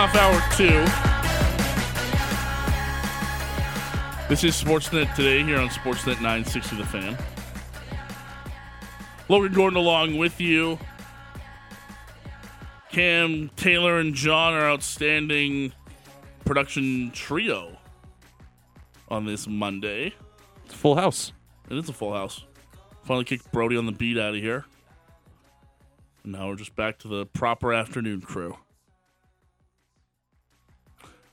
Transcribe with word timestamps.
Off 0.00 0.14
hour 0.14 0.40
two. 0.56 0.80
This 4.30 4.44
is 4.44 4.58
Sportsnet 4.58 5.14
today 5.14 5.42
here 5.42 5.58
on 5.58 5.68
Sportsnet 5.68 6.22
960 6.22 6.76
The 6.76 6.86
Fan. 6.86 7.18
Logan 9.28 9.52
Gordon 9.52 9.76
along 9.76 10.16
with 10.16 10.40
you. 10.40 10.78
Cam, 12.90 13.50
Taylor, 13.56 13.98
and 13.98 14.14
John 14.14 14.54
are 14.54 14.70
outstanding 14.70 15.70
production 16.46 17.10
trio 17.10 17.76
on 19.08 19.26
this 19.26 19.46
Monday. 19.46 20.14
It's 20.64 20.72
a 20.72 20.78
full 20.78 20.96
house. 20.96 21.34
It 21.68 21.76
is 21.76 21.90
a 21.90 21.92
full 21.92 22.14
house. 22.14 22.46
Finally 23.04 23.26
kicked 23.26 23.52
Brody 23.52 23.76
on 23.76 23.84
the 23.84 23.92
beat 23.92 24.16
out 24.16 24.34
of 24.34 24.40
here. 24.40 24.64
And 26.22 26.32
now 26.32 26.48
we're 26.48 26.56
just 26.56 26.74
back 26.74 26.98
to 27.00 27.08
the 27.08 27.26
proper 27.26 27.74
afternoon 27.74 28.22
crew. 28.22 28.56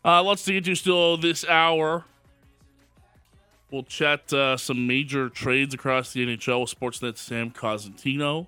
Uh, 0.07 0.23
lots 0.23 0.45
to 0.45 0.53
get 0.53 0.63
to 0.63 0.73
still 0.73 1.17
this 1.17 1.43
hour. 1.49 2.05
We'll 3.69 3.83
chat 3.83 4.31
uh, 4.31 4.55
some 4.55 4.87
major 4.87 5.27
trades 5.27 5.73
across 5.73 6.13
the 6.13 6.25
NHL 6.25 6.61
with 6.61 6.79
Sportsnet 6.79 7.17
Sam 7.17 7.51
Cosentino 7.51 8.47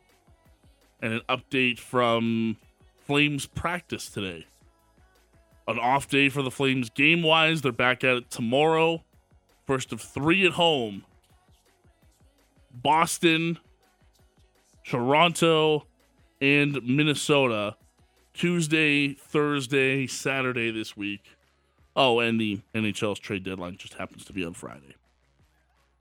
and 1.02 1.15
an 1.15 1.21
update 1.27 1.77
from 1.77 2.55
Flames 3.05 3.45
practice 3.45 4.07
today. 4.07 4.47
An 5.67 5.77
off 5.80 6.07
day 6.07 6.30
for 6.30 6.41
the 6.41 6.49
Flames 6.49 6.89
game 6.91 7.23
wise. 7.23 7.61
They're 7.61 7.73
back 7.73 8.05
at 8.05 8.15
it 8.15 8.31
tomorrow. 8.31 9.03
First 9.67 9.91
of 9.91 9.99
three 9.99 10.45
at 10.45 10.53
home. 10.53 11.03
Boston, 12.73 13.59
Toronto, 14.85 15.85
and 16.39 16.81
Minnesota. 16.83 17.75
Tuesday, 18.33 19.13
Thursday, 19.13 20.07
Saturday 20.07 20.71
this 20.71 20.95
week. 20.95 21.35
Oh, 22.02 22.19
and 22.22 22.39
the 22.39 22.61
NHL's 22.73 23.19
trade 23.19 23.44
deadline 23.44 23.75
just 23.78 23.95
happens 23.95 24.23
to 24.25 24.33
be 24.33 24.45
on 24.45 24.53
Friday. 24.53 24.95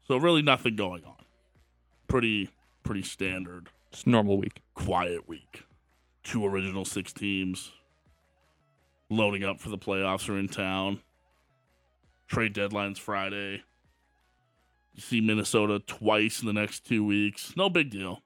So 0.06 0.16
really 0.16 0.42
nothing 0.42 0.76
going 0.76 1.04
on. 1.04 1.16
Pretty 2.06 2.50
pretty 2.84 3.02
standard, 3.02 3.68
It's 3.92 4.04
a 4.04 4.08
normal 4.08 4.38
week. 4.38 4.62
quiet 4.74 5.28
week. 5.28 5.64
Two 6.22 6.46
original 6.46 6.84
six 6.86 7.12
teams 7.12 7.72
loading 9.10 9.44
up 9.44 9.60
for 9.60 9.68
the 9.70 9.76
playoffs 9.76 10.28
are 10.28 10.38
in 10.38 10.48
town. 10.48 11.00
Trade 12.28 12.52
deadline's 12.54 12.98
Friday. 12.98 13.62
You 14.94 15.02
see 15.02 15.20
Minnesota 15.20 15.80
twice 15.80 16.40
in 16.40 16.46
the 16.46 16.52
next 16.52 16.86
two 16.86 17.04
weeks. 17.04 17.54
No 17.56 17.68
big 17.68 17.90
deal. 17.90 18.22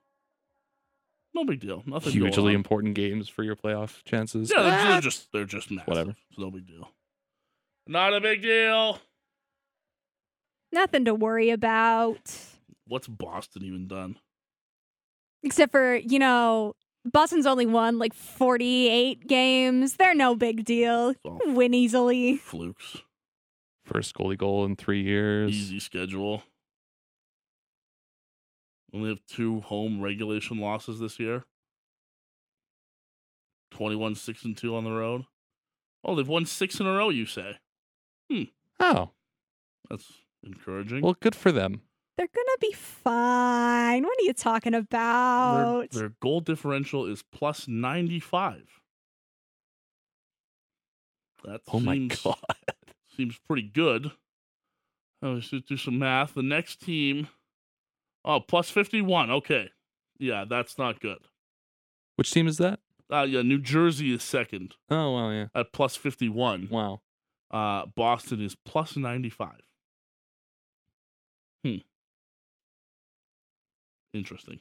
No 1.33 1.43
big 1.43 1.59
deal. 1.59 1.83
Nothing 1.85 2.13
going 2.19 2.31
Hugely 2.31 2.53
important 2.53 2.93
games 2.95 3.27
for 3.27 3.43
your 3.43 3.55
playoff 3.55 4.03
chances. 4.05 4.51
Yeah, 4.55 4.61
they're, 4.63 4.71
Ah, 4.79 4.91
they're 4.91 5.01
just 5.01 5.31
they're 5.31 5.45
just 5.45 5.71
massive. 5.71 5.87
Whatever. 5.87 6.15
It's 6.29 6.39
no 6.39 6.51
big 6.51 6.67
deal. 6.67 6.89
Not 7.87 8.13
a 8.13 8.21
big 8.21 8.41
deal. 8.41 8.99
Nothing 10.71 11.05
to 11.05 11.13
worry 11.13 11.49
about. 11.49 12.35
What's 12.87 13.07
Boston 13.07 13.63
even 13.63 13.87
done? 13.87 14.17
Except 15.43 15.71
for, 15.71 15.95
you 15.95 16.19
know, 16.19 16.75
Boston's 17.05 17.45
only 17.45 17.65
won 17.65 17.99
like 17.99 18.13
48 18.13 19.27
games. 19.27 19.95
They're 19.97 20.15
no 20.15 20.35
big 20.35 20.63
deal. 20.65 21.13
all 21.25 21.39
Win 21.45 21.73
easily. 21.73 22.37
flukes. 22.37 22.97
First 23.85 24.15
goalie 24.15 24.37
goal 24.37 24.63
in 24.63 24.75
three 24.77 25.03
years. 25.03 25.51
Easy 25.51 25.79
schedule. 25.79 26.43
Only 28.93 29.09
have 29.09 29.25
two 29.27 29.59
home 29.61 30.01
regulation 30.01 30.57
losses 30.59 30.99
this 30.99 31.19
year. 31.19 31.43
21 33.71 34.15
6 34.15 34.45
and 34.45 34.55
2 34.55 34.75
on 34.75 34.83
the 34.83 34.91
road. 34.91 35.25
Oh, 36.05 36.15
they've 36.15 36.27
won 36.27 36.45
six 36.45 36.79
in 36.79 36.85
a 36.85 36.93
row, 36.93 37.09
you 37.09 37.25
say. 37.25 37.57
Oh, 38.79 39.11
That's 39.89 40.11
encouraging. 40.43 41.01
well, 41.01 41.15
good 41.19 41.35
for 41.35 41.51
them. 41.51 41.81
They're 42.17 42.27
going 42.27 42.45
to 42.47 42.57
be 42.61 42.73
fine. 42.73 44.03
What 44.03 44.19
are 44.19 44.23
you 44.23 44.33
talking 44.33 44.73
about? 44.75 45.89
their 45.91 46.09
goal 46.21 46.41
differential 46.41 47.05
is 47.05 47.23
plus 47.31 47.67
95. 47.67 48.63
That 51.45 51.61
Oh 51.71 51.79
my 51.79 51.95
seems, 51.95 52.21
god. 52.21 52.37
seems 53.17 53.37
pretty 53.47 53.63
good. 53.63 54.11
Oh, 55.21 55.33
let's 55.33 55.49
do 55.49 55.77
some 55.77 55.99
math. 55.99 56.33
The 56.35 56.43
next 56.43 56.81
team, 56.81 57.27
oh, 58.25 58.39
plus 58.41 58.69
51. 58.69 59.31
Okay. 59.31 59.69
Yeah, 60.19 60.45
that's 60.47 60.77
not 60.77 60.99
good. 60.99 61.19
Which 62.15 62.31
team 62.31 62.47
is 62.47 62.57
that? 62.57 62.79
Uh, 63.11 63.23
yeah, 63.23 63.41
New 63.41 63.59
Jersey 63.59 64.13
is 64.13 64.23
second 64.23 64.75
Oh, 64.89 65.11
wow, 65.11 65.29
yeah. 65.31 65.47
at 65.55 65.73
plus 65.73 65.95
51. 65.95 66.67
Wow. 66.71 67.01
Uh, 67.53 67.85
Boston 67.95 68.41
is 68.41 68.55
plus 68.65 68.97
95. 68.97 69.51
Hmm. 71.63 71.75
Interesting. 74.13 74.59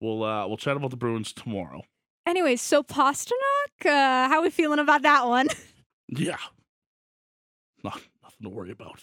We'll 0.00 0.24
uh, 0.24 0.46
we'll 0.48 0.56
chat 0.56 0.76
about 0.76 0.90
the 0.90 0.96
Bruins 0.96 1.32
tomorrow. 1.32 1.82
Anyways, 2.26 2.62
so 2.62 2.82
Pastrnak, 2.82 3.84
uh, 3.84 4.28
how 4.28 4.38
are 4.38 4.42
we 4.42 4.50
feeling 4.50 4.78
about 4.78 5.02
that 5.02 5.26
one? 5.26 5.48
Yeah. 6.12 6.38
Not 7.84 8.00
nothing 8.20 8.42
to 8.42 8.48
worry 8.48 8.72
about. 8.72 9.00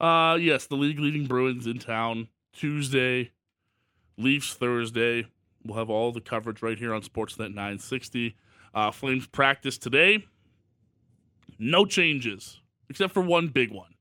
Uh 0.00 0.36
yes, 0.36 0.66
the 0.66 0.76
league 0.76 0.98
leading 0.98 1.26
Bruins 1.26 1.66
in 1.66 1.78
town 1.78 2.28
Tuesday, 2.54 3.32
Leafs 4.16 4.54
Thursday. 4.54 5.26
We'll 5.62 5.76
have 5.76 5.90
all 5.90 6.10
the 6.10 6.22
coverage 6.22 6.62
right 6.62 6.78
here 6.78 6.94
on 6.94 7.02
Sportsnet 7.02 7.48
960. 7.52 8.34
Uh 8.74 8.90
Flames 8.90 9.26
practice 9.26 9.76
today. 9.76 10.24
No 11.58 11.86
changes, 11.86 12.60
except 12.88 13.12
for 13.14 13.22
one 13.22 13.48
big 13.48 13.72
one. 13.72 13.94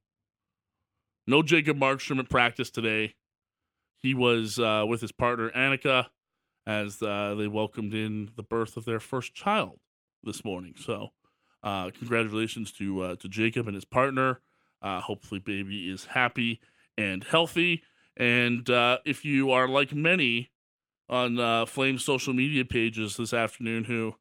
No 1.27 1.41
Jacob 1.41 1.77
Markstrom 1.77 2.19
at 2.19 2.29
practice 2.29 2.69
today. 2.69 3.15
He 3.97 4.13
was 4.13 4.59
uh, 4.59 4.85
with 4.87 5.01
his 5.01 5.11
partner 5.11 5.49
Annika 5.51 6.07
as 6.67 7.01
uh, 7.01 7.35
they 7.35 7.47
welcomed 7.47 7.93
in 7.93 8.31
the 8.35 8.43
birth 8.43 8.77
of 8.77 8.85
their 8.85 8.99
first 8.99 9.33
child 9.33 9.79
this 10.23 10.43
morning. 10.43 10.75
So 10.77 11.09
uh, 11.63 11.91
congratulations 11.97 12.71
to 12.73 13.01
uh, 13.01 13.15
to 13.15 13.27
Jacob 13.27 13.67
and 13.67 13.75
his 13.75 13.85
partner. 13.85 14.41
Uh, 14.81 15.01
hopefully, 15.01 15.39
baby 15.39 15.89
is 15.89 16.05
happy 16.05 16.59
and 16.97 17.23
healthy. 17.23 17.83
And 18.17 18.69
uh, 18.69 18.99
if 19.05 19.25
you 19.25 19.51
are 19.51 19.67
like 19.67 19.93
many 19.93 20.51
on 21.09 21.39
uh, 21.39 21.65
Flame 21.65 21.97
social 21.97 22.33
media 22.33 22.65
pages 22.65 23.17
this 23.17 23.33
afternoon 23.33 23.85
who 23.85 24.15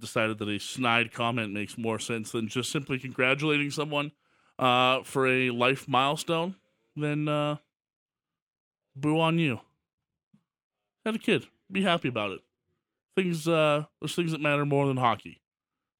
decided 0.00 0.38
that 0.38 0.48
a 0.48 0.58
snide 0.58 1.12
comment 1.12 1.52
makes 1.52 1.78
more 1.78 1.98
sense 1.98 2.32
than 2.32 2.48
just 2.48 2.70
simply 2.70 2.98
congratulating 2.98 3.70
someone 3.70 4.12
uh, 4.58 5.02
for 5.02 5.26
a 5.26 5.50
life 5.50 5.88
milestone, 5.88 6.56
then 6.96 7.28
uh, 7.28 7.56
boo 8.94 9.20
on 9.20 9.38
you. 9.38 9.60
Had 11.04 11.16
a 11.16 11.18
kid. 11.18 11.46
Be 11.70 11.82
happy 11.82 12.08
about 12.08 12.32
it. 12.32 12.40
Things, 13.16 13.48
uh, 13.48 13.84
there's 14.00 14.14
things 14.14 14.32
that 14.32 14.40
matter 14.40 14.64
more 14.64 14.86
than 14.86 14.96
hockey. 14.96 15.40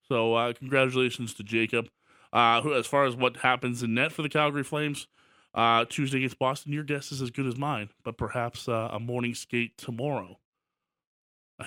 So 0.08 0.34
uh, 0.34 0.52
congratulations 0.52 1.34
to 1.34 1.42
Jacob. 1.42 1.88
Uh, 2.32 2.62
who, 2.62 2.72
as 2.72 2.86
far 2.86 3.04
as 3.04 3.14
what 3.14 3.38
happens 3.38 3.82
in 3.82 3.92
net 3.92 4.10
for 4.10 4.22
the 4.22 4.28
Calgary 4.28 4.64
Flames 4.64 5.06
uh, 5.54 5.84
Tuesday 5.86 6.18
against 6.18 6.38
Boston, 6.38 6.72
your 6.72 6.82
guess 6.82 7.12
is 7.12 7.20
as 7.20 7.30
good 7.30 7.46
as 7.46 7.58
mine. 7.58 7.90
But 8.04 8.16
perhaps 8.16 8.68
uh, 8.68 8.88
a 8.90 8.98
morning 8.98 9.34
skate 9.34 9.76
tomorrow 9.76 10.38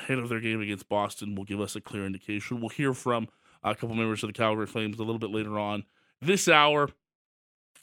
ahead 0.06 0.19
of 0.19 0.30
their 0.30 0.40
game 0.40 0.62
against 0.62 0.88
Boston 0.88 1.36
will 1.36 1.44
give 1.44 1.60
us 1.60 1.75
a 1.75 1.81
clear 1.81 2.06
indication. 2.06 2.60
We'll 2.60 2.69
hear 2.69 2.94
from 2.94 3.28
a 3.63 3.75
couple 3.75 3.96
members 3.96 4.24
of 4.24 4.30
the 4.30 4.34
Calgary 4.34 4.68
Flames 4.68 5.00
a 5.00 5.04
little 5.04 5.19
bit 5.19 5.31
later 5.31 5.57
on 5.60 5.84
this 6.22 6.48
hour, 6.48 6.90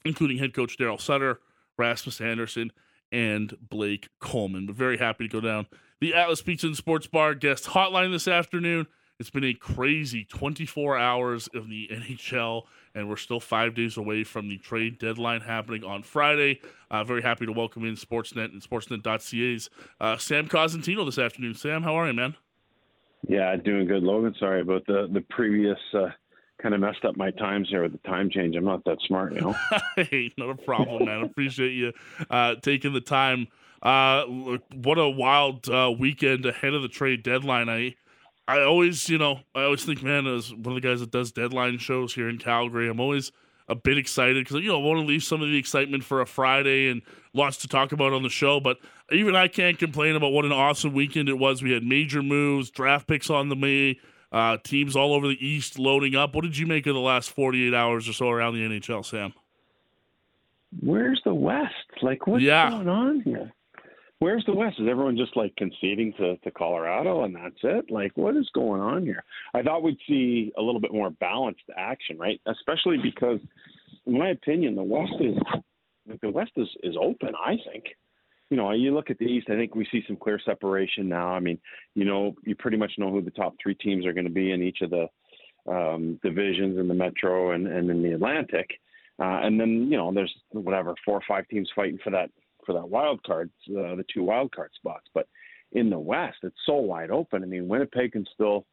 including 0.05 0.39
head 0.39 0.55
coach 0.55 0.79
Daryl 0.79 1.01
Sutter, 1.01 1.41
Rasmus 1.77 2.21
Andersson, 2.21 2.71
and 3.11 3.57
Blake 3.61 4.09
Coleman. 4.21 4.67
But 4.67 4.77
very 4.77 4.99
happy 4.99 5.29
to 5.29 5.33
go 5.33 5.41
down 5.41 5.67
the 6.01 6.15
Atlas 6.15 6.43
Pizza 6.43 6.67
and 6.67 6.77
Sports 6.77 7.07
Bar 7.07 7.35
guest 7.35 7.65
hotline 7.67 8.13
this 8.13 8.29
afternoon. 8.29 8.87
It's 9.19 9.31
been 9.31 9.45
a 9.45 9.55
crazy 9.55 10.25
24 10.25 10.99
hours 10.99 11.49
of 11.55 11.69
the 11.69 11.89
NHL 11.93 12.63
and 12.95 13.09
we're 13.09 13.17
still 13.17 13.41
five 13.41 13.75
days 13.75 13.97
away 13.97 14.25
from 14.25 14.49
the 14.49 14.59
trade 14.59 14.99
deadline 14.99 15.43
happening 15.43 15.85
on 15.85 16.03
Friday. 16.03 16.61
Uh, 16.91 17.05
very 17.05 17.23
happy 17.23 17.47
to 17.47 17.53
welcome 17.53 17.85
in 17.85 17.95
Sportsnet 17.95 18.53
and 18.53 18.63
Sportsnet.ca's 18.63 19.71
uh, 20.01 20.17
Sam 20.17 20.49
Cosentino 20.49 21.05
this 21.05 21.19
afternoon. 21.19 21.55
Sam, 21.55 21.83
how 21.83 21.95
are 21.95 22.07
you, 22.07 22.15
man? 22.15 22.37
Yeah, 23.29 23.55
doing 23.57 23.87
good, 23.87 24.03
Logan. 24.03 24.35
Sorry 24.39 24.61
about 24.61 24.85
the 24.87 25.09
the 25.13 25.21
previous 25.31 25.79
uh, 25.95 26.09
kind 26.61 26.75
of 26.75 26.81
messed 26.81 27.05
up 27.05 27.17
my 27.17 27.31
times 27.31 27.69
here 27.69 27.83
with 27.83 27.93
the 27.93 28.09
time 28.09 28.31
change. 28.31 28.57
I'm 28.57 28.65
not 28.65 28.85
that 28.85 28.99
smart, 29.07 29.35
you 29.35 29.41
know. 29.41 29.57
hey, 29.97 30.33
not 30.37 30.51
a 30.51 30.55
problem, 30.55 31.05
man. 31.05 31.23
Appreciate 31.23 31.73
you 31.73 31.93
uh, 32.31 32.57
taking 32.57 32.93
the 32.93 33.01
time. 33.01 33.49
Uh, 33.83 34.25
what 34.75 34.99
a 34.99 35.09
wild 35.09 35.69
uh, 35.69 35.93
weekend 35.97 36.47
ahead 36.47 36.73
of 36.75 36.83
the 36.83 36.89
trade 36.89 37.23
deadline. 37.23 37.69
I 37.69 37.95
I 38.53 38.65
always, 38.65 39.09
you 39.09 39.17
know, 39.19 39.41
I 39.55 39.63
always 39.63 39.85
think, 39.85 40.03
man, 40.03 40.27
as 40.27 40.53
one 40.53 40.77
of 40.77 40.83
the 40.83 40.87
guys 40.87 41.01
that 41.01 41.11
does 41.11 41.33
deadline 41.33 41.79
shows 41.79 42.13
here 42.15 42.29
in 42.29 42.37
Calgary, 42.39 42.89
I'm 42.89 43.01
always 43.01 43.33
a 43.69 43.75
bit 43.75 43.97
excited 43.97 44.45
because 44.45 44.61
you 44.63 44.69
know 44.69 44.79
I 44.79 44.83
want 44.85 45.01
to 45.01 45.07
leave 45.07 45.23
some 45.23 45.41
of 45.41 45.49
the 45.49 45.57
excitement 45.57 46.05
for 46.05 46.21
a 46.21 46.27
Friday 46.27 46.89
and 46.91 47.01
lots 47.33 47.57
to 47.59 47.69
talk 47.69 47.93
about 47.93 48.13
on 48.13 48.23
the 48.23 48.29
show. 48.29 48.61
But 48.61 48.79
even 49.11 49.35
I 49.35 49.49
can't 49.49 49.79
complain 49.79 50.17
about 50.17 50.33
what 50.33 50.45
an 50.45 50.53
awesome 50.53 50.93
weekend 50.93 51.29
it 51.31 51.39
was. 51.39 51.63
We 51.63 51.71
had 51.73 51.83
major 51.83 52.23
moves, 52.23 52.71
draft 52.71 53.07
picks 53.07 53.31
on 53.31 53.49
the 53.49 53.57
May, 53.57 53.99
uh, 54.33 54.59
teams 54.63 54.97
all 54.97 55.15
over 55.15 55.27
the 55.29 55.47
East 55.47 55.79
loading 55.79 56.15
up. 56.15 56.35
What 56.35 56.43
did 56.43 56.59
you 56.59 56.67
make 56.67 56.87
of 56.87 56.95
the 56.95 57.01
last 57.01 57.31
48 57.31 57.73
hours 57.73 58.07
or 58.09 58.13
so 58.13 58.29
around 58.29 58.55
the 58.55 58.61
NHL, 58.61 59.03
Sam? 59.05 59.33
Where's 60.81 61.21
the 61.25 61.35
West? 61.35 61.73
Like, 62.03 62.27
what's 62.27 62.43
Yeah. 62.43 62.71
going 62.71 62.89
on 62.89 63.21
here? 63.21 63.53
Where's 64.23 64.45
the 64.47 64.55
West? 64.55 64.79
Is 64.79 64.87
everyone 64.89 65.17
just 65.17 65.37
like 65.37 65.53
conceding 65.57 66.13
to, 66.17 66.37
to 66.37 66.51
Colorado 66.53 67.25
and 67.25 67.35
that's 67.35 67.57
it? 67.65 67.91
Like, 67.91 68.13
what 68.17 68.37
is 68.37 68.49
going 68.55 68.81
on 68.81 69.03
here? 69.03 69.25
I 69.53 69.63
thought 69.63 69.83
we'd 69.83 69.99
see 70.07 70.53
a 70.57 70.63
little 70.63 70.81
bit 70.81 70.93
more 70.93 71.11
balanced 71.11 71.65
action, 71.77 72.17
right? 72.19 72.41
Especially 72.47 72.99
because, 73.03 73.41
in 74.07 74.17
my 74.17 74.29
opinion, 74.29 74.77
the 74.77 74.83
West 74.85 75.15
is 75.19 75.37
the 76.21 76.31
West 76.31 76.53
is, 76.57 76.69
is 76.85 76.95
open. 77.01 77.33
I 77.35 77.57
think. 77.69 77.87
You 78.49 78.57
know, 78.57 78.71
you 78.71 78.95
look 78.95 79.11
at 79.11 79.19
the 79.19 79.25
East. 79.25 79.49
I 79.51 79.57
think 79.57 79.75
we 79.75 79.89
see 79.91 80.05
some 80.07 80.17
clear 80.17 80.39
separation 80.45 81.09
now. 81.09 81.31
I 81.31 81.41
mean, 81.41 81.59
you 81.97 82.05
know, 82.05 82.37
you 82.45 82.55
pretty 82.55 82.77
much 82.77 82.93
know 82.99 83.11
who 83.11 83.23
the 83.23 83.33
top 83.33 83.57
three 83.61 83.75
teams 83.75 84.07
are 84.07 84.13
going 84.13 84.27
to 84.27 84.31
be 84.33 84.53
in 84.53 84.63
each 84.63 84.83
of 84.83 84.91
the 84.91 85.09
um, 85.69 86.21
divisions 86.23 86.79
in 86.79 86.87
the 86.87 86.95
Metro 86.95 87.51
and, 87.51 87.67
and 87.67 87.91
in 87.91 88.05
the 88.05 88.13
Atlantic. 88.13 88.71
Uh, 89.19 89.41
and 89.43 89.59
then 89.59 89.89
you 89.91 89.97
know, 89.97 90.13
there's 90.15 90.33
whatever 90.53 90.95
four 91.05 91.17
or 91.17 91.23
five 91.27 91.49
teams 91.49 91.69
fighting 91.75 91.99
for 92.05 92.11
that 92.11 92.31
for 92.65 92.73
that 92.75 92.89
wild 92.89 93.23
card, 93.25 93.51
uh, 93.71 93.97
the 93.97 94.05
two 94.13 94.23
wild 94.23 94.53
card 94.55 94.71
spots. 94.75 95.07
But 95.15 95.27
in 95.73 95.91
the 95.91 95.99
West, 95.99 96.39
it's 96.43 96.57
so 96.67 96.75
wide 96.75 97.11
open. 97.11 97.43
I 97.43 97.47
mean, 97.47 97.69
Winnipeg 97.69 98.13
can 98.13 98.27
still, 98.35 98.67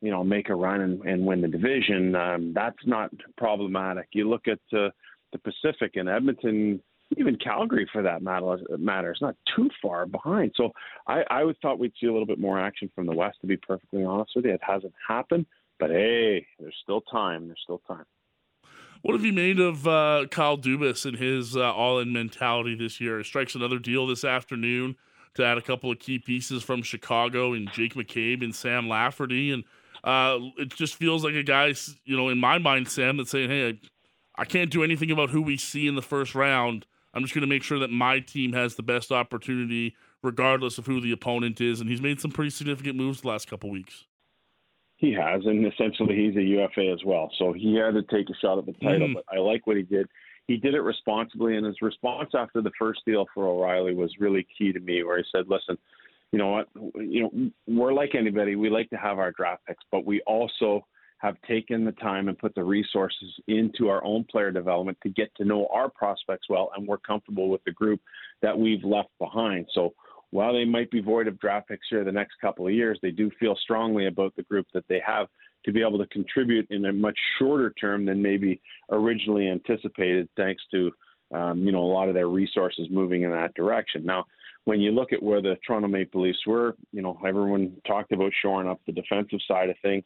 you 0.00 0.10
know, 0.10 0.24
make 0.24 0.48
a 0.48 0.54
run 0.54 0.80
and, 0.80 1.00
and 1.02 1.26
win 1.26 1.42
the 1.42 1.48
division. 1.48 2.14
Um, 2.14 2.52
that's 2.54 2.86
not 2.86 3.10
problematic. 3.36 4.08
You 4.12 4.28
look 4.28 4.48
at 4.48 4.58
uh, 4.72 4.90
the 5.32 5.38
Pacific 5.38 5.92
and 5.96 6.08
Edmonton, 6.08 6.80
even 7.16 7.36
Calgary 7.36 7.88
for 7.92 8.02
that 8.02 8.22
matter, 8.22 8.58
matter 8.78 9.12
is 9.12 9.18
not 9.20 9.36
too 9.54 9.68
far 9.80 10.06
behind. 10.06 10.52
So 10.56 10.70
I, 11.06 11.22
I 11.30 11.44
would 11.44 11.58
thought 11.60 11.78
we'd 11.78 11.92
see 12.00 12.06
a 12.06 12.12
little 12.12 12.26
bit 12.26 12.40
more 12.40 12.58
action 12.58 12.90
from 12.94 13.06
the 13.06 13.14
West. 13.14 13.38
To 13.42 13.46
be 13.46 13.56
perfectly 13.56 14.04
honest 14.04 14.32
with 14.34 14.44
you, 14.44 14.52
it 14.52 14.60
hasn't 14.62 14.94
happened. 15.06 15.46
But 15.78 15.90
hey, 15.90 16.46
there's 16.58 16.74
still 16.82 17.02
time. 17.02 17.46
There's 17.46 17.60
still 17.62 17.82
time. 17.86 18.04
What 19.06 19.14
have 19.14 19.24
you 19.24 19.32
made 19.32 19.60
of 19.60 19.86
uh, 19.86 20.24
Kyle 20.32 20.58
Dubas 20.58 21.06
and 21.06 21.16
his 21.16 21.56
uh, 21.56 21.72
all-in 21.72 22.12
mentality 22.12 22.74
this 22.74 23.00
year? 23.00 23.18
He 23.18 23.22
strikes 23.22 23.54
another 23.54 23.78
deal 23.78 24.04
this 24.04 24.24
afternoon 24.24 24.96
to 25.34 25.44
add 25.44 25.56
a 25.56 25.62
couple 25.62 25.92
of 25.92 26.00
key 26.00 26.18
pieces 26.18 26.64
from 26.64 26.82
Chicago 26.82 27.52
and 27.52 27.70
Jake 27.70 27.94
McCabe 27.94 28.42
and 28.42 28.52
Sam 28.52 28.88
Lafferty, 28.88 29.52
and 29.52 29.62
uh, 30.02 30.40
it 30.58 30.70
just 30.70 30.96
feels 30.96 31.22
like 31.22 31.34
a 31.34 31.44
guy, 31.44 31.72
you 32.04 32.16
know, 32.16 32.30
in 32.30 32.38
my 32.38 32.58
mind, 32.58 32.88
Sam, 32.88 33.18
that's 33.18 33.30
saying, 33.30 33.48
"Hey, 33.48 33.68
I, 33.68 34.42
I 34.42 34.44
can't 34.44 34.72
do 34.72 34.82
anything 34.82 35.12
about 35.12 35.30
who 35.30 35.40
we 35.40 35.56
see 35.56 35.86
in 35.86 35.94
the 35.94 36.02
first 36.02 36.34
round. 36.34 36.84
I'm 37.14 37.22
just 37.22 37.32
going 37.32 37.42
to 37.42 37.46
make 37.46 37.62
sure 37.62 37.78
that 37.78 37.92
my 37.92 38.18
team 38.18 38.54
has 38.54 38.74
the 38.74 38.82
best 38.82 39.12
opportunity, 39.12 39.94
regardless 40.20 40.78
of 40.78 40.86
who 40.86 41.00
the 41.00 41.12
opponent 41.12 41.60
is." 41.60 41.80
And 41.80 41.88
he's 41.88 42.02
made 42.02 42.20
some 42.20 42.32
pretty 42.32 42.50
significant 42.50 42.96
moves 42.96 43.20
the 43.20 43.28
last 43.28 43.48
couple 43.48 43.70
weeks. 43.70 44.06
He 44.96 45.12
has, 45.12 45.44
and 45.44 45.66
essentially 45.66 46.16
he's 46.16 46.36
a 46.36 46.42
UFA 46.42 46.90
as 46.90 47.04
well. 47.04 47.30
So 47.38 47.52
he 47.52 47.74
had 47.74 47.94
to 47.94 48.02
take 48.02 48.30
a 48.30 48.34
shot 48.40 48.58
at 48.58 48.66
the 48.66 48.72
title, 48.72 49.08
Mhm. 49.08 49.14
but 49.14 49.24
I 49.30 49.38
like 49.38 49.66
what 49.66 49.76
he 49.76 49.82
did. 49.82 50.08
He 50.48 50.56
did 50.56 50.74
it 50.74 50.80
responsibly, 50.80 51.56
and 51.56 51.66
his 51.66 51.82
response 51.82 52.34
after 52.34 52.62
the 52.62 52.70
first 52.78 53.04
deal 53.04 53.26
for 53.34 53.46
O'Reilly 53.46 53.94
was 53.94 54.18
really 54.18 54.46
key 54.56 54.72
to 54.72 54.80
me, 54.80 55.02
where 55.02 55.18
he 55.18 55.24
said, 55.30 55.48
"Listen, 55.48 55.76
you 56.32 56.38
know 56.38 56.48
what? 56.48 56.68
You 56.94 57.22
know, 57.24 57.50
we're 57.66 57.92
like 57.92 58.14
anybody. 58.14 58.56
We 58.56 58.70
like 58.70 58.88
to 58.90 58.96
have 58.96 59.18
our 59.18 59.32
draft 59.32 59.66
picks, 59.66 59.84
but 59.90 60.04
we 60.06 60.20
also 60.22 60.86
have 61.18 61.40
taken 61.42 61.84
the 61.84 61.92
time 61.92 62.28
and 62.28 62.38
put 62.38 62.54
the 62.54 62.62
resources 62.62 63.40
into 63.48 63.88
our 63.88 64.04
own 64.04 64.24
player 64.24 64.50
development 64.50 64.98
to 65.02 65.08
get 65.08 65.34
to 65.34 65.44
know 65.44 65.66
our 65.68 65.88
prospects 65.88 66.48
well, 66.48 66.70
and 66.76 66.86
we're 66.86 66.98
comfortable 66.98 67.48
with 67.48 67.62
the 67.64 67.72
group 67.72 68.00
that 68.42 68.56
we've 68.56 68.84
left 68.84 69.10
behind. 69.18 69.66
So 69.72 69.94
while 70.36 70.52
they 70.52 70.66
might 70.66 70.90
be 70.90 71.00
void 71.00 71.28
of 71.28 71.40
draft 71.40 71.66
picks 71.66 71.86
here 71.88 72.04
the 72.04 72.12
next 72.12 72.34
couple 72.42 72.66
of 72.66 72.72
years, 72.74 72.98
they 73.00 73.10
do 73.10 73.30
feel 73.40 73.56
strongly 73.62 74.06
about 74.06 74.36
the 74.36 74.42
group 74.42 74.66
that 74.74 74.84
they 74.86 75.00
have 75.04 75.28
to 75.64 75.72
be 75.72 75.80
able 75.80 75.96
to 75.96 76.06
contribute 76.08 76.66
in 76.68 76.84
a 76.84 76.92
much 76.92 77.18
shorter 77.38 77.72
term 77.80 78.04
than 78.04 78.20
maybe 78.20 78.60
originally 78.90 79.48
anticipated, 79.48 80.28
thanks 80.36 80.62
to 80.70 80.92
um, 81.32 81.60
you 81.60 81.72
know 81.72 81.82
a 81.82 81.90
lot 81.90 82.08
of 82.08 82.14
their 82.14 82.28
resources 82.28 82.86
moving 82.90 83.22
in 83.22 83.30
that 83.30 83.54
direction. 83.54 84.04
Now, 84.04 84.26
when 84.66 84.78
you 84.78 84.90
look 84.90 85.14
at 85.14 85.22
where 85.22 85.40
the 85.40 85.56
Toronto 85.66 85.88
Maple 85.88 86.20
Leafs 86.20 86.46
were, 86.46 86.76
you 86.92 87.00
know 87.00 87.18
everyone 87.26 87.72
talked 87.86 88.12
about 88.12 88.32
shoring 88.42 88.68
up 88.68 88.78
the 88.84 88.92
defensive 88.92 89.40
side 89.48 89.70
of 89.70 89.76
things. 89.80 90.04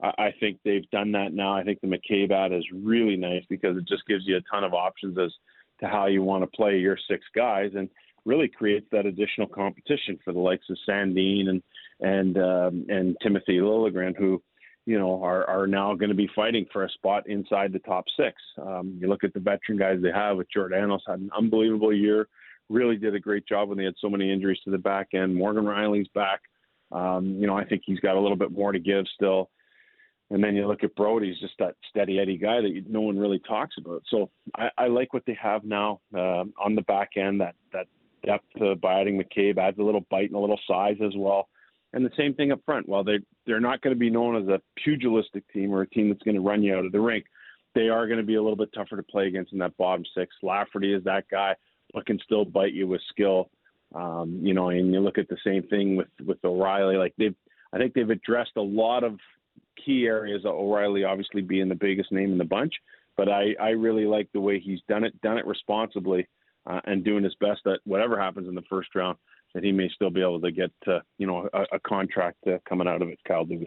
I, 0.00 0.12
I 0.16 0.34
think 0.38 0.60
they've 0.64 0.88
done 0.90 1.10
that 1.12 1.34
now. 1.34 1.54
I 1.54 1.64
think 1.64 1.80
the 1.80 1.88
McCabe 1.88 2.30
ad 2.30 2.52
is 2.52 2.64
really 2.72 3.16
nice 3.16 3.42
because 3.48 3.76
it 3.76 3.88
just 3.88 4.06
gives 4.06 4.22
you 4.28 4.36
a 4.36 4.42
ton 4.48 4.62
of 4.62 4.74
options 4.74 5.18
as 5.18 5.32
to 5.80 5.88
how 5.88 6.06
you 6.06 6.22
want 6.22 6.44
to 6.44 6.56
play 6.56 6.78
your 6.78 6.96
six 7.10 7.24
guys 7.34 7.72
and 7.74 7.88
really 8.24 8.48
creates 8.48 8.86
that 8.92 9.06
additional 9.06 9.46
competition 9.46 10.18
for 10.24 10.32
the 10.32 10.38
likes 10.38 10.66
of 10.70 10.76
Sandin 10.88 11.48
and 11.48 11.62
and 12.00 12.38
um, 12.38 12.86
and 12.88 13.16
Timothy 13.22 13.58
Liljegren, 13.58 14.16
who 14.16 14.42
you 14.86 14.98
know 14.98 15.22
are 15.22 15.48
are 15.48 15.66
now 15.66 15.94
going 15.94 16.10
to 16.10 16.16
be 16.16 16.28
fighting 16.34 16.66
for 16.72 16.84
a 16.84 16.90
spot 16.90 17.28
inside 17.28 17.72
the 17.72 17.78
top 17.80 18.04
six. 18.16 18.34
Um, 18.60 18.98
you 19.00 19.08
look 19.08 19.24
at 19.24 19.34
the 19.34 19.40
veteran 19.40 19.78
guys 19.78 19.98
they 20.02 20.12
have 20.12 20.36
with 20.36 20.50
Giordano's 20.52 21.02
had 21.06 21.20
an 21.20 21.30
unbelievable 21.36 21.92
year, 21.92 22.28
really 22.68 22.96
did 22.96 23.14
a 23.14 23.20
great 23.20 23.46
job 23.46 23.68
when 23.68 23.78
they 23.78 23.84
had 23.84 23.94
so 24.00 24.10
many 24.10 24.32
injuries 24.32 24.60
to 24.64 24.70
the 24.70 24.78
back 24.78 25.08
end. 25.14 25.34
Morgan 25.34 25.64
Rielly's 25.64 26.08
back. 26.14 26.40
Um, 26.90 27.36
you 27.38 27.46
know, 27.46 27.56
I 27.56 27.64
think 27.64 27.82
he's 27.86 28.00
got 28.00 28.16
a 28.16 28.20
little 28.20 28.36
bit 28.36 28.52
more 28.52 28.72
to 28.72 28.78
give 28.78 29.06
still. 29.14 29.50
And 30.30 30.42
then 30.42 30.56
you 30.56 30.66
look 30.66 30.82
at 30.82 30.94
Brodie's 30.94 31.38
just 31.40 31.54
that 31.58 31.74
steady 31.90 32.18
Eddie 32.18 32.38
guy 32.38 32.62
that 32.62 32.70
you, 32.70 32.82
no 32.88 33.02
one 33.02 33.18
really 33.18 33.38
talks 33.40 33.74
about. 33.78 34.02
So 34.08 34.30
I, 34.56 34.68
I 34.78 34.86
like 34.86 35.12
what 35.12 35.24
they 35.26 35.36
have 35.40 35.64
now 35.64 36.00
uh, 36.16 36.44
on 36.58 36.74
the 36.74 36.82
back 36.82 37.10
end. 37.16 37.40
That 37.40 37.54
that 37.72 37.86
depth 38.24 38.80
by 38.80 39.00
adding 39.00 39.20
McCabe 39.20 39.58
adds 39.58 39.78
a 39.78 39.82
little 39.82 40.06
bite 40.10 40.28
and 40.28 40.36
a 40.36 40.40
little 40.40 40.60
size 40.66 40.96
as 41.04 41.12
well. 41.16 41.48
And 41.92 42.04
the 42.04 42.10
same 42.16 42.34
thing 42.34 42.52
up 42.52 42.60
front. 42.64 42.88
While 42.88 43.04
they 43.04 43.18
they're 43.46 43.60
not 43.60 43.82
going 43.82 43.94
to 43.94 43.98
be 43.98 44.10
known 44.10 44.42
as 44.42 44.48
a 44.48 44.60
pugilistic 44.82 45.46
team 45.52 45.72
or 45.72 45.82
a 45.82 45.88
team 45.88 46.08
that's 46.08 46.22
going 46.22 46.36
to 46.36 46.40
run 46.40 46.62
you 46.62 46.74
out 46.74 46.86
of 46.86 46.92
the 46.92 47.00
rink, 47.00 47.26
they 47.74 47.88
are 47.88 48.06
going 48.06 48.20
to 48.20 48.26
be 48.26 48.36
a 48.36 48.42
little 48.42 48.56
bit 48.56 48.70
tougher 48.74 48.96
to 48.96 49.02
play 49.02 49.26
against 49.26 49.52
in 49.52 49.58
that 49.58 49.76
bottom 49.76 50.04
six. 50.16 50.34
Lafferty 50.42 50.94
is 50.94 51.04
that 51.04 51.24
guy, 51.30 51.54
but 51.92 52.06
can 52.06 52.18
still 52.24 52.44
bite 52.44 52.72
you 52.72 52.86
with 52.86 53.00
skill. 53.08 53.50
Um, 53.94 54.40
you 54.42 54.54
know, 54.54 54.70
and 54.70 54.92
you 54.92 55.00
look 55.00 55.18
at 55.18 55.28
the 55.28 55.36
same 55.44 55.64
thing 55.64 55.96
with 55.96 56.08
with 56.24 56.38
O'Reilly. 56.44 56.96
Like 56.96 57.14
they've, 57.18 57.36
I 57.72 57.78
think 57.78 57.92
they've 57.92 58.08
addressed 58.08 58.56
a 58.56 58.62
lot 58.62 59.04
of 59.04 59.18
key 59.84 60.06
areas. 60.06 60.42
O'Reilly 60.46 61.04
obviously 61.04 61.42
being 61.42 61.68
the 61.68 61.74
biggest 61.74 62.10
name 62.10 62.32
in 62.32 62.38
the 62.38 62.44
bunch, 62.44 62.72
but 63.16 63.28
I 63.28 63.54
I 63.60 63.70
really 63.70 64.06
like 64.06 64.28
the 64.32 64.40
way 64.40 64.60
he's 64.60 64.80
done 64.88 65.04
it, 65.04 65.20
done 65.20 65.36
it 65.36 65.46
responsibly, 65.46 66.26
uh, 66.66 66.80
and 66.84 67.04
doing 67.04 67.24
his 67.24 67.34
best 67.36 67.60
that 67.64 67.80
whatever 67.84 68.20
happens 68.20 68.48
in 68.48 68.54
the 68.54 68.62
first 68.62 68.94
round, 68.94 69.18
that 69.54 69.64
he 69.64 69.72
may 69.72 69.88
still 69.94 70.10
be 70.10 70.20
able 70.20 70.40
to 70.40 70.50
get 70.50 70.72
uh, 70.86 71.00
you 71.18 71.26
know 71.26 71.48
a, 71.52 71.76
a 71.76 71.80
contract 71.80 72.38
uh, 72.46 72.58
coming 72.68 72.88
out 72.88 73.02
of 73.02 73.08
it. 73.08 73.18
Kyle 73.26 73.44
Dubas. 73.44 73.66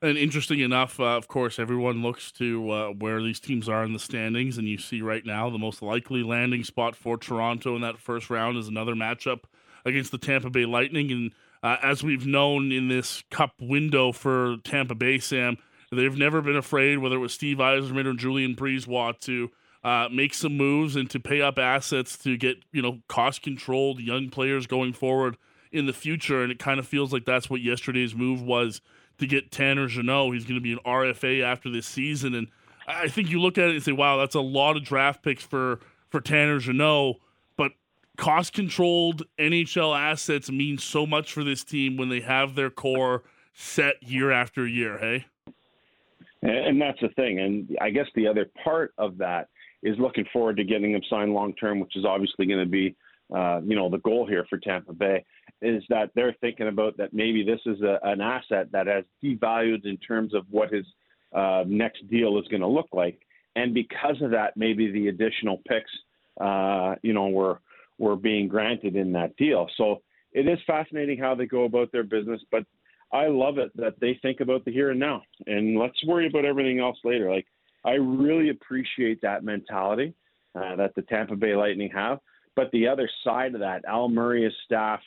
And 0.00 0.16
interesting 0.16 0.60
enough, 0.60 1.00
uh, 1.00 1.16
of 1.16 1.26
course, 1.26 1.58
everyone 1.58 2.02
looks 2.02 2.30
to 2.32 2.70
uh, 2.70 2.88
where 2.90 3.20
these 3.20 3.40
teams 3.40 3.68
are 3.68 3.82
in 3.82 3.92
the 3.92 3.98
standings, 3.98 4.56
and 4.56 4.68
you 4.68 4.78
see 4.78 5.02
right 5.02 5.26
now 5.26 5.50
the 5.50 5.58
most 5.58 5.82
likely 5.82 6.22
landing 6.22 6.62
spot 6.62 6.94
for 6.94 7.16
Toronto 7.16 7.74
in 7.74 7.82
that 7.82 7.98
first 7.98 8.30
round 8.30 8.56
is 8.56 8.68
another 8.68 8.94
matchup 8.94 9.40
against 9.84 10.12
the 10.12 10.18
Tampa 10.18 10.50
Bay 10.50 10.66
Lightning. 10.66 11.10
And 11.10 11.32
uh, 11.64 11.78
as 11.82 12.04
we've 12.04 12.26
known 12.26 12.70
in 12.70 12.86
this 12.86 13.24
Cup 13.30 13.54
window 13.60 14.12
for 14.12 14.58
Tampa 14.62 14.94
Bay, 14.94 15.18
Sam, 15.18 15.56
they've 15.90 16.16
never 16.16 16.42
been 16.42 16.56
afraid, 16.56 16.98
whether 16.98 17.16
it 17.16 17.20
was 17.20 17.32
Steve 17.32 17.56
Yzerman 17.56 18.06
or 18.06 18.14
Julien 18.14 18.54
BriseBois, 18.54 19.18
to 19.22 19.50
uh, 19.84 20.08
make 20.10 20.34
some 20.34 20.56
moves 20.56 20.96
and 20.96 21.08
to 21.10 21.20
pay 21.20 21.40
up 21.40 21.58
assets 21.58 22.16
to 22.18 22.36
get 22.36 22.58
you 22.72 22.82
know 22.82 23.00
cost 23.08 23.42
controlled 23.42 24.00
young 24.00 24.28
players 24.28 24.66
going 24.66 24.92
forward 24.92 25.36
in 25.70 25.86
the 25.86 25.92
future. 25.92 26.42
And 26.42 26.50
it 26.50 26.58
kind 26.58 26.78
of 26.78 26.86
feels 26.86 27.12
like 27.12 27.24
that's 27.24 27.48
what 27.48 27.60
yesterday's 27.60 28.14
move 28.14 28.42
was 28.42 28.80
to 29.18 29.26
get 29.26 29.50
Tanner 29.50 29.86
Jeannot. 29.86 30.32
He's 30.32 30.44
going 30.44 30.56
to 30.56 30.60
be 30.60 30.72
an 30.72 30.80
RFA 30.84 31.42
after 31.42 31.70
this 31.70 31.86
season, 31.86 32.34
and 32.34 32.48
I 32.86 33.08
think 33.08 33.30
you 33.30 33.40
look 33.40 33.58
at 33.58 33.68
it 33.68 33.74
and 33.74 33.82
say, 33.82 33.92
"Wow, 33.92 34.16
that's 34.16 34.34
a 34.34 34.40
lot 34.40 34.76
of 34.76 34.84
draft 34.84 35.22
picks 35.22 35.44
for 35.44 35.80
for 36.08 36.20
Tanner 36.20 36.58
Jeannot." 36.58 37.16
But 37.56 37.72
cost 38.16 38.52
controlled 38.52 39.24
NHL 39.38 39.98
assets 39.98 40.50
mean 40.50 40.78
so 40.78 41.06
much 41.06 41.32
for 41.32 41.44
this 41.44 41.62
team 41.62 41.96
when 41.96 42.08
they 42.08 42.20
have 42.20 42.54
their 42.54 42.70
core 42.70 43.22
set 43.54 44.02
year 44.02 44.30
after 44.30 44.66
year. 44.66 44.98
Hey, 44.98 45.26
and 46.42 46.80
that's 46.80 47.00
the 47.00 47.08
thing. 47.10 47.38
And 47.40 47.76
I 47.80 47.90
guess 47.90 48.06
the 48.14 48.26
other 48.26 48.50
part 48.64 48.94
of 48.96 49.18
that 49.18 49.48
is 49.82 49.96
looking 49.98 50.24
forward 50.32 50.56
to 50.56 50.64
getting 50.64 50.92
him 50.92 51.02
signed 51.08 51.32
long 51.32 51.54
term, 51.54 51.80
which 51.80 51.96
is 51.96 52.04
obviously 52.04 52.46
going 52.46 52.58
to 52.64 52.70
be, 52.70 52.96
uh, 53.34 53.60
you 53.64 53.76
know, 53.76 53.88
the 53.88 53.98
goal 53.98 54.26
here 54.26 54.44
for 54.48 54.58
Tampa 54.58 54.92
Bay. 54.92 55.24
Is 55.60 55.82
that 55.88 56.10
they're 56.14 56.36
thinking 56.40 56.68
about 56.68 56.96
that 56.98 57.12
maybe 57.12 57.44
this 57.44 57.60
is 57.66 57.80
a, 57.82 57.98
an 58.04 58.20
asset 58.20 58.70
that 58.72 58.86
has 58.86 59.04
devalued 59.22 59.84
in 59.84 59.96
terms 59.96 60.34
of 60.34 60.44
what 60.50 60.72
his 60.72 60.86
uh, 61.34 61.64
next 61.66 62.08
deal 62.08 62.38
is 62.38 62.46
going 62.48 62.60
to 62.60 62.68
look 62.68 62.88
like, 62.92 63.20
and 63.56 63.74
because 63.74 64.22
of 64.22 64.30
that, 64.30 64.56
maybe 64.56 64.90
the 64.90 65.08
additional 65.08 65.60
picks, 65.68 65.90
uh, 66.40 66.94
you 67.02 67.12
know, 67.12 67.28
were 67.28 67.60
were 67.98 68.16
being 68.16 68.46
granted 68.46 68.94
in 68.94 69.12
that 69.12 69.36
deal. 69.36 69.68
So 69.76 70.02
it 70.32 70.46
is 70.46 70.58
fascinating 70.66 71.18
how 71.18 71.34
they 71.34 71.46
go 71.46 71.64
about 71.64 71.90
their 71.90 72.04
business, 72.04 72.40
but 72.50 72.64
I 73.12 73.26
love 73.26 73.58
it 73.58 73.70
that 73.76 73.98
they 74.00 74.18
think 74.20 74.40
about 74.40 74.64
the 74.64 74.72
here 74.72 74.90
and 74.90 75.00
now, 75.00 75.22
and 75.46 75.78
let's 75.78 76.04
worry 76.06 76.26
about 76.26 76.44
everything 76.44 76.78
else 76.78 76.98
later. 77.04 77.30
Like 77.30 77.46
I 77.88 77.94
really 77.94 78.50
appreciate 78.50 79.22
that 79.22 79.44
mentality 79.44 80.14
uh, 80.54 80.76
that 80.76 80.94
the 80.94 81.02
Tampa 81.02 81.36
Bay 81.36 81.56
Lightning 81.56 81.90
have. 81.94 82.18
But 82.54 82.70
the 82.72 82.86
other 82.86 83.08
side 83.24 83.54
of 83.54 83.60
that, 83.60 83.84
Al 83.86 84.08
Murray's 84.08 84.52
staff, 84.64 85.00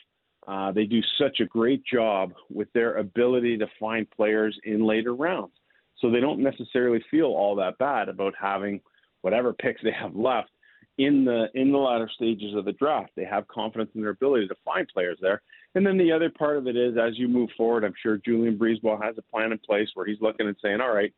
uh, 0.48 0.72
they 0.72 0.84
do 0.84 1.00
such 1.18 1.38
a 1.40 1.44
great 1.44 1.84
job 1.84 2.32
with 2.50 2.72
their 2.72 2.96
ability 2.96 3.56
to 3.58 3.66
find 3.78 4.10
players 4.10 4.58
in 4.64 4.84
later 4.84 5.14
rounds. 5.14 5.52
So 5.98 6.10
they 6.10 6.18
don't 6.18 6.40
necessarily 6.40 7.04
feel 7.10 7.26
all 7.26 7.54
that 7.56 7.78
bad 7.78 8.08
about 8.08 8.34
having 8.40 8.80
whatever 9.20 9.52
picks 9.52 9.82
they 9.82 9.92
have 9.92 10.16
left 10.16 10.50
in 10.98 11.24
the 11.24 11.46
in 11.54 11.70
the 11.70 11.78
latter 11.78 12.10
stages 12.12 12.54
of 12.56 12.64
the 12.64 12.72
draft. 12.72 13.12
They 13.16 13.24
have 13.24 13.46
confidence 13.46 13.90
in 13.94 14.00
their 14.00 14.10
ability 14.10 14.48
to 14.48 14.56
find 14.64 14.88
players 14.88 15.18
there. 15.22 15.42
And 15.74 15.86
then 15.86 15.96
the 15.96 16.10
other 16.10 16.30
part 16.30 16.56
of 16.56 16.66
it 16.66 16.76
is 16.76 16.96
as 16.98 17.18
you 17.18 17.28
move 17.28 17.50
forward, 17.56 17.84
I'm 17.84 17.94
sure 18.02 18.18
Julien 18.18 18.58
BriseBois 18.58 19.02
has 19.02 19.16
a 19.16 19.22
plan 19.22 19.52
in 19.52 19.58
place 19.58 19.88
where 19.94 20.06
he's 20.06 20.20
looking 20.20 20.48
and 20.48 20.56
saying, 20.60 20.80
All 20.80 20.94
right, 20.94 21.14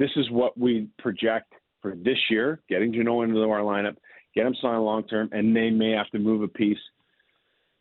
this 0.00 0.10
is 0.16 0.30
what 0.30 0.58
we 0.58 0.88
project 0.98 1.52
for 1.82 1.94
this 1.94 2.18
year, 2.30 2.60
getting 2.70 2.92
Jeannot 2.92 3.24
into 3.24 3.42
our 3.42 3.60
lineup, 3.60 3.96
get 4.34 4.46
him 4.46 4.56
signed 4.60 4.82
long 4.82 5.04
term, 5.04 5.28
and 5.30 5.54
they 5.54 5.68
may 5.68 5.90
have 5.90 6.08
to 6.10 6.18
move 6.18 6.42
a 6.42 6.48
piece, 6.48 6.78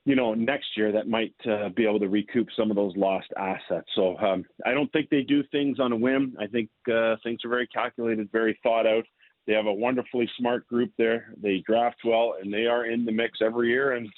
you 0.03 0.15
know, 0.15 0.33
next 0.33 0.67
year 0.75 0.91
that 0.91 1.07
might 1.07 1.33
uh, 1.49 1.69
be 1.69 1.85
able 1.85 1.99
to 1.99 2.09
recoup 2.09 2.49
some 2.57 2.69
of 2.69 2.75
those 2.75 2.93
lost 2.97 3.27
assets. 3.37 3.87
So 3.95 4.17
um, 4.17 4.43
I 4.65 4.73
don't 4.73 4.91
think 4.91 5.09
they 5.09 5.21
do 5.21 5.43
things 5.49 5.79
on 5.79 5.93
a 5.93 5.95
whim. 5.95 6.35
I 6.37 6.47
think 6.47 6.69
uh, 6.93 7.15
things 7.23 7.39
are 7.45 7.49
very 7.49 7.67
calculated, 7.67 8.29
very 8.33 8.59
thought 8.63 8.85
out. 8.85 9.05
They 9.47 9.53
have 9.53 9.67
a 9.67 9.73
wonderfully 9.73 10.29
smart 10.37 10.67
group 10.67 10.91
there. 10.97 11.33
They 11.41 11.63
draft 11.65 12.01
well, 12.03 12.35
and 12.41 12.53
they 12.53 12.65
are 12.65 12.85
in 12.85 13.05
the 13.05 13.13
mix 13.13 13.39
every 13.41 13.69
year. 13.69 13.93
And 13.93 14.09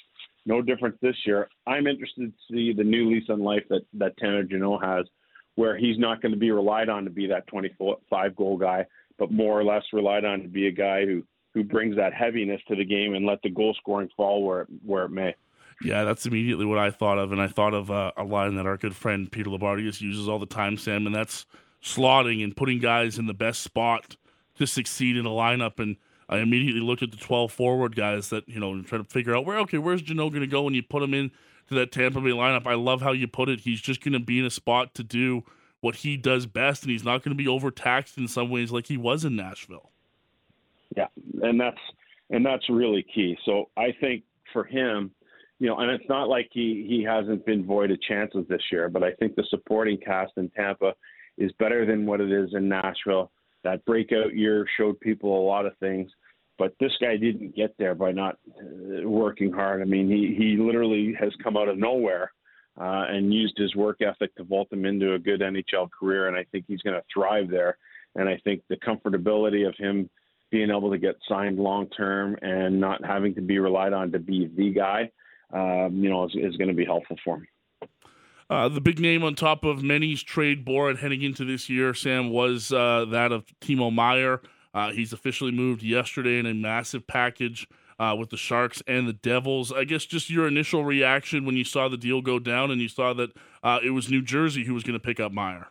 no 0.44 0.60
difference 0.60 0.96
this 1.00 1.16
year. 1.24 1.48
I'm 1.68 1.86
interested 1.86 2.32
to 2.32 2.52
see 2.52 2.72
the 2.72 2.82
new 2.82 3.10
lease 3.10 3.30
on 3.30 3.40
life 3.40 3.62
that 3.70 3.82
that 3.94 4.16
Tanner 4.18 4.42
Jeannot 4.42 4.84
has 4.84 5.06
where 5.54 5.76
he's 5.76 5.98
not 5.98 6.22
going 6.22 6.32
to 6.32 6.38
be 6.38 6.50
relied 6.50 6.88
on 6.88 7.04
to 7.04 7.10
be 7.10 7.26
that 7.26 7.46
25 7.46 8.36
goal 8.36 8.56
guy, 8.56 8.86
but 9.18 9.30
more 9.30 9.58
or 9.58 9.64
less 9.64 9.82
relied 9.92 10.24
on 10.24 10.42
to 10.42 10.48
be 10.48 10.66
a 10.66 10.72
guy 10.72 11.04
who 11.04 11.22
who 11.54 11.62
brings 11.62 11.96
that 11.96 12.14
heaviness 12.14 12.62
to 12.66 12.74
the 12.74 12.84
game 12.84 13.14
and 13.14 13.26
let 13.26 13.42
the 13.42 13.50
goal 13.50 13.74
scoring 13.78 14.08
fall 14.16 14.42
where 14.42 14.62
it, 14.62 14.68
where 14.84 15.04
it 15.04 15.10
may. 15.10 15.34
Yeah, 15.82 16.04
that's 16.04 16.24
immediately 16.24 16.64
what 16.64 16.78
I 16.78 16.90
thought 16.90 17.18
of, 17.18 17.32
and 17.32 17.40
I 17.40 17.48
thought 17.48 17.74
of 17.74 17.90
uh, 17.90 18.12
a 18.16 18.24
line 18.24 18.54
that 18.54 18.66
our 18.66 18.76
good 18.76 18.94
friend 18.94 19.30
Peter 19.30 19.50
Loubardias 19.50 20.00
uses 20.00 20.28
all 20.28 20.38
the 20.38 20.46
time, 20.46 20.76
Sam, 20.76 21.06
and 21.06 21.14
that's 21.14 21.44
slotting 21.82 22.42
and 22.42 22.56
putting 22.56 22.78
guys 22.78 23.18
in 23.18 23.26
the 23.26 23.34
best 23.34 23.62
spot 23.62 24.16
to 24.56 24.66
succeed 24.66 25.16
in 25.16 25.26
a 25.26 25.30
lineup. 25.30 25.78
And 25.78 25.96
I 26.28 26.38
immediately 26.38 26.80
looked 26.80 27.02
at 27.02 27.10
the 27.10 27.16
12 27.16 27.52
forward 27.52 27.96
guys 27.96 28.28
that 28.30 28.48
you 28.48 28.60
know 28.60 28.80
try 28.82 28.98
to 28.98 29.04
figure 29.04 29.36
out 29.36 29.44
where 29.44 29.58
okay, 29.60 29.78
where's 29.78 30.02
Jeannot 30.02 30.30
going 30.30 30.42
to 30.42 30.46
go, 30.46 30.66
and 30.66 30.76
you 30.76 30.82
put 30.82 31.02
him 31.02 31.14
in 31.14 31.30
to 31.68 31.74
that 31.74 31.92
Tampa 31.92 32.20
Bay 32.20 32.30
lineup. 32.30 32.66
I 32.66 32.74
love 32.74 33.02
how 33.02 33.12
you 33.12 33.26
put 33.28 33.48
it. 33.48 33.60
He's 33.60 33.80
just 33.80 34.02
going 34.02 34.12
to 34.12 34.20
be 34.20 34.38
in 34.38 34.44
a 34.44 34.50
spot 34.50 34.94
to 34.94 35.02
do 35.02 35.44
what 35.80 35.96
he 35.96 36.16
does 36.16 36.46
best, 36.46 36.82
and 36.82 36.90
he's 36.90 37.04
not 37.04 37.22
going 37.22 37.36
to 37.36 37.42
be 37.42 37.48
overtaxed 37.48 38.16
in 38.16 38.28
some 38.28 38.50
ways 38.50 38.70
like 38.70 38.86
he 38.86 38.96
was 38.96 39.24
in 39.24 39.36
Nashville. 39.36 39.90
Yeah, 40.96 41.08
and 41.42 41.60
that's 41.60 41.80
and 42.30 42.44
that's 42.44 42.68
really 42.68 43.04
key. 43.14 43.36
So 43.44 43.70
I 43.76 43.94
think 44.00 44.24
for 44.52 44.64
him, 44.64 45.10
you 45.58 45.68
know, 45.68 45.78
and 45.78 45.90
it's 45.90 46.08
not 46.08 46.28
like 46.28 46.48
he 46.52 46.86
he 46.88 47.02
hasn't 47.02 47.44
been 47.46 47.64
void 47.64 47.90
of 47.90 48.00
chances 48.02 48.46
this 48.48 48.62
year, 48.70 48.88
but 48.88 49.02
I 49.02 49.12
think 49.12 49.34
the 49.34 49.44
supporting 49.50 49.98
cast 49.98 50.32
in 50.36 50.50
Tampa 50.50 50.94
is 51.38 51.50
better 51.58 51.86
than 51.86 52.06
what 52.06 52.20
it 52.20 52.30
is 52.30 52.50
in 52.54 52.68
Nashville. 52.68 53.30
That 53.64 53.84
breakout 53.84 54.34
year 54.34 54.66
showed 54.76 54.98
people 55.00 55.38
a 55.38 55.46
lot 55.46 55.66
of 55.66 55.76
things. 55.78 56.10
But 56.58 56.74
this 56.78 56.92
guy 57.00 57.16
didn't 57.16 57.56
get 57.56 57.74
there 57.78 57.94
by 57.94 58.12
not 58.12 58.36
uh, 58.58 59.08
working 59.08 59.52
hard. 59.52 59.80
I 59.80 59.84
mean, 59.84 60.08
he, 60.08 60.34
he 60.36 60.56
literally 60.56 61.14
has 61.18 61.32
come 61.42 61.56
out 61.56 61.68
of 61.68 61.78
nowhere 61.78 62.32
uh, 62.80 63.04
and 63.08 63.32
used 63.32 63.56
his 63.56 63.74
work 63.74 64.00
ethic 64.02 64.34
to 64.36 64.44
vault 64.44 64.72
him 64.72 64.84
into 64.84 65.14
a 65.14 65.18
good 65.18 65.40
NHL 65.40 65.90
career. 65.90 66.28
And 66.28 66.36
I 66.36 66.44
think 66.52 66.66
he's 66.68 66.82
going 66.82 66.96
to 66.96 67.02
thrive 67.12 67.48
there. 67.50 67.78
And 68.14 68.28
I 68.28 68.38
think 68.44 68.62
the 68.68 68.76
comfortability 68.76 69.66
of 69.66 69.74
him 69.78 70.08
being 70.50 70.70
able 70.70 70.90
to 70.90 70.98
get 70.98 71.16
signed 71.28 71.58
long 71.58 71.88
term 71.88 72.36
and 72.42 72.78
not 72.78 73.04
having 73.04 73.34
to 73.34 73.40
be 73.40 73.58
relied 73.58 73.94
on 73.94 74.12
to 74.12 74.18
be 74.18 74.50
the 74.54 74.70
guy, 74.70 75.10
um, 75.52 75.96
you 75.96 76.10
know, 76.10 76.24
is, 76.24 76.32
is 76.34 76.56
going 76.56 76.68
to 76.68 76.74
be 76.74 76.84
helpful 76.84 77.16
for 77.24 77.36
him. 77.36 77.46
Uh, 78.50 78.68
the 78.68 78.82
big 78.82 79.00
name 79.00 79.24
on 79.24 79.34
top 79.34 79.64
of 79.64 79.82
many's 79.82 80.22
trade 80.22 80.62
board 80.62 80.98
heading 80.98 81.22
into 81.22 81.42
this 81.42 81.70
year, 81.70 81.94
Sam, 81.94 82.28
was 82.28 82.70
uh, 82.70 83.06
that 83.10 83.32
of 83.32 83.46
Timo 83.62 83.90
Meier. 83.90 84.42
Uh, 84.74 84.90
he's 84.92 85.12
officially 85.12 85.52
moved 85.52 85.82
yesterday 85.82 86.38
in 86.38 86.46
a 86.46 86.54
massive 86.54 87.06
package 87.06 87.68
uh, 87.98 88.16
with 88.18 88.30
the 88.30 88.36
Sharks 88.36 88.82
and 88.86 89.06
the 89.06 89.12
Devils. 89.12 89.72
I 89.72 89.84
guess 89.84 90.04
just 90.04 90.30
your 90.30 90.46
initial 90.46 90.84
reaction 90.84 91.44
when 91.44 91.56
you 91.56 91.64
saw 91.64 91.88
the 91.88 91.96
deal 91.96 92.22
go 92.22 92.38
down 92.38 92.70
and 92.70 92.80
you 92.80 92.88
saw 92.88 93.12
that 93.14 93.30
uh, 93.62 93.78
it 93.84 93.90
was 93.90 94.10
New 94.10 94.22
Jersey 94.22 94.64
who 94.64 94.74
was 94.74 94.82
going 94.82 94.98
to 94.98 95.04
pick 95.04 95.20
up 95.20 95.32
Meier. 95.32 95.68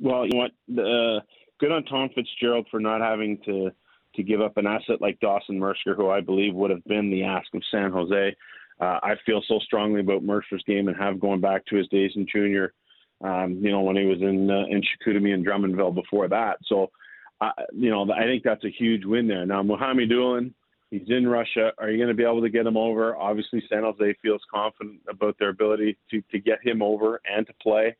Well, 0.00 0.24
you 0.24 0.32
know 0.32 0.38
what? 0.38 0.50
The, 0.68 1.20
good 1.60 1.70
on 1.70 1.84
Tom 1.84 2.10
Fitzgerald 2.14 2.66
for 2.70 2.80
not 2.80 3.00
having 3.00 3.38
to 3.46 3.70
to 4.14 4.22
give 4.22 4.42
up 4.42 4.58
an 4.58 4.66
asset 4.66 5.00
like 5.00 5.18
Dawson 5.20 5.58
Mercer, 5.58 5.94
who 5.94 6.10
I 6.10 6.20
believe 6.20 6.54
would 6.54 6.70
have 6.70 6.84
been 6.84 7.10
the 7.10 7.24
ask 7.24 7.46
of 7.54 7.62
San 7.70 7.90
Jose. 7.90 8.36
Uh, 8.78 8.98
I 9.02 9.14
feel 9.24 9.40
so 9.48 9.58
strongly 9.60 10.00
about 10.00 10.22
Mercer's 10.22 10.62
game 10.66 10.88
and 10.88 10.96
have 10.98 11.18
going 11.18 11.40
back 11.40 11.64
to 11.66 11.76
his 11.76 11.88
days 11.88 12.10
in 12.14 12.26
junior. 12.30 12.74
Um, 13.24 13.60
you 13.62 13.70
know, 13.70 13.80
when 13.80 13.96
he 13.96 14.04
was 14.04 14.20
in 14.20 14.50
uh, 14.50 14.64
in 14.68 14.82
Chicoutimi 14.82 15.32
and 15.32 15.46
Drummondville 15.46 15.94
before 15.94 16.28
that. 16.28 16.58
So 16.66 16.90
you 17.72 17.90
know, 17.90 18.10
I 18.12 18.24
think 18.24 18.42
that's 18.42 18.64
a 18.64 18.70
huge 18.70 19.04
win 19.04 19.26
there. 19.26 19.46
Now, 19.46 19.62
Mukhamadullin, 19.62 20.52
he's 20.90 21.08
in 21.08 21.26
Russia. 21.26 21.72
Are 21.78 21.90
you 21.90 21.96
going 21.96 22.08
to 22.08 22.14
be 22.14 22.24
able 22.24 22.42
to 22.42 22.50
get 22.50 22.66
him 22.66 22.76
over? 22.76 23.16
Obviously, 23.16 23.62
San 23.68 23.82
Jose 23.82 24.14
feels 24.22 24.42
confident 24.52 25.00
about 25.08 25.36
their 25.38 25.48
ability 25.48 25.96
to 26.10 26.22
to 26.30 26.38
get 26.38 26.58
him 26.62 26.82
over 26.82 27.20
and 27.24 27.46
to 27.46 27.54
play. 27.62 27.96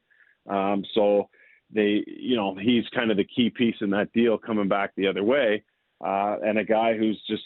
Um, 0.49 0.85
so 0.95 1.29
they, 1.71 2.05
you 2.07 2.37
know, 2.37 2.55
he's 2.55 2.85
kind 2.95 3.11
of 3.11 3.17
the 3.17 3.25
key 3.25 3.51
piece 3.51 3.77
in 3.81 3.91
that 3.91 4.13
deal 4.13 4.37
coming 4.37 4.69
back 4.69 4.93
the 4.97 5.07
other 5.07 5.25
way, 5.25 5.63
uh, 6.05 6.37
and 6.45 6.59
a 6.59 6.65
guy 6.65 6.97
who's 6.97 7.21
just 7.29 7.45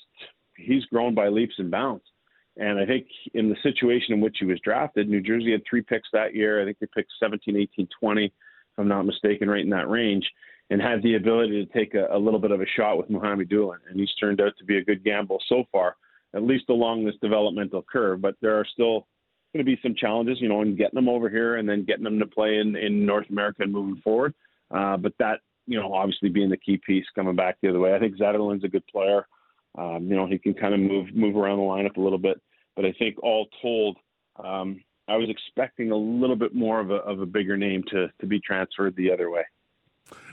he's 0.57 0.85
grown 0.87 1.15
by 1.15 1.29
leaps 1.29 1.55
and 1.59 1.71
bounds. 1.71 2.05
And 2.59 2.79
I 2.79 2.87
think 2.87 3.07
in 3.35 3.51
the 3.51 3.57
situation 3.63 4.15
in 4.15 4.21
which 4.23 4.39
he 4.41 4.47
was 4.47 4.59
drafted, 4.61 5.09
New 5.09 5.21
Jersey 5.21 5.53
had 5.53 5.63
three 5.69 5.83
picks 5.83 6.09
that 6.15 6.35
year. 6.35 6.61
I 6.61 6.65
think 6.65 6.79
they 6.79 6.87
picked 6.87 7.13
17, 7.21 7.55
18, 7.55 7.87
20, 8.01 8.25
if 8.25 8.33
I'm 8.79 8.89
not 8.89 9.05
mistaken, 9.05 9.51
right 9.51 9.63
in 9.63 9.69
that 9.71 9.91
range 9.91 10.27
and 10.71 10.83
had 10.83 11.03
the 11.03 11.15
ability 11.15 11.65
to 11.65 11.73
take 11.73 11.95
a, 11.95 12.09
a 12.11 12.19
little 12.19 12.41
bit 12.41 12.51
of 12.51 12.61
a 12.61 12.67
shot 12.77 12.99
with 12.99 13.09
Mukhamadullin. 13.09 13.79
And 13.89 13.99
he's 13.99 14.13
turned 14.15 14.41
out 14.41 14.53
to 14.59 14.65
be 14.65 14.79
a 14.79 14.85
good 14.85 15.05
gamble 15.05 15.39
so 15.49 15.65
far, 15.71 15.97
at 16.35 16.43
least 16.43 16.65
along 16.69 17.05
this 17.05 17.15
developmental 17.23 17.85
curve. 17.91 18.21
But 18.21 18.35
there 18.41 18.59
are 18.59 18.67
still 18.73 19.07
going 19.53 19.65
to 19.65 19.77
be 19.77 19.79
some 19.83 19.95
challenges, 19.95 20.41
you 20.41 20.49
know, 20.49 20.63
in 20.63 20.77
getting 20.77 20.97
them 20.97 21.09
over 21.09 21.29
here 21.29 21.57
and 21.57 21.69
then 21.69 21.85
getting 21.85 22.05
them 22.05 22.19
to 22.19 22.27
play 22.27 22.59
in, 22.59 22.77
in 22.77 23.07
North 23.07 23.31
America 23.31 23.63
and 23.63 23.73
moving 23.73 24.01
forward. 24.03 24.35
Uh, 24.71 24.97
but 24.97 25.13
that, 25.19 25.41
you 25.67 25.81
know, 25.81 25.95
obviously 25.95 26.29
being 26.29 26.51
the 26.51 26.57
key 26.57 26.81
piece 26.85 27.07
coming 27.15 27.37
back 27.37 27.57
the 27.63 27.69
other 27.69 27.81
way. 27.81 27.95
I 27.95 27.99
think 27.99 28.17
Zetterlund's 28.17 28.65
a 28.65 28.69
good 28.69 28.87
player. 28.87 29.27
Um, 29.79 30.07
you 30.09 30.17
know, 30.17 30.27
he 30.27 30.39
can 30.39 30.55
kind 30.55 30.75
of 30.75 30.81
move 30.81 31.15
move 31.15 31.37
around 31.37 31.59
the 31.59 31.65
lineup 31.65 31.97
a 31.97 32.01
little 32.01 32.19
bit. 32.19 32.41
But 32.75 32.85
I 32.85 32.93
think 32.99 33.23
all 33.23 33.47
told, 33.63 33.97
um, 34.43 34.83
I 35.09 35.17
was 35.17 35.29
expecting 35.31 35.91
a 35.91 35.97
little 35.97 36.37
bit 36.37 36.55
more 36.55 36.81
of 36.81 36.91
a 36.91 36.97
of 36.97 37.21
a 37.21 37.27
bigger 37.27 37.57
name 37.57 37.83
to 37.91 38.09
to 38.21 38.27
be 38.27 38.41
transferred 38.41 38.97
the 38.97 39.13
other 39.13 39.31
way. 39.31 39.43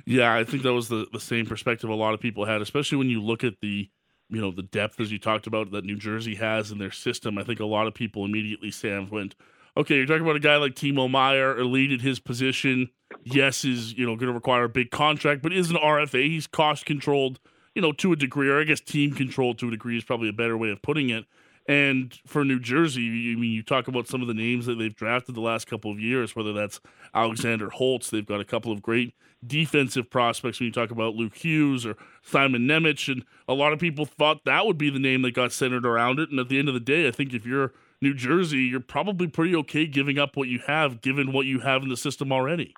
Yeah, 0.06 0.36
I 0.36 0.44
think 0.44 0.64
that 0.64 0.74
was 0.74 0.90
the, 0.90 1.08
the 1.12 1.20
same 1.20 1.46
perspective 1.46 1.90
a 1.90 1.96
lot 1.96 2.14
of 2.14 2.20
people 2.20 2.46
had, 2.46 2.62
especially 2.62 2.98
when 2.98 3.10
you 3.10 3.22
look 3.22 3.44
at 3.44 3.56
the 3.62 3.90
you 4.30 4.42
know 4.42 4.52
the 4.52 4.64
depth 4.64 5.00
as 5.00 5.12
you 5.12 5.20
talked 5.20 5.48
about 5.48 5.72
that 5.72 5.86
New 5.86 5.98
Jersey 5.98 6.36
has 6.36 6.72
in 6.72 6.78
their 6.78 6.92
system. 6.92 7.38
I 7.38 7.44
think 7.44 7.60
a 7.60 7.66
lot 7.66 7.88
of 7.88 7.94
people 7.94 8.26
immediately 8.26 8.72
Sam 8.72 9.10
went, 9.10 9.36
okay, 9.78 9.96
you're 9.96 10.06
talking 10.06 10.24
about 10.24 10.36
a 10.36 10.42
guy 10.42 10.58
like 10.58 10.74
Timo 10.76 11.10
Meier, 11.10 11.58
elite 11.58 11.92
at 11.92 12.02
his 12.02 12.20
position. 12.20 12.90
Yes, 13.24 13.64
is 13.64 13.94
you 13.94 14.06
know 14.06 14.16
going 14.16 14.28
to 14.28 14.34
require 14.34 14.66
a 14.66 14.70
big 14.70 14.92
contract, 14.92 15.42
but 15.42 15.54
is 15.54 15.70
an 15.70 15.78
RFA. 15.78 16.28
He's 16.28 16.48
cost 16.48 16.86
controlled, 16.86 17.40
you 17.76 17.82
know, 17.82 17.92
to 17.94 18.12
a 18.12 18.16
degree, 18.16 18.50
or 18.50 18.60
I 18.60 18.64
guess 18.64 18.82
team 18.82 19.14
controlled 19.14 19.60
to 19.60 19.68
a 19.68 19.72
degree 19.72 19.98
is 19.98 20.04
probably 20.04 20.30
a 20.30 20.34
better 20.34 20.58
way 20.58 20.70
of 20.70 20.82
putting 20.82 21.10
it. 21.10 21.26
And 21.68 22.18
for 22.26 22.44
New 22.44 22.60
Jersey, 22.60 23.32
I 23.32 23.40
mean, 23.40 23.52
you 23.52 23.64
talk 23.64 23.88
about 23.88 24.08
some 24.08 24.22
of 24.22 24.28
the 24.28 24.34
names 24.34 24.66
that 24.66 24.76
they've 24.76 24.96
drafted 24.96 25.36
the 25.36 25.42
last 25.42 25.66
couple 25.66 25.92
of 25.92 26.00
years, 26.00 26.36
whether 26.36 26.52
that's 26.52 26.82
Alexander 27.14 27.70
Holtz, 27.70 28.10
they've 28.10 28.26
got 28.26 28.42
a 28.42 28.46
couple 28.46 28.72
of 28.72 28.82
great 28.82 29.16
defensive 29.46 30.10
prospects 30.10 30.60
when 30.60 30.68
you 30.68 30.74
talk 30.74 30.92
about 30.92 31.16
Luke 31.16 31.36
Hughes 31.36 31.86
or 31.86 31.96
Simon 32.22 32.68
Nemec. 32.68 33.12
And 33.12 33.24
a 33.48 33.54
lot 33.54 33.72
of 33.72 33.80
people 33.80 34.06
thought 34.06 34.44
that 34.46 34.66
would 34.66 34.78
be 34.78 34.90
the 34.90 35.00
name 35.00 35.22
that 35.22 35.34
got 35.34 35.52
centered 35.52 35.86
around 35.86 36.20
it. 36.20 36.30
And 36.30 36.40
at 36.40 36.50
the 36.50 36.60
end 36.60 36.68
of 36.68 36.74
the 36.74 36.80
day, 36.80 37.08
I 37.08 37.12
think 37.12 37.34
if 37.34 37.46
you're 37.46 37.74
New 38.02 38.14
Jersey, 38.14 38.64
you're 38.64 38.82
probably 38.82 39.28
pretty 39.28 39.56
okay 39.56 39.88
giving 39.88 40.20
up 40.20 40.36
what 40.36 40.50
you 40.50 40.60
have, 40.68 41.02
given 41.02 41.32
what 41.32 41.46
you 41.46 41.62
have 41.62 41.84
in 41.84 41.90
the 41.90 41.98
system 41.98 42.34
already. 42.34 42.74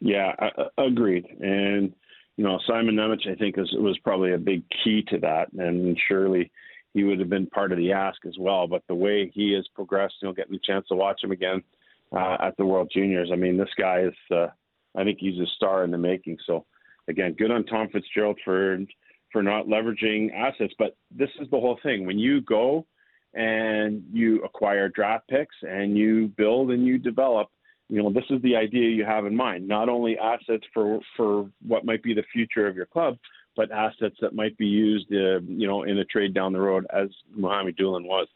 Yeah, 0.00 0.34
I, 0.38 0.48
agreed. 0.78 1.26
And 1.40 1.92
you 2.36 2.44
know, 2.44 2.58
Simon 2.66 2.96
Nemec, 2.96 3.30
I 3.30 3.34
think, 3.34 3.58
was 3.58 3.70
was 3.72 3.98
probably 3.98 4.32
a 4.32 4.38
big 4.38 4.62
key 4.82 5.02
to 5.08 5.18
that, 5.18 5.52
and 5.52 5.98
surely 6.08 6.50
he 6.94 7.04
would 7.04 7.20
have 7.20 7.28
been 7.28 7.46
part 7.46 7.72
of 7.72 7.78
the 7.78 7.92
ask 7.92 8.24
as 8.26 8.36
well. 8.38 8.66
But 8.66 8.82
the 8.88 8.94
way 8.94 9.30
he 9.32 9.52
has 9.52 9.66
progressed, 9.74 10.14
you 10.20 10.28
know, 10.28 10.34
getting 10.34 10.52
the 10.52 10.60
chance 10.64 10.86
to 10.88 10.94
watch 10.94 11.22
him 11.22 11.30
again 11.30 11.62
uh, 12.12 12.36
at 12.40 12.56
the 12.56 12.66
World 12.66 12.90
Juniors, 12.92 13.30
I 13.32 13.36
mean, 13.36 13.56
this 13.56 13.68
guy 13.78 14.00
is, 14.00 14.14
uh, 14.30 14.48
I 14.96 15.04
think 15.04 15.18
he's 15.20 15.38
a 15.40 15.46
star 15.56 15.84
in 15.84 15.90
the 15.90 15.98
making. 15.98 16.38
So, 16.46 16.66
again, 17.08 17.34
good 17.34 17.50
on 17.50 17.64
Tom 17.64 17.88
Fitzgerald 17.92 18.38
for 18.44 18.78
for 19.32 19.42
not 19.44 19.66
leveraging 19.66 20.34
assets. 20.34 20.74
But 20.78 20.96
this 21.10 21.30
is 21.40 21.48
the 21.50 21.60
whole 21.60 21.78
thing: 21.82 22.06
when 22.06 22.18
you 22.18 22.40
go 22.40 22.86
and 23.34 24.02
you 24.12 24.42
acquire 24.42 24.88
draft 24.88 25.28
picks 25.28 25.54
and 25.62 25.96
you 25.96 26.28
build 26.36 26.72
and 26.72 26.84
you 26.84 26.98
develop, 26.98 27.48
you 27.88 28.02
know, 28.02 28.12
this 28.12 28.24
is 28.30 28.42
the 28.42 28.56
idea 28.56 28.90
you 28.90 29.04
have 29.04 29.24
in 29.24 29.36
mind. 29.36 29.68
Not 29.68 29.88
only 29.88 30.18
assets 30.18 30.64
for 30.74 30.98
for 31.16 31.48
what 31.64 31.84
might 31.84 32.02
be 32.02 32.14
the 32.14 32.24
future 32.32 32.66
of 32.66 32.74
your 32.74 32.86
club, 32.86 33.18
but 33.60 33.70
assets 33.72 34.16
that 34.22 34.34
might 34.34 34.56
be 34.56 34.66
used, 34.66 35.12
uh, 35.12 35.38
you 35.46 35.66
know, 35.66 35.82
in 35.82 35.98
a 35.98 36.04
trade 36.06 36.32
down 36.32 36.54
the 36.54 36.58
road, 36.58 36.86
as 36.88 37.10
Mukhamadullin 37.38 38.06
was. 38.06 38.26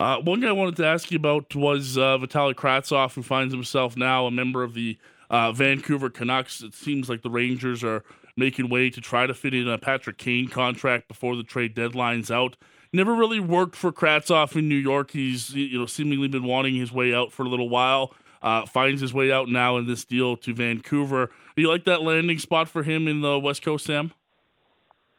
Uh, 0.00 0.16
one 0.18 0.40
guy 0.40 0.48
I 0.48 0.52
wanted 0.52 0.74
to 0.78 0.84
ask 0.84 1.12
you 1.12 1.16
about 1.16 1.54
was 1.54 1.96
uh, 1.96 2.18
Vitaly 2.18 2.54
Kravtsov, 2.54 3.14
who 3.14 3.22
finds 3.22 3.54
himself 3.54 3.96
now 3.96 4.26
a 4.26 4.32
member 4.32 4.64
of 4.64 4.74
the 4.74 4.98
uh, 5.30 5.52
Vancouver 5.52 6.10
Canucks. 6.10 6.60
It 6.60 6.74
seems 6.74 7.08
like 7.08 7.22
the 7.22 7.30
Rangers 7.30 7.84
are 7.84 8.02
making 8.36 8.68
way 8.68 8.90
to 8.90 9.00
try 9.00 9.28
to 9.28 9.34
fit 9.34 9.54
in 9.54 9.68
a 9.68 9.78
Patrick 9.78 10.18
Kane 10.18 10.48
contract 10.48 11.06
before 11.06 11.36
the 11.36 11.44
trade 11.44 11.76
deadline's 11.76 12.32
out. 12.32 12.56
Never 12.92 13.14
really 13.14 13.38
worked 13.38 13.76
for 13.76 13.92
Kravtsov 13.92 14.56
in 14.56 14.68
New 14.68 14.74
York. 14.74 15.12
He's 15.12 15.54
you 15.54 15.78
know 15.78 15.86
seemingly 15.86 16.26
been 16.26 16.44
wanting 16.44 16.74
his 16.74 16.90
way 16.90 17.14
out 17.14 17.30
for 17.30 17.44
a 17.44 17.48
little 17.48 17.68
while. 17.68 18.12
Uh, 18.40 18.64
finds 18.66 19.00
his 19.00 19.12
way 19.12 19.32
out 19.32 19.48
now 19.48 19.76
in 19.76 19.86
this 19.86 20.04
deal 20.04 20.36
to 20.36 20.54
Vancouver. 20.54 21.30
Do 21.56 21.62
you 21.62 21.68
like 21.68 21.84
that 21.84 22.02
landing 22.02 22.38
spot 22.38 22.68
for 22.68 22.84
him 22.84 23.08
in 23.08 23.20
the 23.20 23.38
West 23.38 23.62
Coast, 23.62 23.86
Sam? 23.86 24.12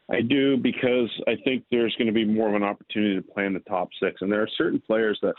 I 0.09 0.21
do 0.21 0.57
because 0.57 1.09
I 1.27 1.35
think 1.43 1.65
there's 1.69 1.95
going 1.97 2.07
to 2.07 2.13
be 2.13 2.25
more 2.25 2.49
of 2.49 2.55
an 2.55 2.63
opportunity 2.63 3.15
to 3.15 3.21
play 3.21 3.45
in 3.45 3.53
the 3.53 3.59
top 3.59 3.89
six, 4.01 4.21
and 4.21 4.31
there 4.31 4.41
are 4.41 4.49
certain 4.57 4.81
players 4.81 5.19
that, 5.21 5.35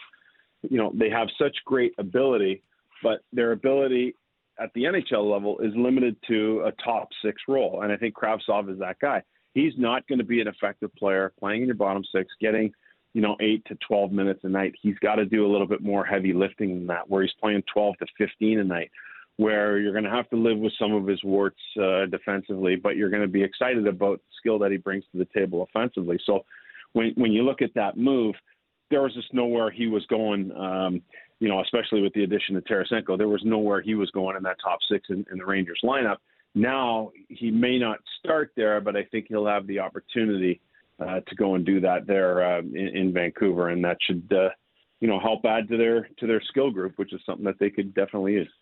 you 0.63 0.79
know, 0.79 0.93
they 0.95 1.11
have 1.11 1.29
such 1.39 1.57
great 1.65 1.93
ability, 1.99 2.63
but 3.03 3.21
their 3.33 3.53
ability 3.53 4.15
at 4.61 4.71
the 4.75 4.85
NHL 4.85 5.31
level 5.31 5.59
is 5.59 5.73
limited 5.75 6.17
to 6.29 6.63
a 6.67 6.73
top 6.85 7.09
six 7.25 7.43
role, 7.49 7.83
and 7.83 7.91
I 7.91 7.97
think 7.97 8.15
Kravtsov 8.15 8.71
is 8.71 8.79
that 8.79 8.99
guy. 9.01 9.23
He's 9.55 9.73
not 9.77 10.07
going 10.07 10.19
to 10.19 10.25
be 10.25 10.41
an 10.41 10.47
effective 10.47 10.95
player 10.95 11.33
playing 11.39 11.63
in 11.63 11.67
your 11.67 11.75
bottom 11.75 12.05
six, 12.15 12.31
getting 12.41 12.73
you 13.13 13.21
know, 13.21 13.37
eight 13.41 13.65
to 13.67 13.77
12 13.87 14.13
minutes 14.13 14.41
a 14.45 14.49
night. 14.49 14.75
He's 14.81 14.99
got 14.99 15.17
to 15.17 15.25
do 15.25 15.47
a 15.47 15.51
little 15.51 15.67
bit 15.67 15.83
more 15.83 16.05
heavy 16.05 16.33
lifting 16.33 16.75
than 16.75 16.87
that, 16.89 17.09
where 17.09 17.23
he's 17.23 17.33
playing 17.41 17.63
12 17.73 17.97
to 17.99 18.07
15 18.19 18.61
a 18.61 18.65
night, 18.65 18.91
where 19.37 19.79
you're 19.79 19.93
going 19.93 20.05
to 20.05 20.11
have 20.11 20.29
to 20.31 20.37
live 20.37 20.59
with 20.59 20.73
some 20.79 20.93
of 20.93 21.07
his 21.07 21.23
warts 21.25 21.61
uh, 21.83 22.07
defensively, 22.07 22.77
but 22.77 22.97
you're 22.97 23.11
going 23.11 23.23
to 23.23 23.29
be 23.29 23.43
excited 23.43 23.87
about 23.87 24.19
the 24.19 24.33
skill 24.39 24.59
that 24.61 24.71
he 24.71 24.77
brings 24.77 25.05
to 25.13 25.19
the 25.19 25.27
table 25.35 25.63
offensively. 25.63 26.19
So 26.25 26.45
when, 26.93 27.13
when 27.17 27.33
you 27.33 27.43
look 27.43 27.63
at 27.63 27.75
that 27.75 27.97
move, 27.97 28.35
there 28.91 29.03
was 29.03 29.15
just 29.15 29.33
nowhere 29.33 29.71
he 29.71 29.87
was 29.87 30.05
going, 30.07 30.53
um, 30.53 31.03
you 31.39 31.49
know, 31.49 31.63
especially 31.63 32.03
with 32.03 32.13
the 32.13 32.25
addition 32.25 32.57
of 32.57 32.65
Tarasenko, 32.65 33.17
there 33.17 33.29
was 33.29 33.43
nowhere 33.45 33.81
he 33.81 33.95
was 33.95 34.11
going 34.11 34.37
in 34.37 34.43
that 34.43 34.57
top 34.63 34.79
six 34.91 35.09
in, 35.11 35.25
in 35.33 35.39
the 35.39 35.47
Rangers 35.47 35.81
lineup. 35.85 36.17
Now 36.55 37.13
he 37.29 37.51
may 37.51 37.79
not 37.79 38.01
start 38.19 38.53
there, 38.57 38.81
but 38.81 38.97
I 38.97 39.05
think 39.05 39.27
he'll 39.29 39.47
have 39.47 39.67
the 39.67 39.79
opportunity 39.79 40.61
uh, 41.01 41.21
to 41.21 41.35
go 41.35 41.55
and 41.55 41.65
do 41.65 41.81
that 41.81 42.07
there 42.07 42.45
uh, 42.45 42.59
in, 42.61 42.91
in, 42.95 43.13
Vancouver, 43.13 43.69
and 43.69 43.85
that 43.85 43.97
should 44.03 44.31
uh, 44.33 44.51
you 45.01 45.09
know 45.09 45.19
help 45.19 45.45
add 45.45 45.69
to 45.69 45.77
their 45.77 46.09
to 46.19 46.27
their 46.27 46.43
skill 46.43 46.71
group, 46.71 46.95
which 46.97 47.13
is 47.13 47.21
something 47.25 47.45
that 47.45 47.59
they 47.59 47.71
could 47.71 47.95
definitely 47.95 48.35
use. 48.35 48.53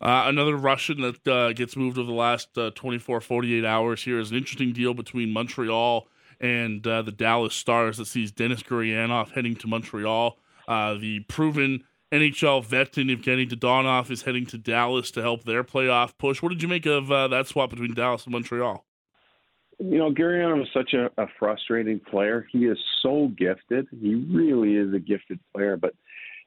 Uh, 0.00 0.24
another 0.26 0.56
Russian 0.56 1.00
that 1.00 1.26
uh, 1.26 1.52
gets 1.52 1.76
moved 1.76 1.98
over 1.98 2.06
the 2.06 2.12
last 2.12 2.56
uh, 2.56 2.70
24, 2.76 3.20
48 3.20 3.64
hours 3.64 4.04
here 4.04 4.20
is 4.20 4.30
an 4.30 4.36
interesting 4.36 4.72
deal 4.72 4.94
between 4.94 5.32
Montreal 5.32 6.06
and 6.40 6.86
uh, 6.86 7.02
the 7.02 7.10
Dallas 7.10 7.54
Stars 7.54 7.96
that 7.96 8.06
sees 8.06 8.30
Denis 8.30 8.62
Gurianov 8.62 9.32
heading 9.32 9.56
to 9.56 9.66
Montreal. 9.66 10.38
the 10.68 11.24
proven 11.28 11.82
NHL 12.12 12.64
veteran 12.64 13.08
Evgeny 13.08 13.50
Dadonov 13.50 14.10
is 14.10 14.22
heading 14.22 14.46
to 14.46 14.58
Dallas 14.58 15.10
to 15.10 15.20
help 15.20 15.42
their 15.42 15.64
playoff 15.64 16.16
push. 16.16 16.42
What 16.42 16.50
did 16.50 16.62
you 16.62 16.68
make 16.68 16.86
of 16.86 17.08
that 17.08 17.48
swap 17.48 17.70
between 17.70 17.94
Dallas 17.94 18.24
and 18.24 18.32
Montreal? 18.32 18.84
You 19.78 19.98
know, 19.98 20.10
Gurianov 20.10 20.62
is 20.62 20.68
such 20.74 20.94
a, 20.94 21.10
a 21.20 21.26
frustrating 21.38 22.00
player. 22.00 22.46
He 22.50 22.66
is 22.66 22.78
so 23.02 23.30
gifted. 23.36 23.86
He 24.00 24.14
really 24.14 24.74
is 24.74 24.92
a 24.92 24.98
gifted 24.98 25.38
player, 25.54 25.76
but 25.76 25.94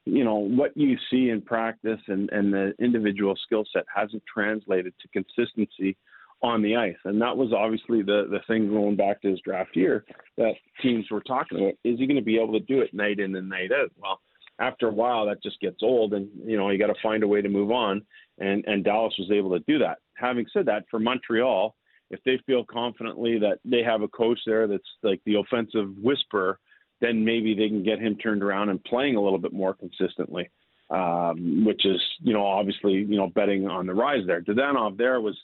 you 0.06 0.24
know 0.24 0.36
what 0.36 0.76
you 0.76 0.98
see 1.12 1.30
in 1.30 1.42
practice 1.42 2.00
and, 2.08 2.30
and 2.32 2.52
the 2.52 2.74
individual 2.80 3.36
skill 3.46 3.64
set 3.72 3.84
hasn't 3.94 4.24
translated 4.32 4.94
to 5.00 5.08
consistency 5.10 5.96
on 6.42 6.64
the 6.64 6.76
ice. 6.76 6.98
And 7.06 7.22
that 7.22 7.38
was 7.38 7.54
obviously 7.54 8.02
the 8.02 8.28
the 8.30 8.40
thing 8.48 8.70
going 8.70 8.96
back 8.96 9.22
to 9.22 9.30
his 9.30 9.40
draft 9.42 9.76
year 9.76 10.04
that 10.38 10.54
teams 10.82 11.06
were 11.12 11.22
talking 11.22 11.60
about. 11.60 11.74
Is 11.84 12.00
he 12.00 12.08
going 12.08 12.18
to 12.18 12.24
be 12.24 12.38
able 12.38 12.54
to 12.54 12.66
do 12.66 12.82
it 12.82 12.94
night 12.94 13.20
in 13.20 13.36
and 13.36 13.48
night 13.48 13.72
out? 13.72 13.92
Well, 14.02 14.20
after 14.60 14.88
a 14.88 14.94
while 14.94 15.28
that 15.28 15.44
just 15.44 15.60
gets 15.60 15.84
old 15.84 16.14
and 16.14 16.28
you 16.44 16.58
know 16.58 16.70
you 16.70 16.80
got 16.80 16.88
to 16.88 17.02
find 17.02 17.24
a 17.24 17.28
way 17.28 17.42
to 17.42 17.50
move 17.50 17.72
on 17.72 18.02
and 18.40 18.66
and 18.66 18.84
Dallas 18.84 19.14
was 19.20 19.32
able 19.32 19.52
to 19.52 19.64
do 19.68 19.78
that. 19.80 20.00
Having 20.16 20.48
said 20.52 20.66
that, 20.66 20.86
for 20.90 21.00
Montreal, 21.00 21.76
if 22.12 22.20
they 22.26 22.38
feel 22.46 22.64
confidently 22.64 23.40
that 23.40 23.60
they 23.66 23.82
have 23.82 24.02
a 24.02 24.08
coach 24.08 24.40
there 24.46 24.68
that's 24.68 24.84
like 25.02 25.22
the 25.26 25.36
offensive 25.36 25.90
whisperer, 26.02 26.60
then 27.00 27.26
maybe 27.26 27.56
they 27.56 27.70
can 27.70 27.84
get 27.84 28.00
him 28.00 28.16
turned 28.18 28.44
around 28.44 28.70
and 28.70 28.84
playing 28.84 29.16
a 29.16 29.22
little 29.22 29.40
bit 29.40 29.54
more 29.54 29.74
consistently, 29.74 30.50
um, 30.90 31.66
which 31.66 31.86
is, 31.86 32.00
you 32.20 32.34
know, 32.34 32.46
obviously, 32.46 32.94
you 32.94 33.18
know, 33.18 33.28
betting 33.28 33.68
on 33.68 33.88
the 33.88 33.94
rise 33.94 34.28
there. 34.28 34.42
Dadonov 34.42 34.98
there 34.98 35.22
was 35.22 35.38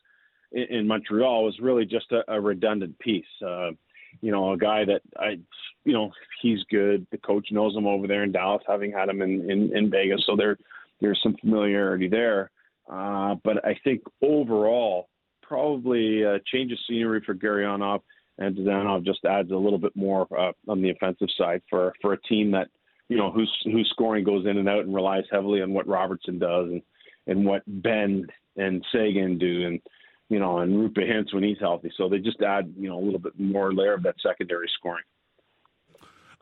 in, 0.51 0.63
in 0.63 0.87
Montreal 0.87 1.45
was 1.45 1.57
really 1.59 1.85
just 1.85 2.11
a, 2.11 2.21
a 2.31 2.39
redundant 2.39 2.99
piece. 2.99 3.25
Uh, 3.43 3.71
you 4.21 4.31
know, 4.31 4.51
a 4.51 4.57
guy 4.57 4.83
that 4.85 5.01
I, 5.17 5.39
you 5.85 5.93
know, 5.93 6.11
he's 6.41 6.59
good. 6.69 7.07
The 7.11 7.17
coach 7.17 7.47
knows 7.51 7.75
him 7.75 7.87
over 7.87 8.07
there 8.07 8.23
in 8.23 8.31
Dallas, 8.31 8.63
having 8.67 8.91
had 8.91 9.09
him 9.09 9.21
in, 9.21 9.49
in, 9.49 9.75
in 9.75 9.89
Vegas. 9.89 10.23
So 10.25 10.35
there, 10.35 10.57
there's 10.99 11.19
some 11.23 11.35
familiarity 11.39 12.07
there. 12.07 12.51
Uh, 12.91 13.35
but 13.43 13.65
I 13.65 13.77
think 13.83 14.01
overall, 14.21 15.09
probably 15.47 16.23
a 16.23 16.39
change 16.51 16.71
of 16.71 16.77
scenery 16.87 17.21
for 17.25 17.33
Gurianov, 17.33 18.01
and 18.37 18.55
Dadonov 18.55 19.05
just 19.05 19.25
adds 19.25 19.51
a 19.51 19.55
little 19.55 19.79
bit 19.79 19.95
more 19.95 20.27
uh, 20.37 20.51
on 20.67 20.81
the 20.81 20.89
offensive 20.91 21.29
side 21.37 21.61
for 21.69 21.93
for 22.01 22.13
a 22.13 22.21
team 22.23 22.51
that 22.51 22.67
you 23.09 23.17
know 23.17 23.31
whose 23.31 23.51
whose 23.63 23.89
scoring 23.91 24.23
goes 24.23 24.45
in 24.45 24.57
and 24.57 24.69
out 24.69 24.85
and 24.85 24.93
relies 24.93 25.23
heavily 25.31 25.61
on 25.61 25.73
what 25.73 25.87
Robertson 25.87 26.37
does 26.39 26.69
and 26.69 26.81
and 27.25 27.45
what 27.45 27.63
Benn 27.67 28.27
and 28.57 28.83
Seguin 28.91 29.37
do 29.37 29.67
and 29.67 29.81
you 30.29 30.39
know 30.39 30.59
and 30.59 30.73
Roope 30.73 30.97
Hintz 30.97 31.33
when 31.33 31.43
he's 31.43 31.59
healthy. 31.59 31.91
So 31.97 32.09
they 32.09 32.19
just 32.19 32.41
add 32.41 32.73
you 32.77 32.89
know 32.89 32.99
a 32.99 33.03
little 33.03 33.19
bit 33.19 33.39
more 33.39 33.73
layer 33.73 33.93
of 33.93 34.03
that 34.03 34.15
secondary 34.21 34.69
scoring. 34.77 35.03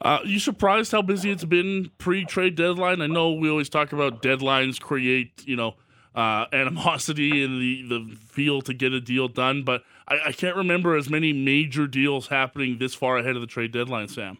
Uh, 0.01 0.19
you 0.25 0.39
surprised 0.39 0.91
how 0.91 1.01
busy 1.01 1.31
it's 1.31 1.45
been 1.45 1.89
pre-trade 1.97 2.55
deadline? 2.55 3.01
I 3.01 3.07
know 3.07 3.31
we 3.31 3.49
always 3.49 3.69
talk 3.69 3.93
about 3.93 4.21
deadlines 4.21 4.77
create, 4.77 5.47
you 5.47 5.55
know, 5.55 5.75
uh, 6.15 6.45
animosity 6.53 7.43
and 7.43 7.61
the, 7.61 7.83
the 7.83 8.15
feel 8.15 8.61
to 8.61 8.73
get 8.73 8.93
a 8.93 9.01
deal 9.01 9.27
done. 9.27 9.63
But 9.63 9.83
I, 10.07 10.17
I, 10.27 10.31
can't 10.31 10.55
remember 10.55 10.95
as 10.95 11.09
many 11.09 11.33
major 11.33 11.87
deals 11.87 12.27
happening 12.27 12.77
this 12.77 12.95
far 12.95 13.17
ahead 13.17 13.35
of 13.35 13.41
the 13.41 13.47
trade 13.47 13.73
deadline, 13.73 14.07
Sam. 14.07 14.37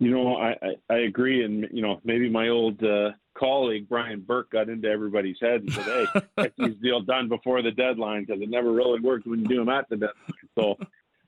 You 0.00 0.10
know, 0.10 0.36
I, 0.36 0.56
I, 0.60 0.74
I 0.90 0.96
agree. 0.98 1.44
And, 1.44 1.68
you 1.70 1.80
know, 1.80 2.00
maybe 2.04 2.28
my 2.28 2.48
old 2.48 2.82
uh, 2.82 3.12
colleague, 3.34 3.88
Brian 3.88 4.20
Burke, 4.20 4.50
got 4.50 4.68
into 4.68 4.88
everybody's 4.88 5.36
head 5.40 5.60
and 5.60 5.72
said, 5.72 5.84
hey, 5.84 6.20
get 6.42 6.52
these 6.58 6.76
deals 6.82 7.06
done 7.06 7.28
before 7.28 7.62
the 7.62 7.70
deadline 7.70 8.24
because 8.24 8.42
it 8.42 8.50
never 8.50 8.72
really 8.72 9.00
worked 9.00 9.28
when 9.28 9.40
you 9.40 9.46
do 9.46 9.58
them 9.58 9.68
at 9.68 9.88
the 9.88 9.96
deadline. 9.96 10.48
So, 10.58 10.76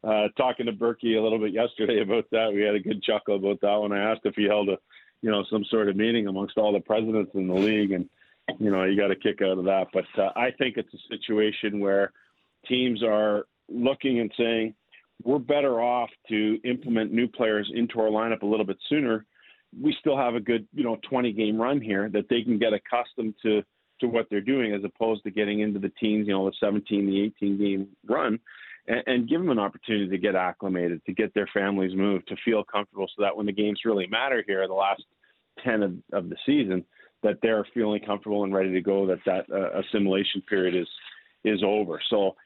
uh, 0.02 0.28
talking 0.36 0.66
to 0.66 0.72
Burkie 0.72 1.16
a 1.16 1.22
little 1.22 1.38
bit 1.38 1.52
yesterday 1.52 2.00
about 2.00 2.26
that, 2.32 2.52
we 2.52 2.62
had 2.62 2.74
a 2.74 2.80
good 2.80 3.02
chuckle 3.02 3.36
about 3.36 3.60
that 3.60 3.76
when 3.76 3.92
I 3.92 4.10
asked 4.10 4.22
if 4.24 4.34
he 4.34 4.44
held 4.44 4.68
a, 4.68 4.78
you 5.22 5.30
know, 5.30 5.44
some 5.50 5.64
sort 5.70 5.88
of 5.88 5.96
meeting 5.96 6.26
amongst 6.26 6.58
all 6.58 6.72
the 6.72 6.80
presidents 6.80 7.30
in 7.34 7.46
the 7.46 7.54
league. 7.54 7.92
And, 7.92 8.08
you 8.58 8.70
know, 8.70 8.84
you 8.84 8.96
got 8.96 9.10
a 9.10 9.16
kick 9.16 9.42
out 9.42 9.58
of 9.58 9.64
that. 9.64 9.86
But 9.92 10.04
uh, 10.18 10.30
I 10.36 10.50
think 10.58 10.76
it's 10.76 10.92
a 10.94 11.14
situation 11.14 11.80
where 11.80 12.12
teams 12.68 13.02
are 13.02 13.46
looking 13.68 14.20
and 14.20 14.32
saying, 14.36 14.74
we're 15.24 15.38
better 15.38 15.80
off 15.80 16.10
to 16.28 16.58
implement 16.64 17.12
new 17.12 17.26
players 17.26 17.70
into 17.74 18.00
our 18.00 18.08
lineup 18.08 18.42
a 18.42 18.46
little 18.46 18.66
bit 18.66 18.78
sooner. 18.88 19.24
We 19.80 19.96
still 20.00 20.16
have 20.16 20.34
a 20.34 20.40
good, 20.40 20.66
you 20.74 20.84
know, 20.84 20.98
20 21.08 21.32
game 21.32 21.60
run 21.60 21.80
here 21.80 22.08
that 22.10 22.28
they 22.28 22.42
can 22.42 22.58
get 22.58 22.72
accustomed 22.72 23.34
to 23.42 23.62
to 24.00 24.08
what 24.08 24.26
they're 24.28 24.42
doing 24.42 24.74
as 24.74 24.82
opposed 24.84 25.24
to 25.24 25.30
getting 25.30 25.60
into 25.60 25.78
the 25.78 25.90
teens, 25.98 26.26
you 26.26 26.34
know, 26.34 26.44
the 26.44 26.54
17, 26.60 27.06
the 27.06 27.22
18 27.22 27.58
game 27.58 27.88
run 28.06 28.38
and, 28.88 29.02
and 29.06 29.28
give 29.28 29.40
them 29.40 29.50
an 29.50 29.58
opportunity 29.58 30.08
to 30.08 30.18
get 30.18 30.34
acclimated, 30.34 31.04
to 31.06 31.12
get 31.12 31.32
their 31.34 31.48
families 31.52 31.96
moved, 31.96 32.28
to 32.28 32.36
feel 32.44 32.62
comfortable 32.62 33.08
so 33.16 33.22
that 33.22 33.36
when 33.36 33.46
the 33.46 33.52
games 33.52 33.80
really 33.84 34.06
matter 34.06 34.44
here, 34.46 34.66
the 34.66 34.74
last 34.74 35.02
10 35.64 35.82
of, 35.82 35.94
of 36.12 36.28
the 36.28 36.36
season, 36.44 36.84
that 37.22 37.38
they're 37.42 37.66
feeling 37.74 38.00
comfortable 38.04 38.44
and 38.44 38.54
ready 38.54 38.72
to 38.72 38.80
go. 38.80 39.06
That 39.06 39.18
that 39.26 39.46
uh, 39.52 39.80
assimilation 39.80 40.42
period 40.42 40.74
is 40.74 40.88
is 41.44 41.62
over. 41.64 42.00
So, 42.10 42.36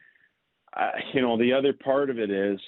uh, 0.76 0.90
you 1.14 1.22
know, 1.22 1.38
the 1.38 1.52
other 1.52 1.72
part 1.72 2.10
of 2.10 2.18
it 2.18 2.30
is, 2.30 2.60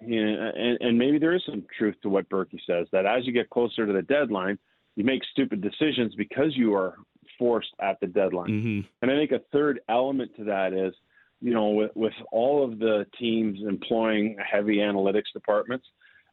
you 0.00 0.24
know, 0.24 0.52
and, 0.54 0.78
and 0.80 0.98
maybe 0.98 1.18
there 1.18 1.34
is 1.34 1.42
some 1.46 1.64
truth 1.76 1.96
to 2.02 2.08
what 2.08 2.28
Burkie 2.28 2.62
says 2.66 2.86
that 2.92 3.06
as 3.06 3.26
you 3.26 3.32
get 3.32 3.50
closer 3.50 3.86
to 3.86 3.92
the 3.92 4.02
deadline, 4.02 4.58
you 4.96 5.04
make 5.04 5.22
stupid 5.32 5.60
decisions 5.60 6.14
because 6.14 6.56
you 6.56 6.74
are 6.74 6.94
forced 7.38 7.74
at 7.80 7.98
the 8.00 8.06
deadline. 8.06 8.48
hmm 8.48 8.80
And 9.02 9.10
I 9.10 9.16
think 9.16 9.32
a 9.32 9.40
third 9.52 9.80
element 9.88 10.30
to 10.36 10.44
that 10.44 10.72
is, 10.72 10.94
you 11.40 11.52
know, 11.52 11.70
with, 11.70 11.90
with 11.94 12.12
all 12.30 12.64
of 12.64 12.78
the 12.78 13.06
teams 13.18 13.58
employing 13.66 14.36
heavy 14.38 14.76
analytics 14.76 15.32
departments, 15.32 15.86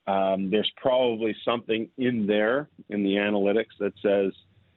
um, 0.07 0.49
there's 0.49 0.71
probably 0.77 1.35
something 1.43 1.89
in 1.97 2.27
there 2.27 2.69
in 2.89 3.03
the 3.03 3.15
analytics 3.15 3.75
that 3.79 3.93
says, 4.01 4.31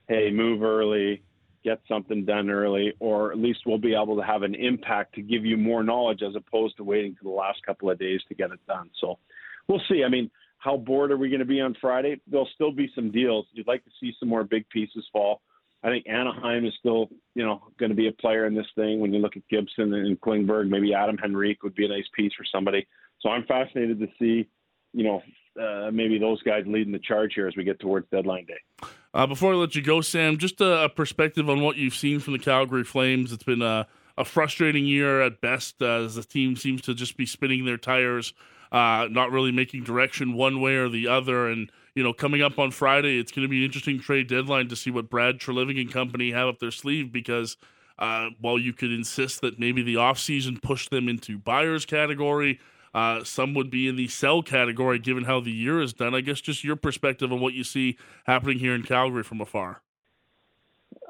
hey, 0.09 0.31
move 0.31 0.63
early, 0.63 1.23
get 1.65 1.81
something 1.89 2.25
done 2.25 2.51
early, 2.51 2.93
or 3.01 3.33
at 3.33 3.39
least 3.39 3.61
we'll 3.67 3.79
be 3.79 3.95
able 3.95 4.17
to 4.17 4.23
have 4.23 4.43
an 4.43 4.55
impact 4.55 5.15
to 5.15 5.23
give 5.23 5.45
you 5.45 5.57
more 5.57 5.83
knowledge 5.83 6.23
as 6.23 6.37
opposed 6.37 6.77
to 6.77 6.85
waiting 6.85 7.15
to 7.17 7.25
the 7.25 7.31
last 7.31 7.63
couple 7.65 7.91
of 7.91 7.99
days 7.99 8.21
to 8.29 8.35
get 8.35 8.51
it 8.51 8.61
done. 8.67 8.91
So 9.01 9.19
we'll 9.67 9.83
see. 9.89 10.05
I 10.05 10.09
mean, 10.09 10.31
how 10.59 10.77
bored 10.77 11.11
are 11.11 11.17
we 11.17 11.29
going 11.29 11.41
to 11.41 11.47
be 11.47 11.61
on 11.61 11.77
Friday? 11.81 12.21
There'll 12.27 12.49
still 12.55 12.73
be 12.73 12.91
some 12.95 13.11
deals. 13.11 13.47
You'd 13.53 13.67
like 13.67 13.85
to 13.85 13.91
see 14.01 14.13
some 14.19 14.29
more 14.29 14.45
big 14.45 14.69
pieces 14.69 15.07
fall. 15.13 15.41
I 15.83 15.89
think 15.89 16.07
Anaheim 16.09 16.65
is 16.65 16.73
still, 16.79 17.11
you 17.35 17.45
know, 17.45 17.63
going 17.79 17.91
to 17.91 17.97
be 17.97 18.09
a 18.09 18.13
player 18.13 18.47
in 18.47 18.55
this 18.55 18.67
thing. 18.75 19.01
When 19.01 19.13
you 19.13 19.21
look 19.21 19.37
at 19.37 19.47
Gibson 19.51 19.93
and 19.93 20.19
Klingberg, 20.19 20.69
maybe 20.69 20.95
Adam 20.95 21.19
Henrique 21.23 21.63
would 21.63 21.75
be 21.75 21.85
a 21.85 21.89
nice 21.89 22.09
piece 22.15 22.33
for 22.35 22.45
somebody. 22.51 22.87
So 23.21 23.29
I'm 23.29 23.45
fascinated 23.45 24.01
to 24.01 24.07
see, 24.19 24.49
you 24.95 25.05
know, 25.05 25.23
uh, 25.61 25.91
maybe 25.91 26.19
those 26.19 26.43
guys 26.43 26.65
leading 26.67 26.93
the 26.93 26.99
charge 26.99 27.33
here 27.35 27.47
as 27.47 27.55
we 27.57 27.65
get 27.65 27.79
towards 27.81 28.09
deadline 28.11 28.47
day. 28.47 28.89
Uh, 29.15 29.29
before 29.29 29.53
I 29.53 29.57
let 29.57 29.77
you 29.77 29.83
go, 29.83 30.01
Sam, 30.01 30.39
just 30.39 30.61
a, 30.61 30.85
a 30.85 30.89
perspective 30.89 31.49
on 31.49 31.61
what 31.61 31.77
you've 31.77 31.95
seen 31.95 32.19
from 32.19 32.33
the 32.33 32.39
Calgary 32.41 32.83
Flames. 32.83 33.33
It's 33.33 33.45
been 33.45 33.63
a, 33.63 33.87
a 34.19 34.25
frustrating 34.25 34.87
year 34.87 35.23
at 35.23 35.41
best 35.41 35.81
uh, 35.81 36.03
as 36.03 36.17
the 36.17 36.25
team 36.25 36.57
seems 36.57 36.83
to 36.83 36.95
just 36.95 37.17
be 37.17 37.25
spinning 37.25 37.65
their 37.65 37.77
tires, 37.77 38.35
uh, 38.73 39.07
not 39.09 39.31
really 39.31 39.53
making 39.53 39.85
direction 39.85 40.35
one 40.35 40.61
way 40.61 40.75
or 40.75 40.89
the 40.89 41.07
other. 41.07 41.49
And, 41.49 41.71
you 41.95 42.03
know, 42.03 42.13
coming 42.13 42.43
up 42.43 42.59
on 42.59 42.73
Friday, 42.73 43.21
it's 43.21 43.31
going 43.31 43.47
to 43.47 43.49
be 43.49 43.59
an 43.59 43.65
interesting 43.65 44.01
trade 44.01 44.27
deadline 44.27 44.67
to 44.71 44.75
see 44.75 44.91
what 44.91 45.09
Brad 45.09 45.39
Treliving 45.39 45.81
and 45.81 45.93
company 45.93 46.33
have 46.33 46.49
up 46.49 46.59
their 46.59 46.73
sleeve 46.73 47.13
because 47.13 47.57
uh, 48.01 48.31
while 48.41 48.59
you 48.59 48.73
could 48.73 48.91
insist 48.91 49.43
that 49.43 49.61
maybe 49.61 49.85
the 49.85 49.95
offseason 49.95 50.61
pushed 50.61 50.91
them 50.91 51.09
into 51.09 51.39
buyer's 51.39 51.87
category, 51.87 52.59
uh, 52.95 53.25
some 53.25 53.55
would 53.55 53.71
be 53.71 53.89
in 53.89 53.97
the 53.97 54.09
sell 54.09 54.43
category 54.43 54.99
given 54.99 55.25
how 55.25 55.41
the 55.41 55.51
year 55.51 55.81
is 55.81 55.93
done. 55.93 56.15
I 56.15 56.21
guess 56.21 56.41
just 56.41 56.63
your 56.63 56.77
perspective 56.77 57.33
on 57.33 57.41
what 57.41 57.53
you 57.53 57.65
see 57.65 57.99
happening 58.25 58.61
here 58.61 58.75
in 58.75 58.85
Calgary 58.85 59.25
from 59.25 59.41
afar. 59.41 59.83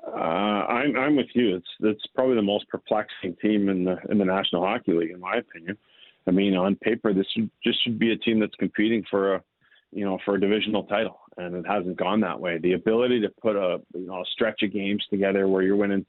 Uh, 0.06 0.66
I'm, 0.66 0.96
I'm 0.96 1.16
with 1.16 1.26
you. 1.34 1.56
It's 1.56 1.68
it's 1.80 2.06
probably 2.14 2.36
the 2.36 2.42
most 2.42 2.68
perplexing 2.68 3.36
team 3.42 3.68
in 3.68 3.84
the 3.84 3.96
in 4.08 4.18
the 4.18 4.24
National 4.24 4.62
Hockey 4.62 4.92
League, 4.92 5.10
in 5.10 5.20
my 5.20 5.36
opinion. 5.36 5.76
I 6.26 6.30
mean, 6.30 6.56
on 6.56 6.76
paper, 6.76 7.12
this 7.12 7.26
should, 7.34 7.50
just 7.62 7.82
should 7.84 7.98
be 7.98 8.12
a 8.12 8.16
team 8.16 8.40
that's 8.40 8.54
competing 8.54 9.04
for 9.10 9.34
a, 9.34 9.42
you 9.92 10.04
know, 10.04 10.18
for 10.24 10.36
a 10.36 10.40
divisional 10.40 10.84
title, 10.84 11.20
and 11.36 11.54
it 11.54 11.66
hasn't 11.66 11.98
gone 11.98 12.20
that 12.20 12.40
way. 12.40 12.58
The 12.58 12.72
ability 12.72 13.20
to 13.20 13.28
put 13.28 13.56
a 13.56 13.80
you 13.94 14.06
know 14.06 14.20
a 14.20 14.24
stretch 14.32 14.62
of 14.62 14.72
games 14.72 15.04
together 15.10 15.48
where 15.48 15.62
you're 15.62 15.76
winning 15.76 16.06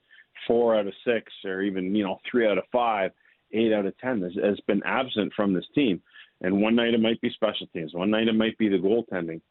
four 0.47 0.77
out 0.77 0.87
of 0.87 0.93
six, 1.05 1.31
or 1.43 1.61
even 1.61 1.95
you 1.95 2.03
know 2.03 2.19
three 2.29 2.47
out 2.47 2.57
of 2.57 2.63
five, 2.71 3.11
eight 3.51 3.73
out 3.73 3.85
of 3.85 3.97
ten, 3.97 4.21
has, 4.21 4.33
has 4.43 4.59
been 4.67 4.81
absent 4.83 5.33
from 5.35 5.53
this 5.53 5.65
team. 5.73 6.01
And 6.41 6.61
one 6.61 6.75
night 6.75 6.93
it 6.93 6.99
might 6.99 7.21
be 7.21 7.29
special 7.29 7.67
teams, 7.67 7.93
one 7.93 8.11
night 8.11 8.27
it 8.27 8.35
might 8.35 8.57
be 8.57 8.69
the 8.69 8.77
goaltending. 8.77 9.41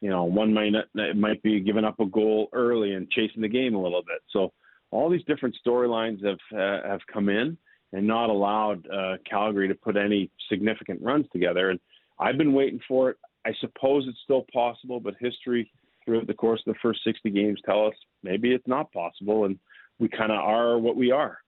You 0.00 0.10
know, 0.10 0.24
one 0.24 0.52
might 0.52 0.74
it 0.94 1.16
might 1.16 1.42
be 1.42 1.60
giving 1.60 1.84
up 1.84 1.98
a 2.00 2.06
goal 2.06 2.48
early 2.52 2.92
and 2.92 3.10
chasing 3.10 3.40
the 3.40 3.48
game 3.48 3.74
a 3.74 3.82
little 3.82 4.02
bit. 4.02 4.20
So 4.30 4.52
all 4.90 5.08
these 5.08 5.24
different 5.24 5.56
storylines 5.66 6.24
have 6.24 6.38
uh, 6.52 6.86
have 6.86 7.00
come 7.10 7.28
in 7.28 7.56
and 7.92 8.06
not 8.06 8.28
allowed 8.28 8.86
uh, 8.90 9.16
Calgary 9.28 9.68
to 9.68 9.74
put 9.74 9.96
any 9.96 10.30
significant 10.50 11.00
runs 11.00 11.26
together. 11.32 11.70
And 11.70 11.80
I've 12.18 12.36
been 12.36 12.52
waiting 12.52 12.80
for 12.86 13.10
it. 13.10 13.16
I 13.46 13.52
suppose 13.60 14.04
it's 14.08 14.18
still 14.24 14.46
possible, 14.52 15.00
but 15.00 15.14
history 15.20 15.70
throughout 16.04 16.26
the 16.26 16.34
course 16.34 16.60
of 16.66 16.74
the 16.74 16.78
first 16.82 17.00
60 17.04 17.30
games 17.30 17.60
tell 17.64 17.86
us 17.86 17.94
maybe 18.22 18.52
it's 18.52 18.66
not 18.66 18.92
possible, 18.92 19.44
and 19.44 19.58
we 19.98 20.08
kind 20.08 20.32
of 20.32 20.38
are 20.38 20.78
what 20.78 20.96
we 20.96 21.12
are. 21.12 21.38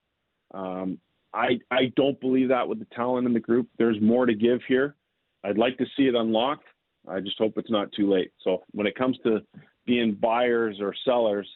Um, 0.54 0.98
I 1.36 1.58
I 1.70 1.92
don't 1.96 2.20
believe 2.20 2.48
that 2.48 2.66
with 2.66 2.78
the 2.78 2.86
talent 2.94 3.26
in 3.26 3.34
the 3.34 3.40
group. 3.40 3.68
There's 3.78 4.00
more 4.00 4.26
to 4.26 4.34
give 4.34 4.60
here. 4.66 4.96
I'd 5.44 5.58
like 5.58 5.76
to 5.78 5.86
see 5.96 6.04
it 6.04 6.14
unlocked. 6.14 6.64
I 7.06 7.20
just 7.20 7.38
hope 7.38 7.52
it's 7.56 7.70
not 7.70 7.92
too 7.92 8.10
late. 8.10 8.32
So 8.42 8.64
when 8.72 8.86
it 8.86 8.96
comes 8.96 9.16
to 9.24 9.40
being 9.86 10.14
buyers 10.14 10.78
or 10.80 10.92
sellers, 11.04 11.48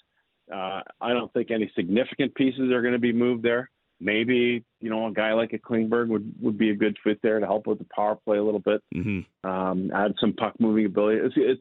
uh, 0.53 0.83
I 1.01 1.13
don't 1.13 1.33
think 1.33 1.51
any 1.51 1.73
significant 1.75 2.35
pieces 2.35 2.71
are 2.71 2.83
going 2.83 2.93
to 2.93 3.01
be 3.01 3.13
moved 3.13 3.43
there. 3.43 3.71
Maybe 4.01 4.65
you 4.81 4.91
know 4.91 5.07
a 5.07 5.13
guy 5.13 5.33
like 5.33 5.53
a 5.55 5.59
Klingberg 5.59 6.09
would 6.09 6.33
would 6.41 6.59
be 6.59 6.71
a 6.71 6.77
good 6.77 6.97
fit 7.03 7.19
there 7.23 7.41
to 7.41 7.47
help 7.47 7.67
with 7.67 7.79
the 7.79 7.87
power 7.95 8.17
play 8.17 8.39
a 8.39 8.45
little 8.45 8.61
bit. 8.61 8.83
Mm-hmm. 8.95 9.51
Um, 9.51 9.91
add 9.95 10.15
some 10.21 10.35
puck 10.35 10.55
moving 10.59 10.87
ability. 10.87 11.21
It's, 11.21 11.35
it's 11.37 11.61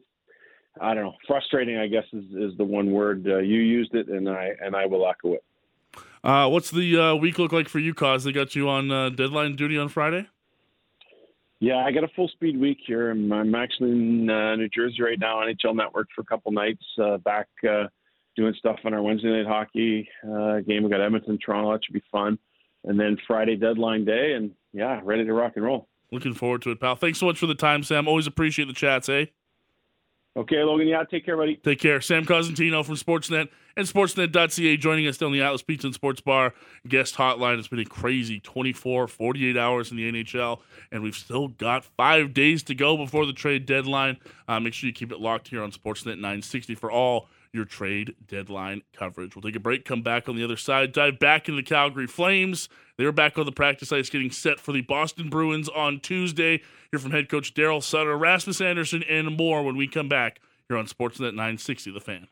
I 0.80 0.94
don't 0.94 1.04
know. 1.04 1.16
Frustrating, 1.26 1.78
I 1.78 1.86
guess, 1.86 2.04
is, 2.12 2.24
is 2.32 2.56
the 2.56 2.64
one 2.64 2.92
word 2.92 3.26
uh, 3.26 3.38
you 3.38 3.60
used 3.60 3.94
it, 3.94 4.08
and 4.08 4.28
I 4.28 4.50
and 4.62 4.76
I 4.76 4.86
will 4.86 5.08
echo 5.08 5.34
it. 5.34 5.44
Uh, 6.22 6.48
what's 6.48 6.70
the 6.70 6.98
uh, 6.98 7.14
week 7.14 7.38
look 7.38 7.52
like 7.52 7.68
for 7.68 7.78
you, 7.78 7.94
Cause? 7.94 8.24
They 8.24 8.32
got 8.32 8.54
you 8.54 8.68
on 8.68 8.90
uh, 8.90 9.08
deadline 9.10 9.56
duty 9.56 9.78
on 9.78 9.88
Friday? 9.88 10.26
Yeah, 11.60 11.76
I 11.76 11.92
got 11.92 12.04
a 12.04 12.08
full 12.08 12.28
speed 12.28 12.58
week 12.58 12.78
here. 12.86 13.10
I'm, 13.10 13.30
I'm 13.32 13.54
actually 13.54 13.90
in 13.90 14.30
uh, 14.30 14.56
New 14.56 14.68
Jersey 14.68 15.02
right 15.02 15.18
now, 15.18 15.36
NHL 15.36 15.76
Network 15.76 16.08
for 16.14 16.22
a 16.22 16.24
couple 16.24 16.52
nights. 16.52 16.84
Uh, 16.98 17.18
back 17.18 17.48
uh, 17.68 17.84
doing 18.36 18.54
stuff 18.58 18.78
on 18.84 18.94
our 18.94 19.02
Wednesday 19.02 19.28
night 19.28 19.46
hockey 19.46 20.08
uh, 20.24 20.60
game. 20.60 20.82
We 20.82 20.90
got 20.90 21.02
Edmonton, 21.02 21.38
Toronto. 21.38 21.72
That 21.72 21.84
should 21.84 21.92
be 21.94 22.02
fun. 22.10 22.38
And 22.84 22.98
then 22.98 23.18
Friday 23.26 23.56
deadline 23.56 24.06
day, 24.06 24.32
and 24.32 24.52
yeah, 24.72 25.00
ready 25.04 25.24
to 25.24 25.32
rock 25.34 25.52
and 25.56 25.64
roll. 25.64 25.88
Looking 26.10 26.32
forward 26.32 26.62
to 26.62 26.70
it, 26.70 26.80
pal. 26.80 26.96
Thanks 26.96 27.18
so 27.18 27.26
much 27.26 27.38
for 27.38 27.46
the 27.46 27.54
time, 27.54 27.82
Sam. 27.82 28.08
Always 28.08 28.26
appreciate 28.26 28.64
the 28.64 28.74
chats, 28.74 29.08
eh? 29.10 29.26
Okay, 30.36 30.62
Logan. 30.62 30.86
Yeah, 30.86 31.02
take 31.02 31.24
care, 31.24 31.36
buddy. 31.36 31.56
Take 31.56 31.80
care. 31.80 32.00
Sam 32.00 32.24
Cosentino 32.24 32.84
from 32.84 32.94
Sportsnet 32.94 33.48
and 33.76 33.86
Sportsnet.ca 33.86 34.76
joining 34.76 35.08
us 35.08 35.18
down 35.18 35.32
the 35.32 35.42
Atlas 35.42 35.62
Pizza 35.62 35.88
and 35.88 35.94
Sports 35.94 36.20
Bar 36.20 36.54
guest 36.86 37.16
hotline. 37.16 37.58
It's 37.58 37.66
been 37.66 37.80
a 37.80 37.84
crazy 37.84 38.38
24, 38.38 39.08
48 39.08 39.56
hours 39.56 39.90
in 39.90 39.96
the 39.96 40.10
NHL, 40.10 40.60
and 40.92 41.02
we've 41.02 41.16
still 41.16 41.48
got 41.48 41.84
five 41.84 42.32
days 42.32 42.62
to 42.64 42.76
go 42.76 42.96
before 42.96 43.26
the 43.26 43.32
trade 43.32 43.66
deadline. 43.66 44.18
Uh, 44.46 44.60
make 44.60 44.72
sure 44.72 44.86
you 44.86 44.94
keep 44.94 45.10
it 45.10 45.20
locked 45.20 45.48
here 45.48 45.64
on 45.64 45.72
Sportsnet 45.72 46.14
960 46.16 46.76
for 46.76 46.92
all 46.92 47.28
your 47.52 47.64
trade 47.64 48.14
deadline 48.26 48.82
coverage. 48.92 49.34
We'll 49.34 49.42
take 49.42 49.56
a 49.56 49.60
break, 49.60 49.84
come 49.84 50.02
back 50.02 50.28
on 50.28 50.36
the 50.36 50.44
other 50.44 50.56
side, 50.56 50.92
dive 50.92 51.18
back 51.18 51.48
into 51.48 51.60
the 51.60 51.66
Calgary 51.66 52.06
Flames. 52.06 52.68
They're 52.96 53.12
back 53.12 53.38
on 53.38 53.46
the 53.46 53.52
practice 53.52 53.92
ice 53.92 54.10
getting 54.10 54.30
set 54.30 54.60
for 54.60 54.72
the 54.72 54.82
Boston 54.82 55.28
Bruins 55.30 55.68
on 55.68 56.00
Tuesday. 56.00 56.62
Hear 56.90 56.98
from 56.98 57.12
head 57.12 57.28
coach 57.28 57.54
Daryl 57.54 57.82
Sutter, 57.82 58.16
Rasmus 58.16 58.60
Andersson, 58.60 59.02
and 59.04 59.36
more 59.36 59.62
when 59.62 59.76
we 59.76 59.88
come 59.88 60.08
back 60.08 60.40
here 60.68 60.76
on 60.76 60.86
Sportsnet 60.86 61.32
960 61.32 61.90
The 61.92 62.00
Fan. 62.00 62.28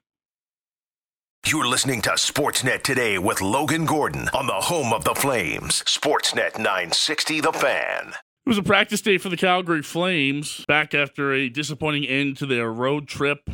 You're 1.46 1.66
listening 1.66 2.02
to 2.02 2.10
Sportsnet 2.10 2.82
today 2.82 3.18
with 3.18 3.40
Logan 3.40 3.86
Gordon 3.86 4.28
on 4.34 4.46
the 4.46 4.52
home 4.52 4.92
of 4.92 5.04
the 5.04 5.14
Flames. 5.14 5.82
Sportsnet 5.84 6.58
960 6.58 7.40
The 7.40 7.52
Fan. 7.52 8.08
It 8.10 8.48
was 8.48 8.58
a 8.58 8.62
practice 8.62 9.00
day 9.00 9.18
for 9.18 9.28
the 9.28 9.36
Calgary 9.36 9.82
Flames 9.82 10.64
back 10.66 10.94
after 10.94 11.32
a 11.32 11.48
disappointing 11.48 12.06
end 12.06 12.36
to 12.38 12.46
their 12.46 12.72
road 12.72 13.08
trip, 13.08 13.48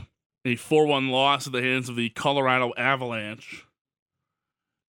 a 0.45 0.57
4 0.57 0.87
1 0.87 1.09
loss 1.09 1.47
at 1.47 1.53
the 1.53 1.63
hands 1.63 1.89
of 1.89 1.97
the 1.97 2.11
Colorado 2.11 2.73
Avalanche, 2.77 3.67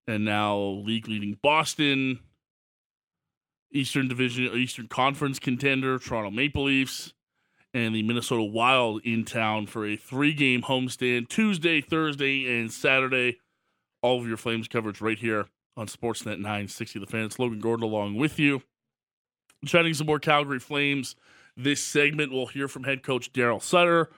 and 0.07 0.25
now 0.25 0.57
league 0.57 1.07
leading 1.07 1.37
Boston, 1.41 2.19
Eastern 3.71 4.07
Division, 4.07 4.45
Eastern 4.55 4.87
Conference 4.87 5.39
contender, 5.39 5.97
Toronto 5.99 6.31
Maple 6.31 6.65
Leafs, 6.65 7.13
and 7.73 7.93
the 7.93 8.03
Minnesota 8.03 8.43
Wild 8.43 9.01
in 9.03 9.25
town 9.25 9.67
for 9.67 9.85
a 9.85 9.97
three 9.97 10.33
game 10.33 10.61
homestand 10.63 11.29
Tuesday, 11.29 11.81
Thursday, 11.81 12.59
and 12.59 12.71
Saturday. 12.71 13.39
All 14.01 14.19
of 14.19 14.27
your 14.27 14.37
Flames 14.37 14.67
coverage 14.67 15.01
right 15.01 15.17
here 15.17 15.47
on 15.75 15.87
Sportsnet 15.87 16.37
960 16.37 16.99
The 16.99 17.05
fans, 17.05 17.39
Logan 17.39 17.59
Gordon 17.59 17.83
along 17.83 18.15
with 18.15 18.39
you. 18.39 18.61
Chatting 19.65 19.93
some 19.93 20.07
more 20.07 20.19
Calgary 20.19 20.59
Flames. 20.59 21.15
This 21.57 21.81
segment, 21.81 22.31
we'll 22.31 22.45
hear 22.47 22.67
from 22.67 22.83
head 22.83 23.01
coach 23.01 23.33
Daryl 23.33 23.61
Sutter, 23.61 24.09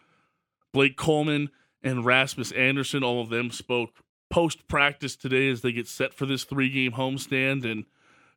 Blake 0.74 0.98
Coleman, 0.98 1.50
and 1.84 2.06
Rasmus 2.06 2.52
Andersson, 2.52 3.04
All 3.04 3.22
of 3.22 3.30
them 3.30 3.52
spoke 3.52 3.92
post 4.30 4.68
practice 4.68 5.16
today 5.16 5.50
as 5.50 5.62
they 5.62 5.72
get 5.72 5.88
set 5.88 6.14
for 6.14 6.26
this 6.26 6.44
three 6.44 6.70
game 6.70 6.94
homestand. 6.94 7.70
And, 7.70 7.86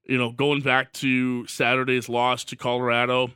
you 0.04 0.18
know, 0.18 0.30
going 0.30 0.60
back 0.60 0.92
to 0.94 1.46
Saturday's 1.46 2.08
loss 2.08 2.44
to 2.44 2.56
Colorado, 2.56 3.30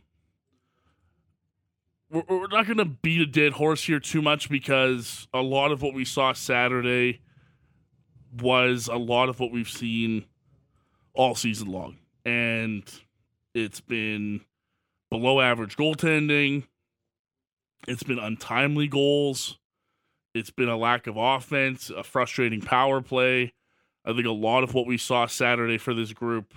we're, 2.11 2.23
we're 2.29 2.47
not 2.49 2.67
going 2.67 2.79
to 2.79 2.85
beat 2.85 3.21
a 3.21 3.27
dead 3.27 3.53
horse 3.53 3.85
here 3.85 4.01
too 4.01 4.23
much 4.23 4.49
because 4.49 5.27
a 5.35 5.43
lot 5.43 5.73
of 5.73 5.83
what 5.83 5.95
we 5.95 6.05
saw 6.05 6.33
Saturday 6.33 7.21
was 8.41 8.89
a 8.89 8.97
lot 8.97 9.29
of 9.29 9.41
what 9.41 9.53
we've 9.53 9.69
seen 9.69 10.25
all 11.15 11.35
season 11.35 11.69
long. 11.69 11.99
And 12.25 12.83
it's 13.55 13.81
been 13.81 14.41
below 15.11 15.41
average 15.41 15.77
goaltending. 15.77 16.65
It's 17.87 18.03
been 18.03 18.19
untimely 18.19 18.89
goals. 18.89 19.59
It's 20.35 20.51
been 20.51 20.69
a 20.69 20.77
lack 20.77 21.07
of 21.07 21.17
offense, 21.17 21.91
a 21.91 22.03
frustrating 22.03 22.61
power 22.61 23.01
play. 23.01 23.53
I 24.05 24.13
think 24.13 24.27
a 24.27 24.33
lot 24.33 24.65
of 24.65 24.75
what 24.75 24.87
we 24.87 24.99
saw 24.99 25.27
Saturday 25.27 25.79
for 25.79 25.95
this 25.95 26.13
group 26.13 26.55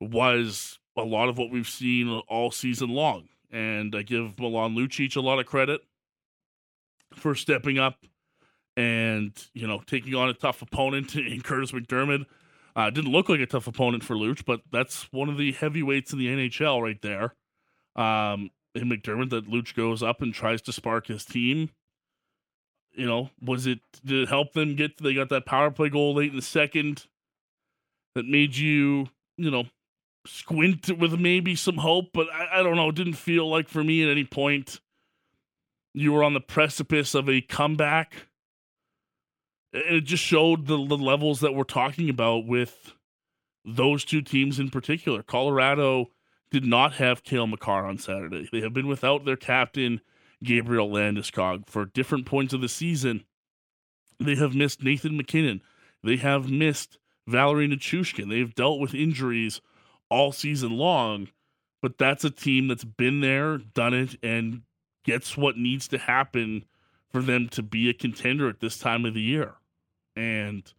was 0.00 0.78
a 0.96 1.02
lot 1.02 1.28
of 1.28 1.38
what 1.38 1.50
we've 1.50 1.68
seen 1.68 2.08
all 2.28 2.50
season 2.50 2.90
long. 2.90 3.28
And 3.50 3.94
I 3.94 4.02
give 4.02 4.38
Milan 4.38 4.74
Lucic 4.74 5.16
a 5.16 5.20
lot 5.20 5.38
of 5.38 5.46
credit 5.46 5.82
for 7.14 7.34
stepping 7.34 7.78
up 7.78 7.98
and 8.76 9.32
you 9.52 9.66
know 9.66 9.82
taking 9.86 10.14
on 10.14 10.30
a 10.30 10.34
tough 10.34 10.62
opponent 10.62 11.14
in 11.16 11.40
Kurtis 11.42 11.72
MacDermid. 11.72 12.24
Uh, 12.74 12.88
didn't 12.88 13.12
look 13.12 13.28
like 13.28 13.40
a 13.40 13.46
tough 13.46 13.66
opponent 13.66 14.02
for 14.02 14.16
Looch, 14.16 14.46
but 14.46 14.62
that's 14.72 15.06
one 15.12 15.28
of 15.28 15.36
the 15.36 15.52
heavyweights 15.52 16.14
in 16.14 16.18
the 16.18 16.28
NHL 16.28 16.80
right 16.82 17.00
there. 17.02 17.34
Um, 17.94 18.50
in 18.74 18.88
MacDermid, 18.88 19.30
that 19.30 19.48
Looch 19.48 19.74
goes 19.74 20.02
up 20.02 20.22
and 20.22 20.32
tries 20.32 20.62
to 20.62 20.72
spark 20.72 21.06
his 21.06 21.24
team. 21.24 21.70
You 22.94 23.06
know, 23.06 23.30
was 23.40 23.66
it 23.66 23.80
did 24.04 24.22
it 24.24 24.28
help 24.28 24.52
them 24.52 24.76
get? 24.76 24.98
They 24.98 25.14
got 25.14 25.30
that 25.30 25.46
power 25.46 25.70
play 25.70 25.88
goal 25.88 26.14
late 26.14 26.30
in 26.30 26.36
the 26.36 26.42
second 26.42 27.06
that 28.14 28.26
made 28.26 28.56
you, 28.56 29.08
you 29.38 29.50
know, 29.50 29.64
squint 30.26 30.98
with 30.98 31.18
maybe 31.18 31.54
some 31.54 31.78
hope, 31.78 32.10
but 32.12 32.28
I, 32.30 32.60
I 32.60 32.62
don't 32.62 32.76
know. 32.76 32.90
It 32.90 32.94
didn't 32.94 33.14
feel 33.14 33.48
like 33.48 33.68
for 33.68 33.82
me 33.82 34.02
at 34.02 34.10
any 34.10 34.24
point 34.24 34.80
you 35.94 36.12
were 36.12 36.24
on 36.24 36.34
the 36.34 36.40
precipice 36.40 37.14
of 37.14 37.28
a 37.28 37.40
comeback. 37.40 38.28
It 39.72 40.02
just 40.02 40.22
showed 40.22 40.66
the, 40.66 40.76
the 40.86 40.96
levels 40.96 41.40
that 41.40 41.54
we're 41.54 41.64
talking 41.64 42.08
about 42.08 42.46
with 42.46 42.94
those 43.64 44.04
two 44.04 44.22
teams 44.22 44.58
in 44.58 44.70
particular. 44.70 45.22
Colorado 45.22 46.10
did 46.52 46.66
not 46.66 46.92
have 46.92 47.24
Cale 47.24 47.46
Makar 47.46 47.86
on 47.86 47.96
Saturday. 47.96 48.46
They 48.52 48.60
have 48.60 48.74
been 48.74 48.86
without 48.86 49.24
their 49.24 49.36
captain, 49.36 50.02
Gabriel 50.44 50.90
Landeskog, 50.90 51.66
for 51.66 51.86
different 51.86 52.26
points 52.26 52.52
of 52.52 52.60
the 52.60 52.68
season. 52.68 53.24
They 54.20 54.36
have 54.36 54.54
missed 54.54 54.84
Nathan 54.84 55.16
MacKinnon. 55.16 55.62
They 56.04 56.16
have 56.16 56.50
missed 56.50 56.98
Valeri 57.26 57.66
Nichushkin. 57.68 58.28
They've 58.28 58.54
dealt 58.54 58.80
with 58.80 58.94
injuries 58.94 59.62
all 60.10 60.30
season 60.30 60.72
long, 60.76 61.28
but 61.80 61.96
that's 61.96 62.22
a 62.22 62.30
team 62.30 62.68
that's 62.68 62.84
been 62.84 63.20
there, 63.20 63.56
done 63.56 63.94
it, 63.94 64.16
and 64.22 64.60
gets 65.04 65.38
what 65.38 65.56
needs 65.56 65.88
to 65.88 65.96
happen 65.96 66.66
for 67.10 67.22
them 67.22 67.48
to 67.48 67.62
be 67.62 67.88
a 67.88 67.94
contender 67.94 68.46
at 68.50 68.60
this 68.60 68.78
time 68.78 69.06
of 69.06 69.14
the 69.14 69.22
year. 69.22 69.54
And 70.14 70.70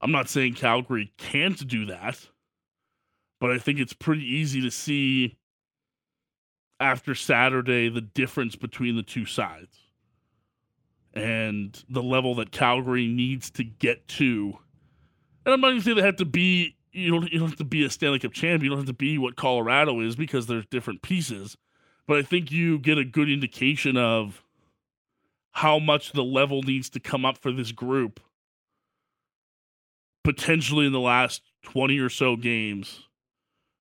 I'm 0.00 0.10
not 0.10 0.30
saying 0.30 0.54
Calgary 0.54 1.12
can't 1.18 1.68
do 1.68 1.84
that, 1.86 2.30
but 3.40 3.50
I 3.50 3.58
think 3.58 3.78
it's 3.78 3.92
pretty 3.92 4.24
easy 4.24 4.60
to 4.62 4.70
see 4.70 5.36
after 6.80 7.14
Saturday 7.14 7.88
the 7.88 8.00
difference 8.00 8.56
between 8.56 8.96
the 8.96 9.02
two 9.02 9.24
sides 9.26 9.76
and 11.14 11.82
the 11.88 12.02
level 12.02 12.34
that 12.36 12.52
Calgary 12.52 13.06
needs 13.06 13.50
to 13.52 13.64
get 13.64 14.06
to. 14.08 14.58
And 15.44 15.54
I'm 15.54 15.60
not 15.60 15.70
even 15.70 15.82
saying 15.82 15.96
they 15.96 16.02
have 16.02 16.16
to 16.16 16.24
be 16.24 16.76
you 16.92 17.10
don't 17.10 17.32
you 17.32 17.38
don't 17.38 17.48
have 17.48 17.58
to 17.58 17.64
be 17.64 17.84
a 17.84 17.90
Stanley 17.90 18.18
Cup 18.18 18.32
champion. 18.32 18.62
You 18.62 18.70
don't 18.70 18.78
have 18.78 18.86
to 18.86 18.92
be 18.92 19.18
what 19.18 19.36
Colorado 19.36 20.00
is 20.00 20.16
because 20.16 20.46
there's 20.46 20.66
different 20.66 21.02
pieces. 21.02 21.56
But 22.06 22.18
I 22.18 22.22
think 22.22 22.50
you 22.50 22.78
get 22.78 22.98
a 22.98 23.04
good 23.04 23.28
indication 23.28 23.96
of 23.96 24.42
how 25.52 25.78
much 25.78 26.12
the 26.12 26.24
level 26.24 26.62
needs 26.62 26.88
to 26.90 27.00
come 27.00 27.24
up 27.24 27.36
for 27.38 27.52
this 27.52 27.72
group 27.72 28.20
potentially 30.24 30.86
in 30.86 30.92
the 30.92 31.00
last 31.00 31.42
20 31.62 31.98
or 31.98 32.10
so 32.10 32.36
games 32.36 33.07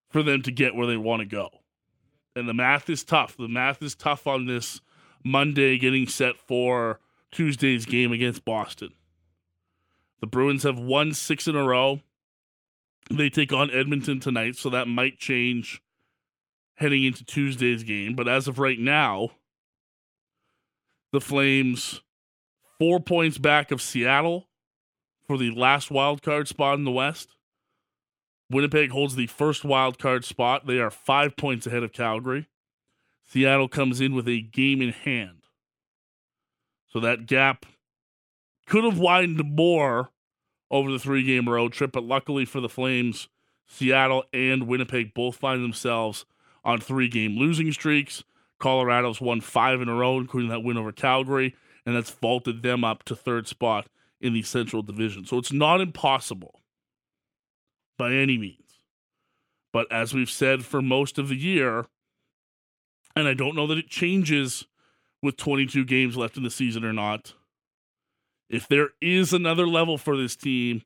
for 0.09 0.23
them 0.23 0.41
to 0.43 0.51
get 0.51 0.75
where 0.75 0.87
they 0.87 0.97
want 0.97 1.21
to 1.21 1.25
go. 1.25 1.49
And 2.35 2.47
the 2.47 2.53
math 2.53 2.89
is 2.89 3.03
tough. 3.03 3.35
The 3.35 3.47
math 3.47 3.81
is 3.81 3.95
tough 3.95 4.27
on 4.27 4.45
this 4.45 4.81
Monday 5.23 5.77
getting 5.77 6.07
set 6.07 6.37
for 6.37 6.99
Tuesday's 7.31 7.85
game 7.85 8.11
against 8.11 8.45
Boston. 8.45 8.93
The 10.21 10.27
Bruins 10.27 10.63
have 10.63 10.79
won 10.79 11.13
six 11.13 11.47
in 11.47 11.55
a 11.55 11.63
row. 11.63 12.01
They 13.09 13.29
take 13.29 13.53
on 13.53 13.71
Edmonton 13.71 14.19
tonight, 14.19 14.55
so 14.55 14.69
that 14.69 14.87
might 14.87 15.17
change 15.17 15.81
heading 16.75 17.03
into 17.03 17.23
Tuesday's 17.23 17.83
game. 17.83 18.15
But 18.15 18.27
as 18.27 18.47
of 18.47 18.59
right 18.59 18.79
now, 18.79 19.31
the 21.11 21.21
Flames 21.21 22.01
four 22.79 22.99
points 22.99 23.37
back 23.37 23.71
of 23.71 23.81
Seattle 23.81 24.47
for 25.25 25.37
the 25.37 25.51
last 25.51 25.89
wild 25.89 26.21
card 26.21 26.47
spot 26.47 26.77
in 26.77 26.83
the 26.83 26.91
West. 26.91 27.29
Winnipeg 28.49 28.91
holds 28.91 29.15
the 29.15 29.27
first 29.27 29.65
wild 29.65 29.99
card 29.99 30.23
spot. 30.23 30.67
They 30.67 30.79
are 30.79 30.89
five 30.91 31.35
points 31.35 31.67
ahead 31.67 31.83
of 31.83 31.91
Calgary. 31.91 32.47
Seattle 33.25 33.67
comes 33.67 33.99
in 33.99 34.15
with 34.15 34.27
a 34.27 34.41
game 34.41 34.81
in 34.81 34.93
hand. 34.93 35.43
So 36.87 36.99
that 37.01 37.25
gap 37.25 37.65
could 38.65 38.85
have 38.85 38.99
widened 38.99 39.43
more 39.43 40.11
over 40.71 40.91
the 40.91 40.99
three 40.99 41.23
game 41.23 41.49
road 41.49 41.73
trip. 41.73 41.91
But 41.91 42.03
luckily 42.03 42.45
for 42.45 42.61
the 42.61 42.69
Flames, 42.69 43.27
Seattle 43.67 44.23
and 44.31 44.67
Winnipeg 44.67 45.13
both 45.13 45.35
find 45.35 45.63
themselves 45.63 46.25
on 46.63 46.79
three 46.79 47.09
game 47.09 47.37
losing 47.37 47.71
streaks. 47.73 48.23
Colorado's 48.59 49.21
won 49.21 49.41
five 49.41 49.81
in 49.81 49.89
a 49.89 49.93
row, 49.93 50.17
including 50.17 50.49
that 50.49 50.63
win 50.63 50.77
over 50.77 50.91
Calgary, 50.91 51.55
and 51.85 51.95
that's 51.95 52.09
vaulted 52.09 52.63
them 52.63 52.83
up 52.83 53.03
to 53.03 53.15
third 53.15 53.47
spot 53.47 53.87
in 54.19 54.33
the 54.33 54.41
Central 54.41 54.81
Division. 54.81 55.25
So 55.25 55.37
it's 55.37 55.53
not 55.53 55.79
impossible 55.79 56.56
by 57.97 58.13
any 58.13 58.37
means. 58.37 58.61
But 59.73 59.91
as 59.91 60.13
we've 60.13 60.29
said 60.29 60.65
for 60.65 60.81
most 60.81 61.17
of 61.17 61.29
the 61.29 61.35
year, 61.35 61.85
and 63.15 63.27
I 63.27 63.33
don't 63.33 63.55
know 63.55 63.67
that 63.67 63.77
it 63.77 63.89
changes 63.89 64.65
with 65.21 65.37
22 65.37 65.85
games 65.85 66.15
left 66.15 66.37
in 66.37 66.43
the 66.43 66.51
season 66.51 66.85
or 66.85 66.93
not, 66.93 67.33
if 68.49 68.67
there 68.67 68.89
is 69.01 69.33
another 69.33 69.67
level 69.67 69.97
for 69.97 70.15
this 70.15 70.35
team, 70.35 70.83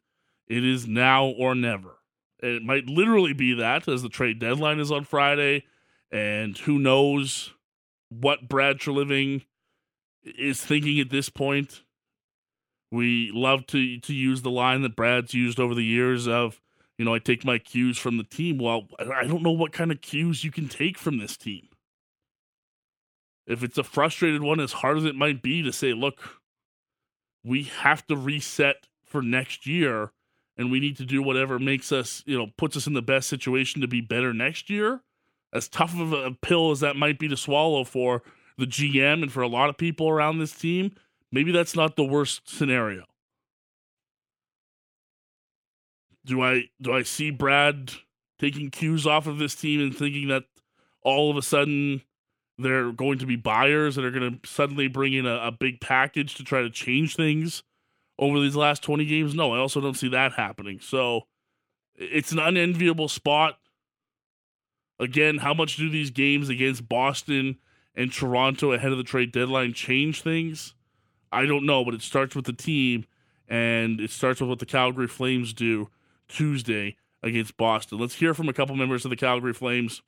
it 0.48 0.66
is 0.66 0.88
now 0.88 1.26
or 1.26 1.54
never. 1.54 2.00
It 2.40 2.64
might 2.64 2.88
literally 2.88 3.34
be 3.34 3.54
that 3.54 3.88
as 3.88 4.02
the 4.02 4.10
trade 4.10 4.40
deadline 4.40 4.80
is 4.80 4.92
on 4.92 5.04
Friday, 5.04 5.66
and 6.12 6.58
who 6.58 6.80
knows 6.80 7.54
what 8.10 8.50
Brad 8.50 8.78
Treliving 8.78 9.46
is 10.24 10.62
thinking 10.62 11.00
at 11.00 11.10
this 11.10 11.30
point. 11.30 11.84
We 12.92 13.32
love 13.34 13.68
to 13.68 14.00
to 14.00 14.14
use 14.14 14.42
the 14.42 14.52
line 14.52 14.82
that 14.82 14.96
Brad's 14.96 15.34
used 15.34 15.60
over 15.60 15.74
the 15.74 15.86
years 15.86 16.28
of, 16.28 16.60
you 16.98 17.06
know, 17.06 17.14
I 17.14 17.20
take 17.20 17.44
my 17.44 17.58
cues 17.58 17.98
from 17.98 18.18
the 18.18 18.24
team. 18.24 18.58
Well, 18.58 18.88
I 19.00 19.26
don't 19.26 19.44
know 19.44 19.52
what 19.52 19.72
kind 19.72 19.92
of 19.92 20.02
cues 20.02 20.44
you 20.44 20.52
can 20.52 20.68
take 20.68 20.98
from 20.98 21.18
this 21.18 21.38
team. 21.38 21.68
If 23.48 23.64
it's 23.64 23.78
a 23.78 23.84
frustrated 23.84 24.44
one, 24.44 24.60
as 24.60 24.74
hard 24.74 24.98
as 24.98 25.06
it 25.06 25.16
might 25.16 25.42
be 25.42 25.64
to 25.64 25.74
say, 25.74 25.94
look, 25.94 26.22
we 27.44 27.64
have 27.64 28.06
to 28.08 28.16
reset 28.16 28.88
for 29.04 29.22
next 29.22 29.66
year 29.66 30.12
and 30.58 30.72
we 30.72 30.80
need 30.80 30.98
to 30.98 31.06
do 31.06 31.24
whatever 31.24 31.58
makes 31.58 31.92
us, 31.92 32.24
you 32.26 32.38
know, 32.38 32.48
puts 32.58 32.78
us 32.78 32.88
in 32.88 32.94
the 32.94 33.02
best 33.02 33.28
situation 33.28 33.82
to 33.82 33.88
be 33.88 34.02
better 34.02 34.34
next 34.34 34.70
year. 34.70 35.02
As 35.54 35.68
tough 35.68 36.00
of 36.00 36.14
a 36.14 36.32
pill 36.32 36.72
as 36.72 36.80
that 36.82 36.96
might 36.96 37.20
be 37.20 37.28
to 37.28 37.36
swallow 37.36 37.84
for 37.84 38.22
the 38.58 38.66
GM 38.66 39.24
and 39.24 39.32
for 39.32 39.42
a 39.42 39.48
lot 39.48 39.70
of 39.70 39.78
people 39.78 40.08
around 40.08 40.38
this 40.38 40.54
team, 40.54 40.92
maybe 41.32 41.52
that's 41.52 41.76
not 41.76 41.96
the 41.96 42.04
worst 42.04 42.48
scenario. 42.48 43.06
Do 46.26 46.42
I 46.42 46.70
do 46.82 46.94
I 46.94 47.04
see 47.04 47.32
Brad 47.32 47.92
taking 48.40 48.72
cues 48.72 49.06
off 49.06 49.28
of 49.28 49.38
this 49.38 49.56
team 49.56 49.82
and 49.82 49.96
thinking 49.96 50.28
that 50.30 50.44
all 51.04 51.30
of 51.32 51.38
a 51.38 51.42
sudden 51.42 52.02
they're 52.58 52.92
going 52.92 53.20
to 53.20 53.26
be 53.26 53.36
buyers 53.36 53.96
that 53.96 54.06
are 54.06 54.12
going 54.12 54.40
to 54.40 54.50
suddenly 54.50 54.88
bring 54.88 55.14
in 55.14 55.26
a, 55.26 55.36
a, 55.48 55.52
big 55.52 55.82
package 55.82 56.36
to 56.36 56.44
try 56.44 56.62
to 56.62 56.70
change 56.70 57.16
things 57.16 57.64
over 58.20 58.40
these 58.40 58.56
last 58.56 58.84
20 58.84 59.06
games. 59.06 59.34
No, 59.34 59.54
I 59.54 59.58
also 59.58 59.82
don't 59.82 59.98
see 59.98 60.10
that 60.10 60.34
happening. 60.34 60.80
So 60.80 61.22
it's 61.96 62.32
an 62.32 62.40
unenviable 62.40 63.08
spot. 63.08 63.58
Again, 65.00 65.40
how 65.40 65.54
much 65.54 65.78
do 65.78 65.90
these 65.90 66.12
games 66.12 66.50
against 66.50 66.88
Boston 66.88 67.58
and 67.96 68.14
Toronto 68.14 68.72
ahead 68.72 68.92
of 68.92 68.98
the 68.98 69.04
trade 69.04 69.32
deadline 69.32 69.74
change 69.74 70.22
things? 70.22 70.76
I 71.32 71.46
don't 71.46 71.66
know, 71.66 71.84
but 71.84 71.94
it 71.94 72.02
starts 72.02 72.36
with 72.36 72.46
the 72.46 72.54
team 72.54 73.06
and 73.48 74.00
it 74.00 74.12
starts 74.12 74.40
with 74.40 74.50
what 74.50 74.60
the 74.60 74.66
Calgary 74.66 75.08
Flames 75.08 75.54
do 75.54 75.90
Tuesday 76.32 76.98
against 77.24 77.58
Boston. 77.58 78.00
Let's 78.00 78.16
hear 78.16 78.34
from 78.34 78.50
a 78.50 78.54
couple 78.54 78.76
members 78.76 79.06
of 79.06 79.10
the 79.10 79.16
Calgary 79.16 79.54
Flames, 79.54 80.02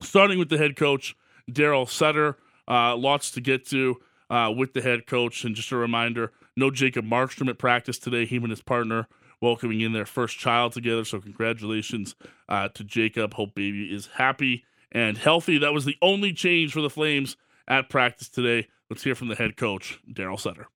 starting 0.00 0.38
with 0.38 0.48
the 0.48 0.58
head 0.58 0.76
coach. 0.76 1.14
Daryl 1.50 1.88
Sutter. 1.88 2.36
Uh, 2.68 2.96
lots 2.96 3.30
to 3.32 3.40
get 3.40 3.66
to 3.68 3.96
uh, 4.28 4.52
with 4.56 4.72
the 4.72 4.82
head 4.82 5.06
coach. 5.06 5.44
And 5.44 5.54
just 5.54 5.72
a 5.72 5.76
reminder 5.76 6.32
no 6.56 6.70
Jacob 6.70 7.04
Markstrom 7.04 7.48
at 7.48 7.58
practice 7.58 7.98
today. 7.98 8.26
Him 8.26 8.44
and 8.44 8.50
his 8.50 8.62
partner 8.62 9.08
welcoming 9.40 9.80
in 9.80 9.92
their 9.92 10.06
first 10.06 10.38
child 10.38 10.72
together. 10.72 11.04
So, 11.04 11.20
congratulations 11.20 12.14
uh, 12.48 12.68
to 12.68 12.84
Jacob. 12.84 13.34
Hope 13.34 13.54
baby 13.54 13.92
is 13.92 14.08
happy 14.14 14.64
and 14.92 15.18
healthy. 15.18 15.58
That 15.58 15.72
was 15.72 15.84
the 15.84 15.96
only 16.02 16.32
change 16.32 16.72
for 16.72 16.80
the 16.80 16.90
Flames 16.90 17.36
at 17.66 17.88
practice 17.88 18.28
today. 18.28 18.68
Let's 18.88 19.04
hear 19.04 19.14
from 19.14 19.28
the 19.28 19.36
head 19.36 19.56
coach, 19.56 20.00
Daryl 20.12 20.38
Sutter. 20.38 20.68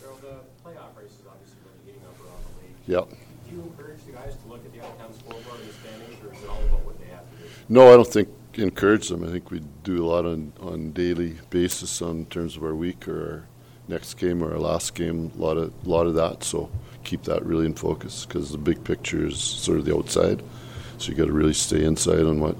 Daryl, 0.00 0.20
the 0.20 0.40
playoff 0.64 0.96
race 0.96 1.10
is 1.10 1.22
obviously 1.28 1.58
really 1.64 1.84
heating 1.84 2.02
up 2.02 2.18
around 2.20 2.42
the 2.44 2.62
league. 2.62 3.10
Yep. 3.10 3.23
You 3.54 3.62
encourage 3.62 4.02
the 4.04 4.12
guys 4.12 4.34
to 4.36 4.48
look 4.48 4.64
at 4.64 4.72
the 4.72 4.80
out-of-town 4.80 5.14
scoreboard 5.14 5.60
and 5.60 5.68
the 5.68 5.74
standings, 5.74 6.24
or 6.24 6.34
is 6.34 6.42
it 6.42 6.48
all 6.48 6.62
about 6.64 6.84
what 6.84 6.98
they 6.98 7.06
have 7.06 7.30
to 7.30 7.36
do? 7.36 7.48
No, 7.68 7.92
I 7.92 7.96
don't 7.96 8.06
think 8.06 8.28
encourage 8.54 9.08
them. 9.08 9.22
I 9.22 9.28
think 9.30 9.50
we 9.52 9.60
do 9.84 10.04
a 10.04 10.06
lot 10.06 10.26
on 10.26 10.52
on 10.60 10.90
daily 10.90 11.36
basis 11.50 12.02
on 12.02 12.26
terms 12.26 12.56
of 12.56 12.64
our 12.64 12.74
week 12.74 13.06
or 13.06 13.30
our 13.30 13.48
next 13.86 14.14
game 14.14 14.42
or 14.42 14.52
our 14.52 14.58
last 14.58 14.96
game. 14.96 15.30
A 15.38 15.40
lot 15.40 15.56
of 15.56 15.86
lot 15.86 16.06
of 16.06 16.14
that. 16.14 16.42
So 16.42 16.68
keep 17.04 17.22
that 17.24 17.44
really 17.46 17.66
in 17.66 17.74
focus 17.74 18.26
because 18.26 18.50
the 18.50 18.58
big 18.58 18.82
picture 18.82 19.24
is 19.24 19.38
sort 19.38 19.78
of 19.78 19.84
the 19.84 19.96
outside. 19.96 20.42
So 20.98 21.10
you 21.10 21.14
got 21.14 21.26
to 21.26 21.32
really 21.32 21.54
stay 21.54 21.84
inside 21.84 22.22
on 22.22 22.40
what 22.40 22.56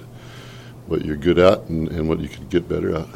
what 0.86 1.04
you're 1.04 1.16
good 1.16 1.40
at 1.40 1.62
and, 1.62 1.88
and 1.88 2.08
what 2.08 2.20
you 2.20 2.28
can 2.28 2.46
get 2.48 2.68
better 2.68 2.94
at. 2.94 3.08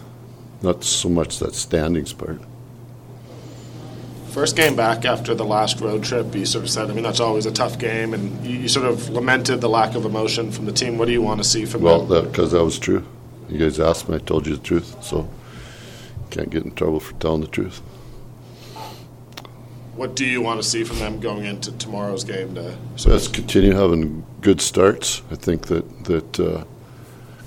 Not 0.62 0.82
so 0.82 1.08
much 1.08 1.38
that 1.38 1.54
standings 1.54 2.12
part. 2.12 2.40
First 4.30 4.56
game 4.56 4.76
back 4.76 5.04
after 5.04 5.34
the 5.34 5.44
last 5.44 5.80
road 5.80 6.04
trip, 6.04 6.34
you 6.34 6.44
sort 6.44 6.64
of 6.64 6.70
said, 6.70 6.90
I 6.90 6.94
mean, 6.94 7.02
that's 7.02 7.20
always 7.20 7.46
a 7.46 7.50
tough 7.50 7.78
game, 7.78 8.14
and 8.14 8.44
you, 8.46 8.58
you 8.58 8.68
sort 8.68 8.86
of 8.86 9.08
lamented 9.08 9.60
the 9.60 9.68
lack 9.68 9.94
of 9.94 10.04
emotion 10.04 10.52
from 10.52 10.66
the 10.66 10.72
team. 10.72 10.98
What 10.98 11.06
do 11.06 11.12
you 11.12 11.22
want 11.22 11.42
to 11.42 11.48
see 11.48 11.64
from 11.64 11.82
Well, 11.82 12.00
them? 12.00 12.08
Well, 12.08 12.22
because 12.22 12.52
that, 12.52 12.62
was 12.62 12.78
true. 12.78 13.04
You 13.48 13.58
guys 13.58 13.80
asked 13.80 14.08
me, 14.08 14.16
I 14.16 14.18
told 14.18 14.46
you 14.46 14.56
the 14.56 14.62
truth. 14.62 15.02
So 15.02 15.28
can't 16.30 16.50
get 16.50 16.64
in 16.64 16.74
trouble 16.74 17.00
for 17.00 17.14
telling 17.14 17.40
the 17.40 17.46
truth. 17.48 17.80
What 19.96 20.14
do 20.14 20.24
you 20.24 20.40
want 20.40 20.62
to 20.62 20.68
see 20.68 20.84
from 20.84 20.98
them 20.98 21.18
going 21.18 21.44
into 21.44 21.72
tomorrow's 21.72 22.22
game 22.22 22.54
to 22.54 22.76
So 22.96 23.10
let's 23.10 23.26
continue 23.26 23.72
having 23.72 24.24
good 24.42 24.60
starts. 24.60 25.22
I 25.30 25.34
think 25.34 25.66
that 25.66 26.04
that 26.04 26.38
uh, 26.38 26.64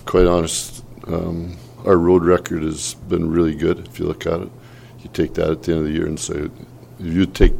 quite 0.05 0.25
honest, 0.25 0.83
um, 1.07 1.55
our 1.85 1.95
road 1.95 2.25
record 2.25 2.63
has 2.63 2.95
been 2.95 3.31
really 3.31 3.55
good. 3.55 3.87
If 3.87 3.99
you 3.99 4.05
look 4.05 4.25
at 4.25 4.41
it, 4.41 4.49
you 4.99 5.09
take 5.13 5.35
that 5.35 5.49
at 5.49 5.63
the 5.63 5.71
end 5.71 5.81
of 5.81 5.87
the 5.87 5.93
year 5.93 6.05
and 6.05 6.19
say, 6.19 6.49
if 7.01 7.13
you 7.13 7.25
take 7.25 7.53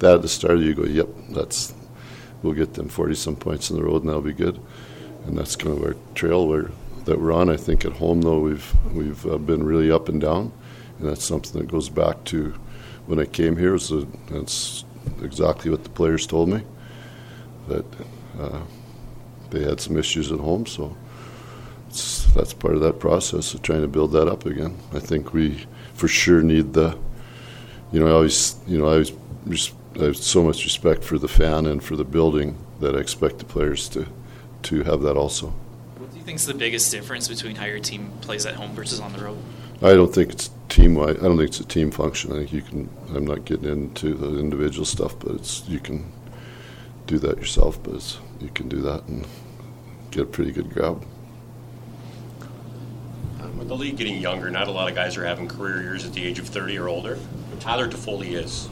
that 0.00 0.16
at 0.16 0.22
the 0.22 0.28
start 0.28 0.58
you 0.58 0.74
go, 0.74 0.84
yep, 0.84 1.08
that's 1.30 1.74
we'll 2.42 2.52
get 2.52 2.74
them 2.74 2.88
forty 2.88 3.14
some 3.14 3.36
points 3.36 3.70
in 3.70 3.76
the 3.76 3.84
road, 3.84 4.02
and 4.02 4.08
that'll 4.08 4.22
be 4.22 4.32
good. 4.32 4.60
And 5.26 5.36
that's 5.36 5.56
kind 5.56 5.76
of 5.76 5.82
our 5.84 5.96
trail 6.14 6.46
that 7.04 7.20
we're 7.20 7.32
on. 7.32 7.48
I 7.48 7.56
think 7.56 7.84
at 7.84 7.92
home 7.92 8.22
though 8.22 8.40
we've 8.40 8.74
we've 8.92 9.26
uh, 9.26 9.38
been 9.38 9.64
really 9.64 9.90
up 9.90 10.08
and 10.08 10.20
down, 10.20 10.52
and 10.98 11.08
that's 11.08 11.24
something 11.24 11.60
that 11.60 11.70
goes 11.70 11.88
back 11.88 12.24
to 12.24 12.54
when 13.06 13.18
I 13.18 13.24
came 13.24 13.56
here. 13.56 13.78
So 13.78 14.06
that's 14.30 14.84
exactly 15.22 15.70
what 15.70 15.84
the 15.84 15.90
players 15.90 16.26
told 16.26 16.48
me 16.48 16.62
that 17.68 17.84
uh, 18.38 18.60
they 19.50 19.62
had 19.62 19.80
some 19.80 19.96
issues 19.96 20.30
at 20.30 20.40
home. 20.40 20.66
So 20.66 20.96
that's 22.34 22.52
part 22.52 22.74
of 22.74 22.80
that 22.82 22.98
process 22.98 23.54
of 23.54 23.62
trying 23.62 23.82
to 23.82 23.88
build 23.88 24.12
that 24.12 24.28
up 24.28 24.44
again. 24.44 24.76
I 24.92 24.98
think 24.98 25.32
we 25.32 25.66
for 25.94 26.08
sure 26.08 26.42
need 26.42 26.72
the. 26.72 26.98
You 27.96 28.04
know, 28.04 28.08
I 28.08 28.12
always, 28.12 28.56
you 28.66 28.76
know, 28.76 28.88
I 28.88 28.90
always, 28.90 29.12
res- 29.46 29.72
I 29.98 30.04
have 30.04 30.18
so 30.18 30.42
much 30.42 30.64
respect 30.64 31.02
for 31.02 31.16
the 31.16 31.28
fan 31.28 31.64
and 31.64 31.82
for 31.82 31.96
the 31.96 32.04
building 32.04 32.58
that 32.80 32.94
I 32.94 32.98
expect 32.98 33.38
the 33.38 33.46
players 33.46 33.88
to, 33.88 34.06
to 34.64 34.82
have 34.82 35.00
that 35.00 35.16
also. 35.16 35.46
What 35.96 36.12
do 36.12 36.18
you 36.18 36.22
think 36.22 36.36
is 36.36 36.44
the 36.44 36.52
biggest 36.52 36.92
difference 36.92 37.26
between 37.26 37.56
how 37.56 37.64
your 37.64 37.78
team 37.78 38.12
plays 38.20 38.44
at 38.44 38.54
home 38.54 38.74
versus 38.74 39.00
on 39.00 39.14
the 39.14 39.24
road? 39.24 39.38
I 39.80 39.94
don't 39.94 40.14
think 40.14 40.30
it's 40.30 40.50
team 40.68 40.94
wide. 40.94 41.20
I 41.20 41.22
don't 41.22 41.38
think 41.38 41.48
it's 41.48 41.60
a 41.60 41.64
team 41.64 41.90
function. 41.90 42.32
I 42.32 42.40
think 42.40 42.52
you 42.52 42.60
can. 42.60 42.90
I'm 43.14 43.26
not 43.26 43.46
getting 43.46 43.70
into 43.70 44.12
the 44.12 44.40
individual 44.40 44.84
stuff, 44.84 45.18
but 45.18 45.30
it's 45.36 45.66
you 45.66 45.80
can 45.80 46.12
do 47.06 47.18
that 47.20 47.38
yourself. 47.38 47.82
But 47.82 47.94
it's, 47.94 48.18
you 48.40 48.50
can 48.50 48.68
do 48.68 48.82
that 48.82 49.04
and 49.04 49.26
get 50.10 50.24
a 50.24 50.26
pretty 50.26 50.52
good 50.52 50.68
grab. 50.68 51.02
With 53.56 53.68
the 53.68 53.74
league 53.74 53.96
getting 53.96 54.20
younger, 54.20 54.50
not 54.50 54.68
a 54.68 54.70
lot 54.70 54.90
of 54.90 54.94
guys 54.94 55.16
are 55.16 55.24
having 55.24 55.48
career 55.48 55.80
years 55.80 56.04
at 56.04 56.12
the 56.12 56.22
age 56.22 56.38
of 56.38 56.46
30 56.46 56.78
or 56.78 56.90
older. 56.90 57.18
Tyler 57.60 57.88
Toffoli 57.88 58.32
is. 58.32 58.66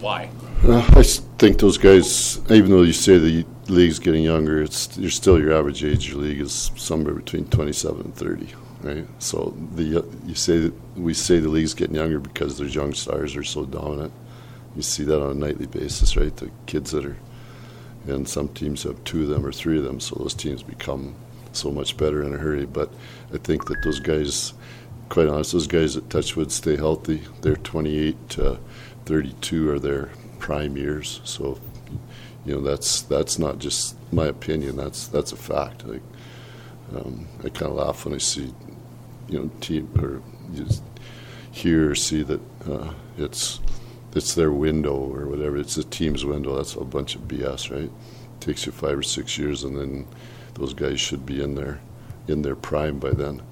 Why? 0.00 0.30
Uh, 0.64 0.84
I 0.94 1.02
think 1.02 1.58
those 1.58 1.78
guys, 1.78 2.38
even 2.50 2.70
though 2.70 2.82
you 2.82 2.92
say 2.92 3.18
the 3.18 3.44
league's 3.68 3.98
getting 3.98 4.24
younger, 4.24 4.62
it's 4.62 4.96
you're 4.96 5.10
still 5.10 5.40
your 5.40 5.52
average 5.52 5.84
age 5.84 6.08
your 6.08 6.18
league 6.18 6.40
is 6.40 6.70
somewhere 6.76 7.14
between 7.14 7.46
27 7.46 8.00
and 8.00 8.14
30, 8.14 8.48
right? 8.82 9.06
So 9.18 9.56
the 9.74 10.04
you 10.26 10.34
say 10.34 10.58
that 10.58 10.74
we 10.96 11.14
say 11.14 11.38
the 11.38 11.48
league's 11.48 11.74
getting 11.74 11.96
younger 11.96 12.20
because 12.20 12.58
there's 12.58 12.74
young 12.74 12.94
stars 12.94 13.36
are 13.36 13.44
so 13.44 13.64
dominant. 13.64 14.12
You 14.76 14.82
see 14.82 15.04
that 15.04 15.22
on 15.22 15.30
a 15.30 15.34
nightly 15.34 15.66
basis, 15.66 16.16
right? 16.16 16.34
The 16.36 16.50
kids 16.66 16.92
that 16.92 17.04
are, 17.04 17.16
and 18.06 18.28
some 18.28 18.48
teams 18.48 18.84
have 18.84 19.02
two 19.04 19.22
of 19.22 19.28
them 19.28 19.44
or 19.44 19.52
three 19.52 19.78
of 19.78 19.84
them, 19.84 20.00
so 20.00 20.16
those 20.16 20.34
teams 20.34 20.62
become 20.62 21.14
so 21.52 21.70
much 21.70 21.96
better 21.96 22.22
in 22.22 22.34
a 22.34 22.38
hurry. 22.38 22.66
But 22.66 22.92
I 23.32 23.38
think 23.38 23.66
that 23.66 23.82
those 23.82 24.00
guys, 24.00 24.54
quite 25.12 25.28
honest, 25.28 25.52
those 25.52 25.66
guys 25.66 25.94
at 25.94 26.08
Touchwood 26.08 26.50
stay 26.50 26.74
healthy. 26.74 27.20
They're 27.42 27.56
28 27.56 28.30
to 28.30 28.58
32 29.04 29.70
are 29.70 29.78
their 29.78 30.08
prime 30.38 30.74
years. 30.78 31.20
So, 31.24 31.60
you 32.46 32.54
know, 32.54 32.62
that's 32.62 33.02
that's 33.02 33.38
not 33.38 33.58
just 33.58 33.94
my 34.10 34.24
opinion. 34.24 34.76
That's 34.76 35.06
that's 35.08 35.32
a 35.32 35.36
fact. 35.36 35.86
Like, 35.86 36.00
um, 36.96 37.28
I 37.40 37.50
kind 37.50 37.70
of 37.70 37.74
laugh 37.74 38.06
when 38.06 38.14
I 38.14 38.18
see, 38.18 38.54
you 39.28 39.38
know, 39.38 39.50
team 39.60 39.90
or 40.00 40.22
just 40.54 40.82
hear 41.50 41.90
or 41.90 41.94
see 41.94 42.22
that 42.22 42.40
uh, 42.66 42.94
it's 43.18 43.60
it's 44.14 44.34
their 44.34 44.50
window 44.50 44.96
or 44.96 45.26
whatever. 45.26 45.58
It's 45.58 45.74
the 45.74 45.84
team's 45.84 46.24
window. 46.24 46.56
That's 46.56 46.74
a 46.74 46.84
bunch 46.84 47.16
of 47.16 47.28
BS, 47.28 47.70
right? 47.70 47.82
It 47.82 48.40
takes 48.40 48.64
you 48.64 48.72
five 48.72 48.96
or 48.96 49.02
six 49.02 49.36
years, 49.36 49.62
and 49.62 49.76
then 49.76 50.06
those 50.54 50.72
guys 50.72 51.00
should 51.00 51.26
be 51.26 51.42
in 51.42 51.54
their 51.54 51.80
in 52.26 52.40
their 52.40 52.56
prime 52.56 52.98
by 52.98 53.10
then. 53.10 53.42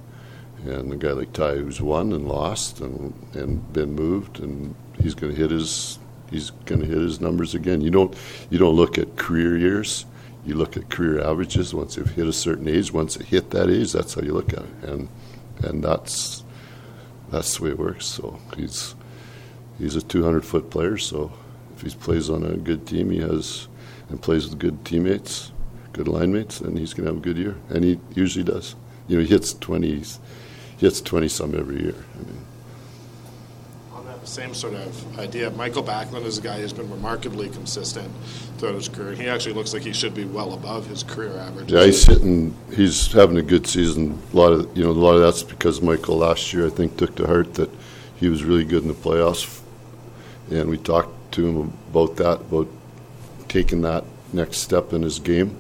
And 0.66 0.92
a 0.92 0.96
guy 0.96 1.12
like 1.12 1.33
Ty, 1.33 1.57
who's 1.57 1.81
won 1.81 2.12
and 2.12 2.29
lost 2.29 2.81
and 2.81 3.14
and 3.35 3.73
been 3.73 3.94
moved, 3.94 4.40
and 4.40 4.75
he's 5.01 5.14
going 5.14 5.35
to 5.35 5.38
hit 5.38 5.51
his 5.51 5.99
he's 6.31 6.51
going 6.51 6.81
to 6.81 6.87
hit 6.87 6.99
his 6.99 7.20
numbers 7.20 7.55
again. 7.55 7.81
You 7.81 7.90
don't 7.90 8.14
you 8.51 8.59
don't 8.59 8.77
look 8.77 8.99
at 8.99 9.16
career 9.16 9.57
years. 9.57 10.07
You 10.44 10.55
look 10.55 10.77
at 10.77 10.90
career 10.90 11.20
averages. 11.20 11.75
Once 11.75 11.96
they've 11.96 12.11
hit 12.11 12.27
a 12.27 12.33
certain 12.33 12.68
age, 12.68 12.92
once 12.92 13.14
they 13.16 13.25
hit 13.25 13.51
that 13.51 13.70
age, 13.70 13.92
that's 13.92 14.14
how 14.14 14.23
you 14.23 14.33
look 14.33 14.53
at 14.53 14.61
it, 14.61 14.88
and 14.88 15.09
and 15.64 15.83
that's 15.83 16.44
that's 17.31 17.57
the 17.57 17.64
way 17.64 17.70
it 17.70 17.79
works. 17.79 18.07
So 18.07 18.38
he's 18.57 18.94
he's 19.79 19.96
a 19.96 20.03
200 20.03 20.44
foot 20.44 20.70
player. 20.70 20.99
So 20.99 21.33
if 21.75 21.83
he 21.83 21.90
plays 21.90 22.29
on 22.29 22.44
a 22.44 22.57
good 22.57 22.87
team, 22.87 23.11
he 23.11 23.18
has 23.18 23.68
and 24.11 24.20
plays 24.20 24.49
with 24.49 24.59
good 24.59 24.85
teammates, 24.85 25.53
good 25.92 26.09
line 26.09 26.33
mates, 26.33 26.59
then 26.59 26.77
he's 26.77 26.92
going 26.92 27.07
to 27.07 27.12
have 27.12 27.23
a 27.23 27.25
good 27.25 27.38
year, 27.38 27.57
and 27.70 27.85
he 27.85 27.99
usually 28.14 28.44
does. 28.44 28.75
You 29.09 29.16
know, 29.16 29.23
he 29.23 29.29
hits 29.29 29.55
20, 29.55 29.88
he 29.88 30.05
hits 30.81 31.01
20 31.03 31.29
some 31.29 31.55
every 31.55 31.83
year. 31.83 31.95
I 32.14 32.19
mean, 32.19 32.40
On 33.93 34.07
that 34.07 34.27
same 34.27 34.55
sort 34.55 34.75
of 34.75 35.19
idea, 35.19 35.51
Mikael 35.51 35.85
Backlund 35.85 36.25
is 36.25 36.38
a 36.38 36.40
guy 36.40 36.61
who's 36.61 36.73
been 36.73 36.90
remarkably 36.90 37.51
consistent 37.51 38.11
throughout 38.57 38.75
his 38.75 38.88
career. 38.88 39.12
He 39.12 39.29
actually 39.29 39.55
looks 39.55 39.75
like 39.75 39.83
he 39.83 39.93
should 39.93 40.14
be 40.14 40.25
well 40.25 40.55
above 40.55 40.87
his 40.87 41.03
career 41.03 41.37
average. 41.37 41.71
yeah, 41.71 41.85
he's 41.85 42.05
hitting, 42.05 42.57
he's 42.75 43.12
having 43.12 43.37
a 43.37 43.43
good 43.43 43.66
season. 43.66 44.19
A 44.33 44.37
lot 44.37 44.53
of 44.53 44.77
you 44.77 44.83
know, 44.83 44.90
a 44.90 44.93
lot 44.93 45.16
of 45.16 45.21
that's 45.21 45.43
because 45.43 45.83
Michael 45.83 46.16
last 46.16 46.53
year 46.53 46.66
I 46.66 46.71
think 46.71 46.97
took 46.97 47.14
to 47.16 47.27
heart 47.27 47.55
that 47.55 47.71
he 48.16 48.29
was 48.29 48.43
really 48.43 48.64
good 48.64 48.83
in 48.83 48.88
the 48.88 48.95
playoffs, 48.95 49.61
and 50.51 50.69
we 50.71 50.79
talked 50.79 51.33
to 51.33 51.47
him 51.47 51.73
about 51.90 52.16
that, 52.16 52.40
about 52.40 52.69
taking 53.49 53.83
that 53.83 54.05
next 54.33 54.59
step 54.59 54.95
in 54.95 55.03
his 55.03 55.19
game. 55.19 55.57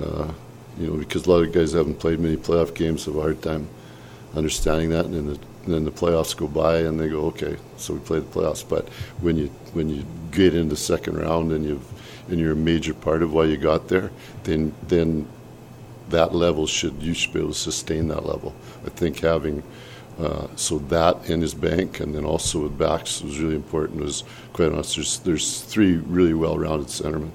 Uh, 0.00 0.32
you 0.78 0.86
know, 0.86 0.96
because 0.96 1.26
a 1.26 1.30
lot 1.30 1.42
of 1.42 1.52
guys 1.52 1.72
haven't 1.72 1.98
played 1.98 2.18
many 2.20 2.36
playoff 2.36 2.74
games, 2.74 3.04
have 3.04 3.16
a 3.16 3.20
hard 3.20 3.42
time 3.42 3.68
understanding 4.34 4.90
that, 4.90 5.06
and 5.06 5.14
then 5.14 5.26
the, 5.26 5.38
and 5.64 5.74
then 5.74 5.84
the 5.84 5.90
playoffs 5.90 6.36
go 6.36 6.46
by, 6.46 6.78
and 6.78 6.98
they 6.98 7.08
go, 7.08 7.26
okay, 7.26 7.56
so 7.76 7.94
we 7.94 8.00
played 8.00 8.22
the 8.22 8.40
playoffs. 8.40 8.66
But 8.68 8.88
when 9.20 9.36
you 9.36 9.48
when 9.72 9.88
you 9.88 10.04
get 10.30 10.54
into 10.54 10.76
second 10.76 11.18
round 11.18 11.52
and 11.52 11.64
you 11.64 11.80
and 12.28 12.38
you're 12.38 12.52
a 12.52 12.56
major 12.56 12.94
part 12.94 13.22
of 13.22 13.32
why 13.32 13.44
you 13.44 13.56
got 13.56 13.88
there, 13.88 14.10
then 14.44 14.74
then 14.88 15.26
that 16.08 16.34
level 16.34 16.66
should 16.66 17.02
you 17.02 17.14
should 17.14 17.32
be 17.32 17.40
able 17.40 17.52
to 17.52 17.58
sustain 17.58 18.08
that 18.08 18.26
level. 18.26 18.54
I 18.86 18.90
think 18.90 19.20
having 19.20 19.62
uh, 20.18 20.48
so 20.54 20.78
that 20.78 21.30
in 21.30 21.40
his 21.40 21.54
bank, 21.54 22.00
and 22.00 22.14
then 22.14 22.24
also 22.24 22.64
with 22.64 22.76
backs 22.76 23.22
was 23.22 23.40
really 23.40 23.54
important. 23.54 24.00
Was 24.00 24.24
quite 24.52 24.70
honest. 24.70 24.96
There's 24.96 25.18
there's 25.20 25.60
three 25.62 25.96
really 25.96 26.34
well-rounded 26.34 26.88
centermen. 26.88 27.30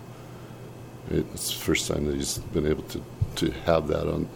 It's 1.09 1.49
the 1.49 1.59
first 1.59 1.87
time 1.87 2.05
that 2.05 2.15
he's 2.15 2.37
been 2.37 2.67
able 2.67 2.83
to, 2.83 3.03
to 3.35 3.51
have 3.65 3.87
that 3.87 4.07
on, 4.07 4.27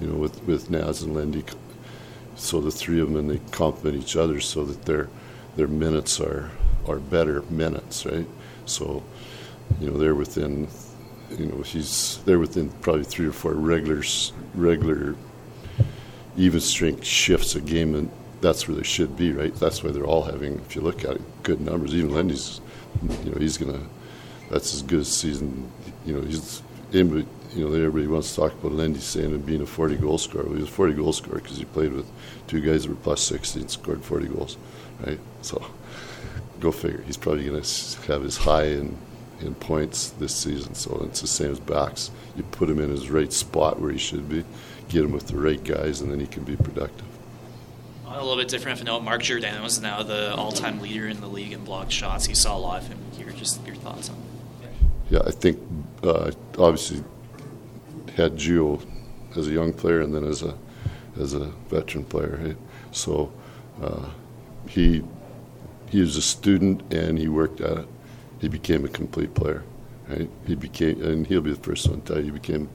you 0.00 0.08
know, 0.08 0.14
with 0.14 0.42
with 0.44 0.70
Naz 0.70 1.02
and 1.02 1.14
Lindy. 1.14 1.44
So 2.40 2.60
the 2.60 2.70
three 2.70 3.00
of 3.00 3.08
them 3.08 3.16
and 3.16 3.30
they 3.30 3.38
complement 3.50 4.02
each 4.02 4.16
other 4.16 4.40
so 4.40 4.64
that 4.64 4.86
their 4.86 5.08
their 5.56 5.68
minutes 5.68 6.20
are 6.20 6.50
are 6.88 6.98
better 6.98 7.42
minutes, 7.50 8.06
right? 8.06 8.26
So, 8.64 9.02
you 9.80 9.90
know, 9.90 9.98
they're 9.98 10.14
within, 10.14 10.68
you 11.30 11.46
know, 11.46 11.62
he's 11.62 12.18
they're 12.24 12.38
within 12.38 12.70
probably 12.80 13.04
three 13.04 13.26
or 13.26 13.32
four 13.32 13.52
regular 13.52 14.02
regular 14.54 15.16
even 16.36 16.60
strength 16.60 17.04
shifts 17.04 17.54
a 17.54 17.60
game, 17.60 17.94
and 17.94 18.10
that's 18.40 18.66
where 18.66 18.76
they 18.76 18.82
should 18.82 19.16
be, 19.16 19.32
right? 19.32 19.54
That's 19.56 19.82
why 19.82 19.90
they're 19.90 20.06
all 20.06 20.22
having, 20.22 20.60
if 20.60 20.74
you 20.74 20.80
look 20.80 21.04
at 21.04 21.16
it, 21.16 21.42
good 21.42 21.60
numbers. 21.60 21.94
Even 21.94 22.12
Lindy's, 22.14 22.60
you 23.24 23.32
know, 23.32 23.38
he's 23.38 23.58
gonna, 23.58 23.80
that's 24.48 24.72
as 24.74 24.82
good 24.82 25.00
a 25.00 25.04
season. 25.04 25.70
You 26.06 26.14
know, 26.14 26.22
he's, 26.22 26.62
everybody, 26.94 27.26
you 27.54 27.68
know, 27.68 27.74
everybody 27.74 28.06
wants 28.06 28.30
to 28.30 28.40
talk 28.40 28.52
about 28.52 28.72
Lindy 28.72 29.00
saying 29.00 29.32
and 29.32 29.44
being 29.44 29.62
a 29.62 29.66
40 29.66 29.96
goal 29.96 30.18
scorer. 30.18 30.44
Well, 30.44 30.54
he 30.54 30.60
was 30.60 30.70
a 30.70 30.72
40 30.72 30.94
goal 30.94 31.12
scorer 31.12 31.40
because 31.40 31.58
he 31.58 31.64
played 31.64 31.92
with 31.92 32.10
two 32.46 32.60
guys 32.60 32.82
that 32.82 32.90
were 32.90 32.96
plus 32.96 33.22
60 33.22 33.60
and 33.60 33.70
scored 33.70 34.04
40 34.04 34.28
goals, 34.28 34.56
right? 35.04 35.18
So, 35.42 35.64
go 36.60 36.70
figure. 36.70 37.02
He's 37.06 37.16
probably 37.16 37.44
gonna 37.44 37.62
have 38.06 38.22
his 38.22 38.36
high 38.36 38.66
in 38.66 38.96
in 39.40 39.54
points 39.54 40.10
this 40.10 40.34
season. 40.34 40.74
So 40.74 41.02
it's 41.08 41.20
the 41.20 41.26
same 41.26 41.52
as 41.52 41.60
backs. 41.60 42.10
You 42.36 42.42
put 42.44 42.68
him 42.68 42.78
in 42.78 42.90
his 42.90 43.10
right 43.10 43.32
spot 43.32 43.80
where 43.80 43.90
he 43.90 43.98
should 43.98 44.28
be, 44.28 44.44
get 44.88 45.04
him 45.04 45.12
with 45.12 45.28
the 45.28 45.36
right 45.36 45.62
guys, 45.62 46.00
and 46.00 46.12
then 46.12 46.20
he 46.20 46.26
can 46.26 46.44
be 46.44 46.56
productive. 46.56 47.06
A 48.06 48.18
little 48.20 48.36
bit 48.36 48.48
different 48.48 48.82
note, 48.84 49.02
Mark 49.02 49.22
Giordano 49.22 49.64
is 49.64 49.80
now 49.80 50.02
the 50.02 50.34
all-time 50.34 50.80
leader 50.80 51.06
in 51.06 51.20
the 51.20 51.28
league 51.28 51.52
in 51.52 51.64
blocked 51.64 51.92
shots. 51.92 52.28
You 52.28 52.34
saw 52.34 52.56
a 52.56 52.58
lot 52.58 52.82
of 52.82 52.88
him 52.88 52.98
here. 53.16 53.30
Just 53.30 53.64
your 53.64 53.76
thoughts 53.76 54.10
on 54.10 54.16
it. 54.16 54.68
Yeah, 55.10 55.20
I 55.24 55.30
think 55.30 55.60
uh, 56.02 56.32
obviously 56.58 57.02
had 58.16 58.36
Gio 58.36 58.80
as 59.36 59.46
a 59.46 59.50
young 59.50 59.72
player 59.72 60.00
and 60.00 60.14
then 60.14 60.24
as 60.24 60.42
a 60.42 60.56
as 61.18 61.34
a 61.34 61.46
veteran 61.68 62.04
player. 62.04 62.56
So 62.92 63.32
uh, 63.82 64.10
he 64.68 65.02
he 65.90 66.00
was 66.00 66.16
a 66.16 66.22
student 66.22 66.92
and 66.92 67.18
he 67.18 67.28
worked 67.28 67.60
at 67.60 67.78
it. 67.78 67.88
He 68.40 68.48
became 68.48 68.84
a 68.84 68.88
complete 68.88 69.34
player. 69.34 69.64
Right? 70.08 70.30
He 70.46 70.54
became, 70.54 71.02
and 71.02 71.26
he'll 71.26 71.40
be 71.40 71.52
the 71.52 71.60
first 71.60 71.88
one 71.88 72.00
to 72.02 72.14
tell 72.14 72.18
you, 72.18 72.24
he 72.24 72.30
became 72.30 72.68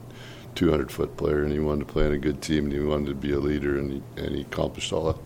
200 0.54 0.90
foot 0.90 1.16
player 1.16 1.42
and 1.42 1.52
he 1.52 1.58
wanted 1.58 1.86
to 1.86 1.92
play 1.92 2.06
in 2.06 2.12
a 2.12 2.18
good 2.18 2.40
team 2.40 2.64
and 2.64 2.72
he 2.72 2.80
wanted 2.80 3.06
to 3.06 3.14
be 3.14 3.32
a 3.32 3.38
leader 3.38 3.78
and 3.78 3.92
he, 3.92 4.02
and 4.16 4.34
he 4.34 4.40
accomplished 4.42 4.92
all 4.92 5.04
that. 5.04 5.16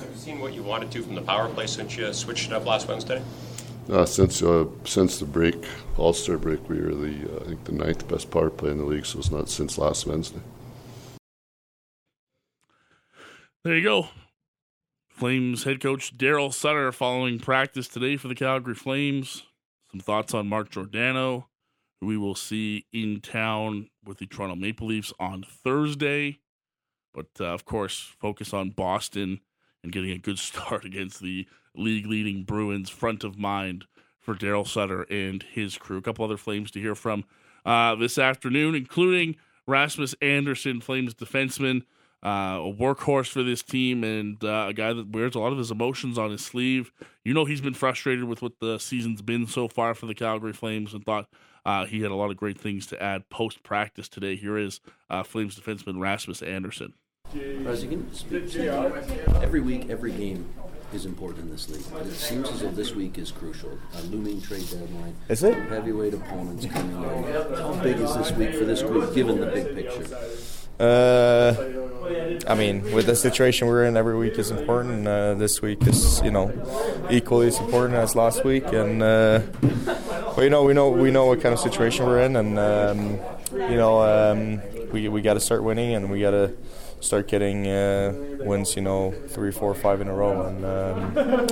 Have 0.00 0.10
you 0.10 0.16
seen 0.16 0.40
what 0.40 0.54
you 0.54 0.62
wanted 0.62 0.90
to 0.92 1.02
from 1.02 1.14
the 1.14 1.22
power 1.22 1.48
play 1.48 1.66
since 1.66 1.96
you 1.96 2.10
switched 2.12 2.46
it 2.46 2.52
up 2.52 2.64
last 2.64 2.88
Wednesday? 2.88 3.22
Uh, 3.88 4.04
since 4.04 4.42
uh, 4.42 4.66
since 4.84 5.18
the 5.18 5.24
break, 5.24 5.64
All 5.96 6.12
Star 6.12 6.38
break, 6.38 6.68
we 6.68 6.80
were 6.80 6.94
the 6.94 7.36
uh, 7.36 7.40
I 7.40 7.44
think 7.48 7.64
the 7.64 7.72
ninth 7.72 8.06
best 8.08 8.30
power 8.30 8.50
play 8.50 8.70
in 8.70 8.78
the 8.78 8.84
league. 8.84 9.06
So 9.06 9.18
it's 9.18 9.30
not 9.30 9.48
since 9.48 9.78
last 9.78 10.06
Wednesday. 10.06 10.40
There 13.64 13.76
you 13.76 13.82
go. 13.82 14.08
Flames 15.08 15.64
head 15.64 15.80
coach 15.80 16.16
Daryl 16.16 16.52
Sutter 16.52 16.92
following 16.92 17.38
practice 17.38 17.88
today 17.88 18.16
for 18.16 18.28
the 18.28 18.34
Calgary 18.34 18.74
Flames. 18.74 19.42
Some 19.90 20.00
thoughts 20.00 20.32
on 20.34 20.48
Mark 20.48 20.70
Giordano, 20.70 21.48
who 22.00 22.06
we 22.06 22.16
will 22.16 22.36
see 22.36 22.86
in 22.92 23.20
town 23.20 23.90
with 24.04 24.18
the 24.18 24.26
Toronto 24.26 24.54
Maple 24.54 24.86
Leafs 24.86 25.12
on 25.18 25.42
Thursday. 25.42 26.38
But 27.12 27.26
uh, 27.40 27.46
of 27.46 27.64
course, 27.64 28.14
focus 28.20 28.54
on 28.54 28.70
Boston 28.70 29.40
and 29.82 29.92
getting 29.92 30.10
a 30.10 30.18
good 30.18 30.38
start 30.38 30.84
against 30.86 31.20
the 31.20 31.46
league 31.74 32.06
leading 32.06 32.44
Bruins 32.44 32.90
front 32.90 33.24
of 33.24 33.38
mind 33.38 33.86
for 34.18 34.34
Daryl 34.34 34.66
Sutter 34.66 35.02
and 35.04 35.42
his 35.42 35.78
crew. 35.78 35.98
A 35.98 36.02
couple 36.02 36.24
other 36.24 36.36
Flames 36.36 36.70
to 36.72 36.80
hear 36.80 36.94
from 36.94 37.24
uh, 37.64 37.94
this 37.94 38.18
afternoon, 38.18 38.74
including 38.74 39.36
Rasmus 39.66 40.14
Andersson, 40.20 40.80
Flames 40.80 41.14
defenseman 41.14 41.82
uh, 42.22 42.58
a 42.60 42.72
workhorse 42.72 43.28
for 43.28 43.42
this 43.42 43.62
team 43.62 44.04
and 44.04 44.42
uh, 44.44 44.66
a 44.68 44.72
guy 44.74 44.92
that 44.92 45.10
wears 45.10 45.34
a 45.34 45.38
lot 45.38 45.52
of 45.52 45.58
his 45.58 45.70
emotions 45.70 46.18
on 46.18 46.30
his 46.30 46.44
sleeve. 46.44 46.92
You 47.24 47.32
know, 47.32 47.44
he's 47.44 47.60
been 47.60 47.74
frustrated 47.74 48.24
with 48.24 48.42
what 48.42 48.60
the 48.60 48.78
season's 48.78 49.22
been 49.22 49.46
so 49.46 49.68
far 49.68 49.94
for 49.94 50.06
the 50.06 50.14
Calgary 50.14 50.52
Flames 50.52 50.92
and 50.92 51.04
thought 51.04 51.28
uh, 51.64 51.86
he 51.86 52.02
had 52.02 52.10
a 52.10 52.14
lot 52.14 52.30
of 52.30 52.36
great 52.36 52.58
things 52.58 52.86
to 52.88 53.02
add 53.02 53.28
post 53.30 53.62
practice 53.62 54.08
today. 54.08 54.36
Here 54.36 54.58
is 54.58 54.80
uh, 55.08 55.22
Flames 55.22 55.58
defenseman 55.58 56.00
Rasmus 56.00 56.42
Andersson. 57.34 58.10
every 59.42 59.60
week, 59.60 59.90
every 59.90 60.12
game 60.12 60.46
is 60.92 61.06
important 61.06 61.44
in 61.44 61.50
this 61.50 61.68
league. 61.68 61.84
But 61.92 62.06
it 62.06 62.12
seems 62.12 62.48
as 62.50 62.60
though 62.60 62.70
this 62.70 62.94
week 62.94 63.18
is 63.18 63.30
crucial. 63.30 63.78
A 63.94 64.02
looming 64.02 64.40
trade 64.40 64.68
deadline. 64.68 65.14
Is 65.28 65.42
it? 65.42 65.54
Heavyweight 65.68 66.14
opponents 66.14 66.66
coming 66.66 66.96
in. 66.96 67.32
How 67.54 67.80
big 67.82 67.98
is 67.98 68.14
this 68.16 68.32
week 68.32 68.54
for 68.54 68.64
this 68.64 68.82
group, 68.82 69.14
given 69.14 69.40
the 69.40 69.46
big 69.46 69.74
picture? 69.74 70.06
Uh, 70.80 71.54
I 72.48 72.54
mean, 72.54 72.90
with 72.92 73.06
the 73.06 73.14
situation 73.14 73.68
we're 73.68 73.84
in, 73.84 73.96
every 73.96 74.16
week 74.16 74.38
is 74.38 74.50
important. 74.50 75.06
Uh, 75.06 75.34
this 75.34 75.60
week 75.60 75.86
is, 75.86 76.22
you 76.22 76.30
know, 76.30 76.50
equally 77.10 77.48
as 77.48 77.58
important 77.58 77.94
as 77.94 78.16
last 78.16 78.44
week. 78.44 78.64
And 78.72 79.02
uh, 79.02 79.40
but 80.34 80.42
you 80.42 80.50
know, 80.50 80.64
we 80.64 80.72
know 80.72 80.88
we 80.88 81.10
know 81.10 81.26
what 81.26 81.42
kind 81.42 81.52
of 81.52 81.60
situation 81.60 82.06
we're 82.06 82.22
in, 82.22 82.34
and 82.34 82.58
um, 82.58 83.18
you 83.52 83.76
know, 83.76 84.00
um, 84.00 84.62
we 84.90 85.08
we 85.08 85.20
got 85.20 85.34
to 85.34 85.40
start 85.40 85.62
winning, 85.62 85.94
and 85.94 86.10
we 86.10 86.22
got 86.22 86.30
to 86.30 86.54
start 87.00 87.28
getting 87.28 87.66
uh, 87.66 88.14
wins. 88.40 88.76
You 88.76 88.82
know, 88.82 89.12
three, 89.28 89.50
four, 89.50 89.74
five 89.74 90.00
in 90.00 90.08
a 90.08 90.14
row, 90.14 90.46
and 90.46 90.64
um, 90.64 91.48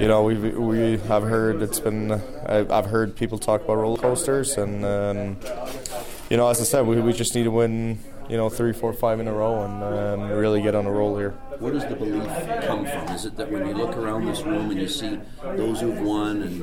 you 0.00 0.08
know, 0.08 0.22
we 0.22 0.34
we 0.34 0.98
have 1.08 1.22
heard 1.22 1.62
it's 1.62 1.80
been. 1.80 2.12
I've 2.46 2.86
heard 2.86 3.16
people 3.16 3.38
talk 3.38 3.62
about 3.62 3.76
roller 3.76 3.98
coasters, 3.98 4.56
and 4.56 4.84
um, 4.84 5.36
you 6.30 6.36
know, 6.36 6.48
as 6.48 6.60
I 6.60 6.64
said, 6.64 6.86
we 6.86 7.00
we 7.00 7.12
just 7.12 7.34
need 7.34 7.44
to 7.44 7.50
win 7.50 7.98
you 8.28 8.36
know, 8.36 8.48
three, 8.50 8.72
four, 8.72 8.92
five 8.92 9.20
in 9.20 9.26
a 9.26 9.32
row 9.32 9.64
and 9.64 9.82
um, 9.82 10.30
really 10.30 10.60
get 10.60 10.74
on 10.74 10.86
a 10.86 10.90
roll 10.90 11.16
here. 11.16 11.30
Where 11.58 11.72
does 11.72 11.86
the 11.86 11.96
belief 11.96 12.24
come 12.62 12.84
from? 12.84 13.08
Is 13.14 13.24
it 13.24 13.36
that 13.36 13.50
when 13.50 13.66
you 13.66 13.74
look 13.74 13.96
around 13.96 14.26
this 14.26 14.42
room 14.42 14.70
and 14.70 14.80
you 14.80 14.88
see 14.88 15.18
those 15.42 15.80
who've 15.80 16.00
won 16.00 16.42
and 16.42 16.56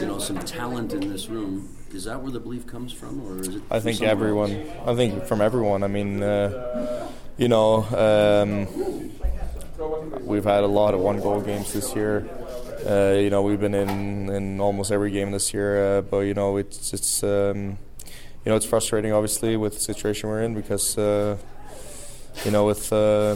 you 0.00 0.06
know 0.06 0.18
some 0.18 0.38
talent 0.40 0.92
in 0.92 1.08
this 1.08 1.28
room, 1.28 1.75
is 1.92 2.04
that 2.04 2.20
where 2.20 2.32
the 2.32 2.40
belief 2.40 2.66
comes 2.66 2.92
from, 2.92 3.20
or 3.26 3.40
is 3.40 3.56
it? 3.56 3.62
I 3.70 3.80
think 3.80 4.02
everyone. 4.02 4.52
Else? 4.52 4.88
I 4.88 4.94
think 4.94 5.24
from 5.24 5.40
everyone. 5.40 5.82
I 5.82 5.88
mean, 5.88 6.22
uh, 6.22 7.08
you 7.36 7.48
know, 7.48 7.84
um, 7.94 8.66
we've 10.26 10.44
had 10.44 10.64
a 10.64 10.68
lot 10.68 10.94
of 10.94 11.00
one-goal 11.00 11.42
games 11.42 11.72
this 11.72 11.94
year. 11.94 12.28
Uh, 12.86 13.18
you 13.18 13.30
know, 13.30 13.42
we've 13.42 13.60
been 13.60 13.74
in 13.74 14.28
in 14.30 14.60
almost 14.60 14.92
every 14.92 15.10
game 15.10 15.30
this 15.32 15.52
year, 15.54 15.98
uh, 15.98 16.02
but 16.02 16.20
you 16.20 16.34
know, 16.34 16.56
it's 16.56 16.92
it's. 16.92 17.22
Um, 17.22 17.78
you 18.44 18.50
know, 18.50 18.56
it's 18.56 18.64
frustrating, 18.64 19.12
obviously, 19.12 19.56
with 19.56 19.74
the 19.74 19.80
situation 19.80 20.28
we're 20.28 20.42
in 20.42 20.54
because, 20.54 20.96
uh, 20.96 21.36
you 22.44 22.52
know, 22.52 22.64
with 22.64 22.92
uh, 22.92 23.34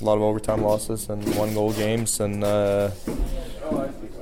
a 0.00 0.02
lot 0.02 0.16
of 0.16 0.22
overtime 0.22 0.62
losses 0.62 1.10
and 1.10 1.22
one 1.36 1.52
goal 1.52 1.74
games. 1.74 2.20
And, 2.20 2.42
uh, 2.42 2.90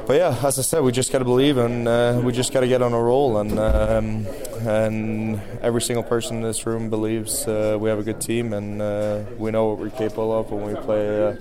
but 0.06 0.16
yeah, 0.16 0.38
as 0.42 0.58
I 0.58 0.62
said, 0.62 0.82
we 0.82 0.92
just 0.92 1.10
got 1.12 1.20
to 1.20 1.24
believe 1.24 1.56
and 1.56 1.88
uh, 1.88 2.20
we 2.22 2.32
just 2.32 2.52
got 2.52 2.60
to 2.60 2.68
get 2.68 2.82
on 2.82 2.92
a 2.92 3.00
roll. 3.00 3.38
And, 3.38 3.58
um, 3.58 4.26
and 4.66 5.40
every 5.62 5.80
single 5.80 6.02
person 6.02 6.36
in 6.36 6.42
this 6.42 6.66
room 6.66 6.90
believes 6.90 7.46
uh, 7.46 7.76
we 7.80 7.88
have 7.88 7.98
a 7.98 8.02
good 8.02 8.20
team 8.20 8.52
and 8.52 8.82
uh, 8.82 9.22
we 9.38 9.50
know 9.50 9.70
what 9.70 9.78
we're 9.78 9.90
capable 9.90 10.38
of 10.38 10.50
when 10.50 10.66
we 10.66 10.74
play 10.80 11.36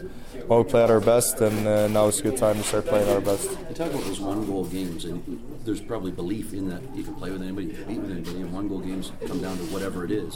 when 0.47 0.63
we 0.63 0.69
play 0.69 0.84
at 0.84 0.89
our 0.89 0.99
best, 0.99 1.39
and 1.41 1.67
uh, 1.67 1.88
now 1.88 2.07
it's 2.07 2.19
a 2.19 2.23
good 2.23 2.38
time 2.38 2.57
to 2.57 2.63
start 2.63 2.86
playing 2.86 3.07
at 3.07 3.15
our 3.15 3.21
best. 3.21 3.49
You 3.69 3.75
talk 3.75 3.91
about 3.91 4.03
those 4.03 4.19
one 4.19 4.45
goal 4.45 4.65
games, 4.65 5.05
and 5.05 5.41
there's 5.63 5.81
probably 5.81 6.11
belief 6.11 6.53
in 6.53 6.69
that 6.69 6.81
you 6.95 7.03
can 7.03 7.15
play 7.15 7.31
with 7.31 7.41
anybody, 7.41 7.67
you 7.67 7.73
can 7.73 7.86
beat 7.86 7.99
with 7.99 8.11
anybody, 8.11 8.41
and 8.41 8.53
one 8.53 8.67
goal 8.67 8.79
games 8.79 9.11
come 9.25 9.41
down 9.41 9.57
to 9.57 9.63
whatever 9.65 10.03
it 10.03 10.11
is. 10.11 10.36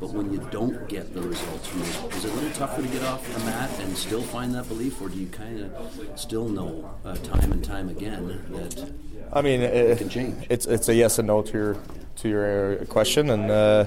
But 0.00 0.10
when 0.10 0.32
you 0.32 0.46
don't 0.50 0.88
get 0.88 1.14
the 1.14 1.22
results 1.22 1.66
from 1.68 1.80
those, 1.80 2.16
is 2.16 2.24
it 2.24 2.32
a 2.32 2.34
little 2.34 2.50
tougher 2.52 2.82
to 2.82 2.88
get 2.88 3.02
off 3.04 3.26
the 3.32 3.40
mat 3.40 3.70
and 3.80 3.96
still 3.96 4.22
find 4.22 4.54
that 4.54 4.68
belief, 4.68 5.00
or 5.00 5.08
do 5.08 5.18
you 5.18 5.28
kind 5.28 5.60
of 5.60 6.18
still 6.18 6.48
know 6.48 6.90
uh, 7.04 7.16
time 7.16 7.52
and 7.52 7.64
time 7.64 7.88
again 7.88 8.26
that 8.50 8.92
I 9.32 9.42
mean, 9.42 9.60
it, 9.60 9.74
it, 9.74 9.98
can 9.98 10.08
change? 10.08 10.46
It's 10.50 10.66
it's 10.66 10.88
a 10.88 10.94
yes 10.94 11.18
and 11.18 11.28
no 11.28 11.42
to 11.42 11.52
your 11.52 11.76
to 12.16 12.28
your 12.28 12.80
uh, 12.80 12.84
question, 12.86 13.30
and. 13.30 13.50
Uh, 13.50 13.84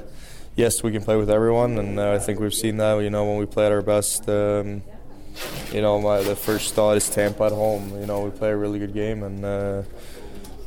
yes, 0.56 0.84
we 0.84 0.92
can 0.92 1.04
play 1.04 1.16
with 1.16 1.30
everyone, 1.30 1.78
and 1.78 2.00
uh, 2.00 2.12
I 2.12 2.20
think 2.20 2.40
we've 2.40 2.54
seen 2.54 2.78
that. 2.78 3.00
You 3.00 3.10
know, 3.10 3.26
when 3.26 3.38
we 3.38 3.46
play 3.46 3.66
at 3.66 3.72
our 3.72 3.82
best, 3.82 4.28
um, 4.30 4.84
you 5.72 5.82
know, 5.82 6.00
my 6.00 6.22
the 6.22 6.36
first 6.36 6.74
thought 6.74 6.98
is 6.98 7.10
Tampa 7.10 7.44
at 7.44 7.52
home. 7.52 8.00
You 8.00 8.06
know, 8.06 8.22
we 8.22 8.32
play 8.32 8.50
a 8.50 8.58
really 8.58 8.80
good 8.80 8.94
game 8.94 9.24
and 9.24 9.46
uh, 9.46 9.84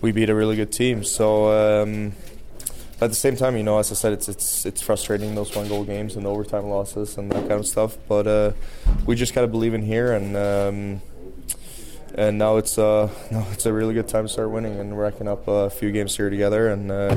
we 0.00 0.12
beat 0.12 0.30
a 0.30 0.34
really 0.34 0.56
good 0.56 0.72
team. 0.72 1.04
So. 1.04 1.82
Um, 1.82 2.12
but 2.98 3.06
at 3.06 3.10
the 3.10 3.16
same 3.16 3.36
time, 3.36 3.56
you 3.56 3.64
know, 3.64 3.78
as 3.78 3.90
I 3.90 3.96
said, 3.96 4.12
it's 4.12 4.28
it's 4.28 4.64
it's 4.64 4.80
frustrating 4.80 5.34
those 5.34 5.54
one 5.54 5.66
goal 5.68 5.84
games 5.84 6.14
and 6.14 6.26
overtime 6.26 6.66
losses 6.66 7.18
and 7.18 7.30
that 7.32 7.48
kind 7.48 7.60
of 7.60 7.66
stuff. 7.66 7.98
But 8.08 8.26
uh, 8.26 8.52
we 9.04 9.16
just 9.16 9.34
gotta 9.34 9.48
believe 9.48 9.74
in 9.74 9.82
here, 9.82 10.12
and 10.12 10.36
um, 10.36 11.02
and 12.14 12.38
now 12.38 12.56
it's 12.56 12.78
uh, 12.78 13.10
no, 13.30 13.44
it's 13.52 13.66
a 13.66 13.72
really 13.72 13.92
good 13.92 14.08
time 14.08 14.26
to 14.26 14.32
start 14.32 14.50
winning 14.50 14.78
and 14.78 14.98
racking 14.98 15.26
up 15.26 15.48
a 15.48 15.68
few 15.68 15.90
games 15.90 16.16
here 16.16 16.30
together. 16.30 16.68
And 16.68 16.90
uh, 16.90 17.14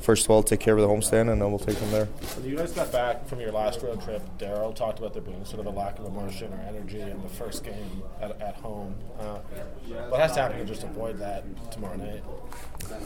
first 0.00 0.24
of 0.24 0.30
all, 0.30 0.42
take 0.42 0.60
care 0.60 0.76
of 0.76 0.80
the 0.80 0.88
homestand, 0.88 1.30
and 1.30 1.40
then 1.40 1.50
we'll 1.50 1.58
take 1.58 1.76
them 1.76 1.90
there. 1.90 2.06
When 2.06 2.50
you 2.50 2.56
guys 2.56 2.72
got 2.72 2.90
back 2.90 3.26
from 3.26 3.40
your 3.40 3.52
last 3.52 3.82
road 3.82 4.02
trip, 4.02 4.22
Daryl 4.38 4.74
talked 4.74 4.98
about 4.98 5.12
there 5.12 5.22
being 5.22 5.44
sort 5.44 5.60
of 5.60 5.66
a 5.66 5.70
lack 5.70 5.98
of 5.98 6.06
emotion 6.06 6.52
or 6.52 6.60
energy 6.68 7.00
in 7.00 7.22
the 7.22 7.28
first 7.28 7.64
game 7.64 8.02
at, 8.20 8.40
at 8.40 8.56
home. 8.56 8.94
Uh, 9.18 9.38
what 10.08 10.20
has 10.20 10.32
to 10.32 10.42
happen 10.42 10.58
to 10.58 10.64
just 10.64 10.82
avoid 10.82 11.18
that 11.18 11.44
tomorrow 11.70 11.96
night? 11.96 12.22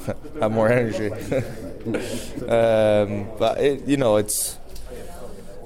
Have 0.40 0.52
more 0.52 0.70
energy. 0.70 1.12
um, 2.48 3.28
but 3.38 3.58
it, 3.60 3.86
you 3.86 3.96
know, 3.96 4.16
it's. 4.16 4.58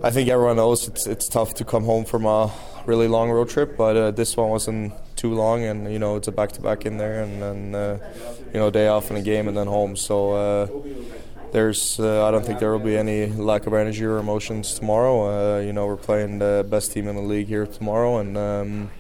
I 0.03 0.11
think 0.11 0.31
everyone 0.31 0.57
knows 0.57 0.89
it's 0.89 1.07
it's 1.07 1.29
tough 1.29 1.55
to 1.55 1.65
come 1.65 1.85
home 1.85 2.07
from 2.07 2.25
a 2.25 2.51
really 2.87 3.07
long 3.07 3.31
road 3.31 3.51
trip, 3.51 3.77
but 3.77 3.97
uh, 3.97 4.11
this 4.11 4.37
one 4.37 4.49
wasn't 4.49 4.95
too 5.21 5.35
long, 5.35 5.63
and 5.65 5.93
you 5.93 5.99
know 5.99 6.17
it's 6.17 6.29
a 6.29 6.33
back 6.33 6.51
to 6.53 6.63
back 6.63 6.87
in 6.87 6.97
there, 6.97 7.23
and 7.23 7.43
then 7.43 7.75
uh, 7.75 7.99
you 8.53 8.59
know 8.59 8.71
day 8.71 8.89
off 8.89 9.11
in 9.11 9.17
a 9.17 9.23
game 9.23 9.49
and 9.49 9.57
then 9.57 9.67
home. 9.67 9.95
So 9.95 10.33
uh, 10.33 10.67
there's 11.53 12.01
uh, 12.01 12.27
I 12.27 12.31
don't 12.31 12.45
think 12.45 12.59
there 12.59 12.73
will 12.73 12.79
be 12.79 12.97
any 12.97 13.27
lack 13.27 13.67
of 13.67 13.75
energy 13.75 14.05
or 14.05 14.17
emotions 14.17 14.75
tomorrow. 14.75 15.17
Uh, 15.29 15.61
you 15.61 15.75
know 15.75 15.87
we're 15.87 15.97
playing 15.97 16.39
the 16.39 16.67
best 16.69 16.93
team 16.93 17.07
in 17.07 17.17
the 17.17 17.23
league 17.23 17.49
here 17.49 17.67
tomorrow, 17.67 18.19
and. 18.19 18.37
Um, 18.37 18.91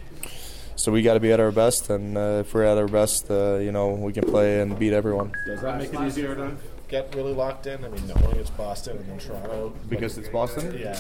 so 0.77 0.91
we 0.91 1.03
got 1.03 1.13
to 1.13 1.21
be 1.21 1.31
at 1.31 1.41
our 1.41 1.53
best, 1.53 1.91
and 1.91 2.17
uh, 2.17 2.41
if 2.41 2.55
we're 2.55 2.63
at 2.63 2.79
our 2.79 2.89
best, 2.89 3.29
you 3.29 3.71
know 3.71 3.91
we 3.91 4.15
can 4.15 4.25
play 4.25 4.63
and 4.63 4.79
beat 4.79 4.95
everyone. 4.95 5.31
Does 5.45 5.61
that 5.61 5.77
make 5.77 5.93
it 5.93 6.01
easier 6.01 6.35
to 6.35 6.57
get 6.89 7.15
really 7.15 7.35
locked 7.35 7.67
in? 7.67 7.85
I 7.85 7.89
mean, 7.89 8.09
knowing 8.09 8.37
it's 8.37 8.49
Boston 8.49 8.97
and 8.97 9.07
then 9.11 9.19
Toronto. 9.19 9.75
Because 9.91 10.17
it's 10.17 10.31
Boston? 10.31 10.75
Yeah. 10.81 10.99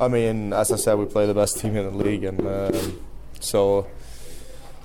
I 0.00 0.08
mean, 0.08 0.52
as 0.52 0.72
I 0.72 0.76
said, 0.76 0.94
we 0.94 1.04
play 1.04 1.26
the 1.26 1.34
best 1.34 1.60
team 1.60 1.76
in 1.76 1.84
the 1.92 1.96
league, 1.96 2.24
and 2.24 2.40
um, 2.44 3.04
so 3.38 3.86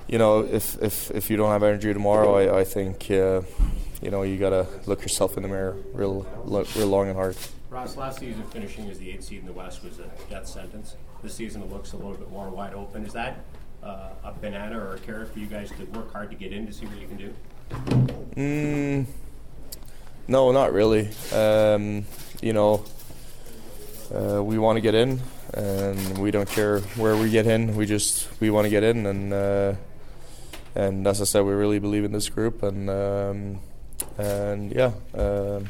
you 0.08 0.18
know, 0.18 0.40
if, 0.40 0.80
if, 0.82 1.10
if 1.10 1.30
you 1.30 1.36
don't 1.36 1.50
have 1.50 1.62
energy 1.62 1.92
tomorrow, 1.92 2.36
I, 2.36 2.60
I 2.60 2.64
think, 2.64 3.10
uh, 3.10 3.42
you 4.00 4.10
know, 4.10 4.22
you 4.22 4.38
got 4.38 4.50
to 4.50 4.66
look 4.86 5.02
yourself 5.02 5.36
in 5.36 5.42
the 5.42 5.48
mirror 5.48 5.76
real, 5.92 6.26
real 6.44 6.86
long 6.86 7.08
and 7.08 7.16
hard. 7.16 7.36
Ross, 7.70 7.96
last 7.96 8.20
season 8.20 8.42
finishing 8.44 8.88
as 8.88 8.98
the 8.98 9.10
eighth 9.10 9.24
seed 9.24 9.40
in 9.40 9.46
the 9.46 9.52
West 9.52 9.82
was 9.82 9.98
a 9.98 10.08
death 10.30 10.46
sentence. 10.46 10.96
This 11.22 11.34
season 11.34 11.62
it 11.62 11.70
looks 11.70 11.92
a 11.92 11.96
little 11.96 12.14
bit 12.14 12.30
more 12.30 12.48
wide 12.48 12.74
open. 12.74 13.04
Is 13.04 13.12
that 13.14 13.44
uh, 13.82 14.10
a 14.24 14.32
banana 14.32 14.78
or 14.78 14.94
a 14.94 14.98
carrot 14.98 15.32
for 15.32 15.38
you 15.38 15.46
guys 15.46 15.70
to 15.70 15.84
work 15.86 16.12
hard 16.12 16.30
to 16.30 16.36
get 16.36 16.52
in 16.52 16.66
to 16.66 16.72
see 16.72 16.86
what 16.86 16.98
you 17.00 17.08
can 17.08 17.16
do? 17.16 17.34
Mm, 18.36 19.06
no, 20.28 20.52
not 20.52 20.72
really. 20.72 21.08
Um, 21.32 22.06
you 22.40 22.52
know, 22.52 22.84
uh, 24.14 24.42
we 24.42 24.58
want 24.58 24.76
to 24.76 24.80
get 24.80 24.94
in, 24.94 25.20
and 25.54 26.18
we 26.18 26.30
don't 26.30 26.48
care 26.48 26.80
where 26.96 27.16
we 27.16 27.30
get 27.30 27.46
in. 27.46 27.74
We 27.76 27.86
just 27.86 28.28
we 28.40 28.50
want 28.50 28.66
to 28.66 28.70
get 28.70 28.84
in, 28.84 29.06
and 29.06 29.32
uh, 29.32 29.74
and 30.76 31.06
as 31.06 31.22
I 31.22 31.24
said, 31.24 31.40
we 31.44 31.54
really 31.54 31.78
believe 31.78 32.04
in 32.04 32.12
this 32.12 32.28
group, 32.28 32.62
and 32.62 32.90
um, 32.90 33.60
and 34.18 34.70
yeah, 34.72 34.92
um, 35.14 35.66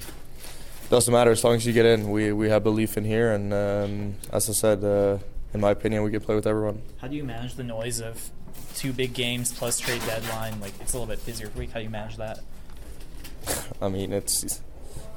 doesn't 0.90 1.12
matter 1.12 1.30
as 1.30 1.44
long 1.44 1.54
as 1.54 1.64
you 1.64 1.72
get 1.72 1.86
in. 1.86 2.10
We 2.10 2.32
we 2.32 2.48
have 2.48 2.64
belief 2.64 2.96
in 2.96 3.04
here, 3.04 3.32
and 3.32 3.54
um, 3.54 4.14
as 4.32 4.50
I 4.50 4.52
said, 4.52 4.82
uh, 4.82 5.18
in 5.54 5.60
my 5.60 5.70
opinion, 5.70 6.02
we 6.02 6.10
can 6.10 6.20
play 6.20 6.34
with 6.34 6.46
everyone. 6.46 6.82
How 7.00 7.06
do 7.06 7.14
you 7.14 7.22
manage 7.22 7.54
the 7.54 7.62
noise 7.62 8.00
of 8.00 8.30
two 8.74 8.92
big 8.92 9.14
games 9.14 9.52
plus 9.52 9.78
trade 9.78 10.02
deadline? 10.06 10.60
Like 10.60 10.72
it's 10.80 10.92
a 10.92 10.98
little 10.98 11.14
bit 11.14 11.24
busier 11.24 11.50
week. 11.56 11.70
How 11.70 11.78
do 11.78 11.84
you 11.84 11.90
manage 11.90 12.16
that? 12.16 12.40
I 13.80 13.88
mean, 13.88 14.12
it's 14.12 14.60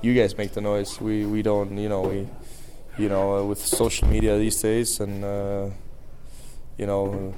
you 0.04 0.14
guys 0.14 0.38
make 0.38 0.52
the 0.54 0.62
noise. 0.62 1.02
We 1.02 1.26
we 1.26 1.42
don't. 1.42 1.76
You 1.76 1.90
know 1.90 2.02
we, 2.02 2.28
you 3.00 3.10
know, 3.10 3.44
with 3.48 3.60
social 3.60 4.08
media 4.08 4.38
these 4.38 4.62
days, 4.62 5.00
and 5.00 5.26
uh, 5.26 5.70
you 6.80 6.88
know, 6.88 7.34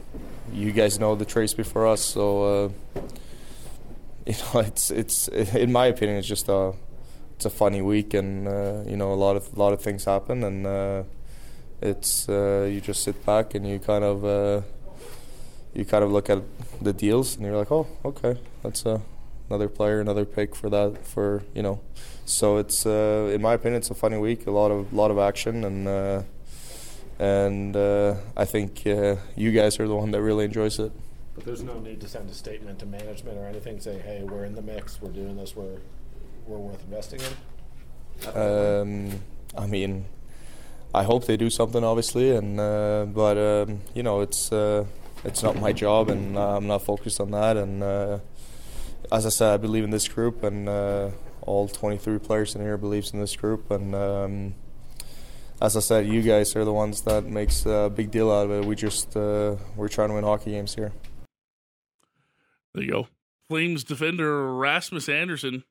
you 0.54 0.72
guys 0.72 1.00
know 1.00 1.16
the 1.16 1.26
trades 1.26 1.54
before 1.54 1.88
us. 1.88 2.02
So 2.02 2.44
uh, 2.44 2.70
you 4.26 4.34
know, 4.34 4.60
it's 4.62 4.92
it's 4.92 5.28
in 5.28 5.72
my 5.72 5.88
opinion, 5.88 6.20
it's 6.20 6.28
just 6.28 6.48
a 6.48 6.74
it's 7.36 7.46
a 7.46 7.50
funny 7.50 7.82
week, 7.82 8.14
and 8.14 8.48
uh, 8.48 8.84
you 8.86 8.96
know, 8.96 9.12
a 9.12 9.20
lot 9.26 9.36
of 9.36 9.52
a 9.54 9.60
lot 9.60 9.74
of 9.74 9.82
things 9.82 10.06
happen, 10.06 10.44
and 10.44 10.68
uh, 10.68 11.04
it's 11.82 12.30
uh, 12.30 12.70
you 12.72 12.80
just 12.80 13.04
sit 13.04 13.26
back 13.26 13.56
and 13.56 13.68
you 13.68 13.80
kind 13.80 14.04
of 14.04 14.64
you 15.74 15.86
kind 15.86 16.04
of 16.04 16.12
look 16.12 16.30
at 16.30 16.44
the 16.82 16.94
deals, 16.94 17.36
and 17.36 17.46
you're 17.46 17.58
like, 17.58 17.72
oh, 17.72 17.88
okay, 18.06 18.39
that's 18.62 18.86
a 18.86 19.02
another 19.50 19.68
player, 19.68 20.00
another 20.00 20.24
pick 20.24 20.56
for 20.56 20.70
that 20.70 21.06
for 21.06 21.44
you 21.54 21.62
know. 21.62 21.82
So 22.26 22.58
it's 22.58 22.86
uh, 22.86 23.32
in 23.34 23.42
my 23.42 23.54
opinion, 23.54 23.80
it's 23.80 23.89
a 23.89 23.96
funny 23.96 24.18
week. 24.18 24.48
A 24.48 24.52
lot 24.52 24.72
of 24.72 24.94
lot 24.94 25.12
of 25.12 25.18
action, 25.18 25.66
and 25.66 25.88
uh, 25.88 26.22
and 27.22 27.76
uh, 27.76 28.15
I 28.36 28.45
think 28.45 28.82
uh, 28.88 29.17
you 29.36 29.51
guys 29.51 29.80
are 29.80 29.88
the 29.88 29.95
one 29.95 30.09
that 30.11 30.22
really 30.22 30.45
enjoys 30.45 30.80
it. 30.80 30.91
But 31.36 31.45
there's 31.45 31.61
no 31.61 31.80
need 31.80 32.01
to 32.01 32.07
send 32.07 32.30
a 32.30 32.34
statement 32.34 32.80
to 32.80 32.88
management 32.88 33.38
or 33.38 33.45
anything. 33.45 33.80
Say, 33.80 33.99
hey, 33.99 34.24
we're 34.24 34.43
in 34.43 34.55
the 34.55 34.61
mix. 34.63 34.99
We're 34.99 35.11
doing 35.11 35.38
this. 35.38 35.55
We're 35.55 35.78
we're 36.47 36.57
worth 36.57 36.84
investing 36.84 37.22
in. 37.22 38.36
Um, 38.36 39.22
I 39.55 39.67
mean, 39.67 40.05
I 40.95 41.03
hope 41.03 41.26
they 41.26 41.38
do 41.38 41.51
something, 41.51 41.84
obviously, 41.84 42.36
and 42.36 42.59
uh, 42.59 43.05
but 43.07 43.38
um, 43.38 43.82
you 43.93 44.01
know, 44.01 44.22
it's 44.22 44.51
uh, 44.51 44.86
it's 45.24 45.43
not 45.43 45.55
my 45.55 45.72
job, 45.72 46.09
and 46.09 46.38
I'm 46.38 46.65
not 46.65 46.84
focused 46.84 47.22
on 47.22 47.30
that, 47.32 47.55
and 47.55 47.84
as 49.11 49.26
I 49.26 49.30
said, 49.30 49.53
I 49.53 49.57
believe 49.57 49.84
in 49.84 49.91
this 49.91 50.07
group, 50.07 50.43
and 50.43 50.67
uh, 50.67 51.09
all 51.41 51.67
23 51.67 52.17
players 52.19 52.55
in 52.55 52.61
here 52.61 52.78
believes 52.78 53.13
in 53.13 53.19
this 53.19 53.36
group. 53.36 53.69
And 53.69 53.93
um, 53.93 54.55
as 55.62 55.78
I 55.78 55.80
said, 55.80 56.07
you 56.07 56.22
guys 56.24 56.55
are 56.55 56.66
the 56.66 56.74
ones 56.74 57.01
that 57.03 57.26
makes 57.26 57.66
a 57.66 57.91
big 57.93 58.09
deal 58.09 58.32
out 58.32 58.45
of 58.47 58.51
it. 58.51 58.66
We 58.66 58.76
just 58.76 59.16
uh, 59.16 59.55
we're 59.76 59.88
trying 59.88 60.09
to 60.09 60.16
win 60.16 60.24
hockey 60.24 60.51
games 60.51 60.74
here. 60.74 60.91
There 62.74 62.84
you 62.84 62.91
go, 62.91 63.07
Flames 63.47 63.84
defender 63.84 64.53
Rasmus 64.55 65.07
Andersson. 65.07 65.64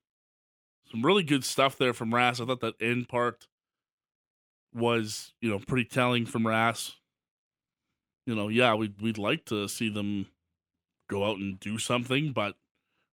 Some 0.91 1.05
really 1.05 1.23
good 1.23 1.45
stuff 1.45 1.77
there 1.77 1.93
from 1.93 2.15
Ras. 2.15 2.41
I 2.41 2.47
thought 2.47 2.61
that 2.61 2.81
end 2.81 3.09
part 3.09 3.49
was 4.73 5.33
you 5.41 5.51
know 5.51 5.59
pretty 5.59 5.89
telling 5.89 6.25
from 6.25 6.47
Ras. 6.47 6.97
You 8.27 8.37
know, 8.37 8.49
yeah, 8.49 8.75
we'd 8.75 9.01
we'd 9.01 9.19
like 9.19 9.45
to 9.47 9.69
see 9.69 9.89
them 9.89 10.27
go 11.09 11.25
out 11.25 11.39
and 11.39 11.59
do 11.59 11.79
something, 11.79 12.33
but 12.33 12.55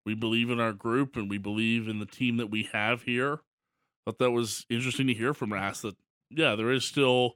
we 0.05 0.13
believe 0.13 0.51
in 0.51 0.59
our 0.59 0.73
group 0.73 1.15
and 1.15 1.30
we 1.30 1.39
believe 1.39 1.88
in 1.88 1.97
the 1.99 2.05
team 2.05 2.38
that 2.38 2.51
we 2.51 2.69
have 2.71 3.01
here. 3.03 3.39
Thought 4.05 4.19
that 4.19 4.32
was 4.32 4.65
interesting 4.69 5.07
to 5.07 5.13
hear 5.13 5.34
from 5.34 5.51
Ras 5.51 5.82
that 5.82 5.95
yeah, 6.30 6.55
there 6.55 6.71
is 6.71 6.86
still 6.86 7.36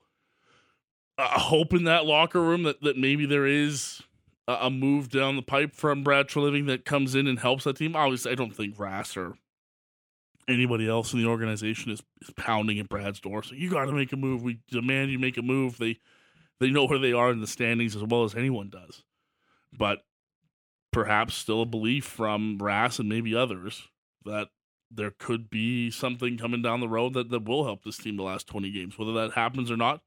a 1.18 1.40
hope 1.40 1.74
in 1.74 1.84
that 1.86 2.06
locker 2.06 2.42
room 2.42 2.64
that, 2.64 2.82
that 2.82 2.98
maybe 2.98 3.26
there 3.26 3.46
is 3.46 4.02
a, 4.48 4.70
move 4.70 5.10
down 5.10 5.36
the 5.36 5.42
pipe 5.42 5.76
from 5.76 6.04
Brad 6.04 6.28
Treliving 6.28 6.68
that 6.68 6.86
comes 6.86 7.16
in 7.16 7.28
and 7.28 7.40
helps 7.40 7.64
that 7.64 7.78
team. 7.78 7.96
Obviously, 7.96 8.32
I 8.32 8.36
don't 8.36 8.56
think 8.56 8.80
Ras 8.80 9.16
or 9.16 9.36
anybody 10.48 10.88
else 10.90 11.14
in 11.14 11.22
the 11.22 11.28
organization 11.28 11.92
is, 11.92 12.02
is 12.22 12.34
pounding 12.36 12.80
at 12.80 12.90
Brad's 12.90 13.20
door. 13.20 13.44
So 13.44 13.56
you 13.56 13.70
got 13.70 13.86
to 13.86 13.92
make 13.92 14.12
a 14.12 14.18
move. 14.18 14.44
We 14.44 14.60
demand 14.70 15.12
you 15.12 15.20
make 15.20 15.38
a 15.38 15.42
move. 15.42 15.78
They 15.78 16.00
they 16.60 16.70
know 16.70 16.86
where 16.86 17.00
they 17.00 17.14
are 17.14 17.32
in 17.32 17.42
the 17.42 17.48
standings 17.48 17.96
as 17.96 18.04
well 18.04 18.24
as 18.24 18.36
anyone 18.36 18.70
does. 18.70 19.04
But 19.74 20.00
perhaps 20.92 21.36
still 21.36 21.62
a 21.62 21.66
belief 21.66 22.06
from 22.06 22.58
Ras 22.60 23.00
and 23.00 23.10
maybe 23.10 23.36
others 23.36 23.88
that 24.26 24.50
there 24.94 25.12
could 25.12 25.50
be 25.50 25.90
something 25.92 26.38
coming 26.38 26.62
down 26.62 26.80
the 26.80 26.88
road 26.88 27.14
that, 27.14 27.30
that 27.30 27.46
will 27.46 27.66
help 27.66 27.84
this 27.84 27.98
team 27.98 28.18
the 28.18 28.24
last 28.24 28.48
20 28.48 28.72
games. 28.72 28.98
Whether 28.98 29.14
that 29.14 29.34
happens 29.34 29.72
or 29.72 29.78
not, 29.78 30.02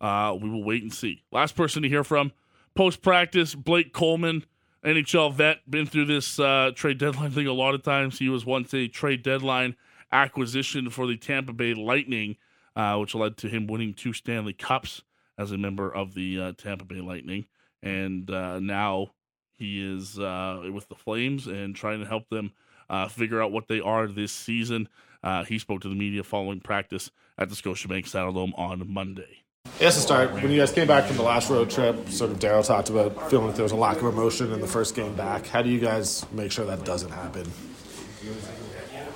uh, 0.00 0.36
we 0.40 0.48
will 0.48 0.64
wait 0.64 0.82
and 0.82 0.92
see. 0.92 1.22
Last 1.30 1.54
person 1.54 1.82
to 1.82 1.88
hear 1.88 2.04
from 2.04 2.32
post 2.74 3.02
practice, 3.02 3.54
Blake 3.54 3.92
Coleman, 3.92 4.44
NHL 4.84 5.32
vet, 5.34 5.58
been 5.70 5.86
through 5.86 6.06
this 6.06 6.38
uh, 6.38 6.70
trade 6.74 6.98
deadline 6.98 7.30
thing 7.30 7.46
a 7.46 7.52
lot 7.52 7.74
of 7.74 7.82
times. 7.82 8.18
He 8.18 8.28
was 8.28 8.44
once 8.44 8.74
a 8.74 8.88
trade 8.88 9.22
deadline 9.22 9.76
acquisition 10.10 10.90
for 10.90 11.06
the 11.06 11.16
Tampa 11.16 11.52
Bay 11.52 11.74
Lightning, 11.74 12.36
uh, 12.74 12.96
which 12.96 13.14
led 13.14 13.36
to 13.38 13.48
him 13.48 13.66
winning 13.66 13.94
two 13.94 14.12
Stanley 14.12 14.52
Cups 14.52 15.02
as 15.38 15.52
a 15.52 15.58
member 15.58 15.92
of 15.92 16.14
the 16.14 16.40
uh, 16.40 16.52
Tampa 16.56 16.84
Bay 16.84 17.00
Lightning. 17.00 17.46
And 17.82 18.30
uh, 18.30 18.60
now 18.60 19.08
he 19.56 19.80
is 19.80 20.18
uh, 20.18 20.68
with 20.72 20.88
the 20.88 20.94
Flames 20.94 21.46
and 21.46 21.74
trying 21.74 22.00
to 22.00 22.06
help 22.06 22.28
them 22.28 22.52
uh, 22.92 23.08
figure 23.08 23.42
out 23.42 23.50
what 23.50 23.66
they 23.66 23.80
are 23.80 24.06
this 24.06 24.30
season. 24.30 24.88
Uh, 25.24 25.44
he 25.44 25.58
spoke 25.58 25.80
to 25.80 25.88
the 25.88 25.94
media 25.94 26.22
following 26.22 26.60
practice 26.60 27.10
at 27.38 27.48
the 27.48 27.56
Scotiabank 27.56 28.04
Saddledome 28.04 28.56
on 28.56 28.88
Monday. 28.92 29.38
Yes, 29.80 29.94
to 29.94 30.00
start, 30.00 30.32
when 30.32 30.50
you 30.50 30.58
guys 30.58 30.72
came 30.72 30.86
back 30.86 31.04
from 31.04 31.16
the 31.16 31.22
last 31.22 31.48
road 31.48 31.70
trip, 31.70 32.08
sort 32.08 32.30
of 32.30 32.38
Daryl 32.38 32.64
talked 32.66 32.90
about 32.90 33.30
feeling 33.30 33.46
like 33.46 33.56
there 33.56 33.62
was 33.62 33.72
a 33.72 33.76
lack 33.76 33.96
of 33.96 34.04
emotion 34.04 34.52
in 34.52 34.60
the 34.60 34.66
first 34.66 34.94
game 34.94 35.14
back. 35.14 35.46
How 35.46 35.62
do 35.62 35.70
you 35.70 35.80
guys 35.80 36.26
make 36.32 36.52
sure 36.52 36.66
that 36.66 36.84
doesn't 36.84 37.10
happen? 37.10 37.50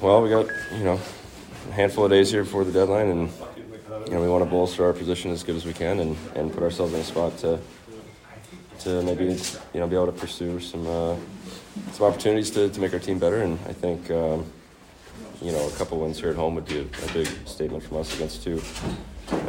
Well, 0.01 0.23
we 0.23 0.31
got, 0.31 0.47
you 0.73 0.85
know, 0.85 1.01
a 1.69 1.73
handful 1.73 2.05
of 2.05 2.11
days 2.11 2.31
here 2.31 2.45
before 2.45 2.65
the 2.65 2.73
deadline, 2.73 3.09
and, 3.09 3.31
you 4.07 4.15
know, 4.15 4.23
we 4.23 4.29
want 4.29 4.45
to 4.45 4.51
bolster 4.51 4.85
our 4.85 4.93
position 4.93 5.31
as 5.33 5.43
good 5.43 5.57
as 5.57 5.67
we 5.67 5.73
can 5.73 6.01
and, 6.01 6.17
and 6.35 6.53
put 6.53 6.63
ourselves 6.63 6.95
in 6.95 7.01
a 7.01 7.05
spot 7.05 7.37
to 7.39 7.61
to 8.81 9.03
maybe 9.03 9.25
you 9.73 9.81
know 9.81 9.87
be 9.87 9.97
able 9.97 10.07
to 10.07 10.13
pursue 10.13 10.61
some 10.61 10.87
uh, 10.87 11.17
some 11.93 12.07
opportunities 12.07 12.51
to, 12.51 12.69
to 12.69 12.81
make 12.81 12.93
our 12.93 12.99
team 12.99 13.19
better. 13.19 13.43
And 13.43 13.59
I 13.67 13.73
think 13.73 14.11
um, 14.11 14.45
you 15.43 15.53
know 15.53 15.67
a 15.67 15.71
couple 15.73 15.99
wins 16.01 16.21
here 16.21 16.31
at 16.31 16.37
home 16.37 16.55
would 16.55 16.67
be 16.67 16.79
a, 16.79 16.83
a 16.83 17.13
big 17.13 17.29
statement 17.47 17.85
from 17.85 17.99
us 17.99 18.15
against 18.15 18.43
two. 18.43 18.63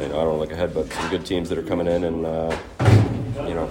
You 0.00 0.08
know, 0.08 0.20
I 0.20 0.24
don't 0.24 0.38
look 0.38 0.52
ahead, 0.52 0.74
but 0.74 0.92
some 0.92 1.10
good 1.10 1.24
teams 1.24 1.48
that 1.48 1.58
are 1.58 1.62
coming 1.62 1.86
in, 1.86 2.04
and 2.04 2.26
uh, 2.26 2.56
you 3.46 3.54
know, 3.54 3.70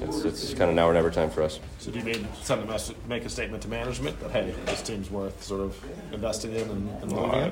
it's 0.00 0.24
it's 0.24 0.54
kind 0.54 0.70
of 0.70 0.76
now 0.76 0.88
or 0.88 0.94
never 0.94 1.10
time 1.10 1.30
for 1.30 1.42
us. 1.42 1.60
So 1.78 1.90
do 1.90 1.98
you 1.98 2.04
mean 2.04 2.28
send 2.42 2.62
a 2.62 2.66
message, 2.66 2.96
make 3.08 3.24
a 3.24 3.28
statement 3.28 3.62
to 3.64 3.68
management 3.68 4.18
that 4.20 4.30
hey, 4.30 4.54
this 4.66 4.82
team's 4.82 5.10
worth 5.10 5.42
sort 5.42 5.60
of 5.60 5.84
investing 6.12 6.54
in 6.54 6.70
and, 6.70 7.02
and 7.02 7.12
moving 7.12 7.30
uh, 7.30 7.50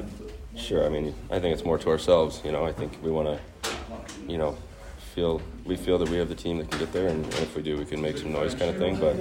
in? 0.54 0.58
Sure. 0.58 0.86
I 0.86 0.88
mean, 0.88 1.14
I 1.30 1.38
think 1.38 1.52
it's 1.54 1.64
more 1.64 1.78
to 1.78 1.90
ourselves. 1.90 2.40
You 2.44 2.52
know, 2.52 2.64
I 2.64 2.72
think 2.72 2.96
we 3.02 3.10
want 3.10 3.28
to, 3.28 3.72
you 4.26 4.38
know, 4.38 4.56
feel 5.14 5.42
we 5.66 5.76
feel 5.76 5.98
that 5.98 6.08
we 6.08 6.16
have 6.18 6.28
the 6.28 6.34
team 6.34 6.58
that 6.58 6.70
can 6.70 6.78
get 6.78 6.92
there, 6.92 7.08
and, 7.08 7.24
and 7.24 7.34
if 7.34 7.56
we 7.56 7.62
do, 7.62 7.76
we 7.76 7.84
can 7.84 8.00
make 8.00 8.18
some 8.18 8.32
noise, 8.32 8.54
kind 8.54 8.70
of 8.70 8.76
thing. 8.76 8.96
But 8.96 9.18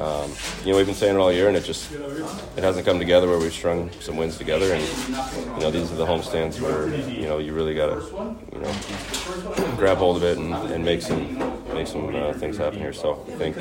um, 0.00 0.30
you 0.64 0.72
know, 0.72 0.76
we've 0.76 0.86
been 0.86 0.94
saying 0.94 1.16
it 1.16 1.18
all 1.18 1.32
year, 1.32 1.48
and 1.48 1.56
it 1.56 1.64
just 1.64 1.92
it 1.92 2.62
hasn't 2.62 2.86
come 2.86 2.98
together 2.98 3.28
where 3.28 3.38
we've 3.38 3.52
strung 3.52 3.90
some 4.00 4.16
wins 4.16 4.38
together. 4.38 4.72
And 4.72 4.82
you 5.56 5.60
know, 5.60 5.70
these 5.70 5.90
are 5.92 5.96
the 5.96 6.06
homestands 6.06 6.60
where 6.60 6.88
you 7.08 7.22
know 7.22 7.38
you 7.38 7.52
really 7.52 7.74
got 7.74 7.86
to 7.86 8.36
you 8.52 8.60
know 8.60 9.74
grab 9.76 9.98
hold 9.98 10.16
of 10.16 10.22
it 10.22 10.38
and, 10.38 10.54
and 10.54 10.84
make 10.84 11.02
some 11.02 11.38
make 11.74 11.86
some 11.86 12.14
uh, 12.14 12.32
things 12.34 12.56
happen 12.56 12.78
here. 12.78 12.92
So 12.92 13.24
I 13.28 13.36
think, 13.36 13.56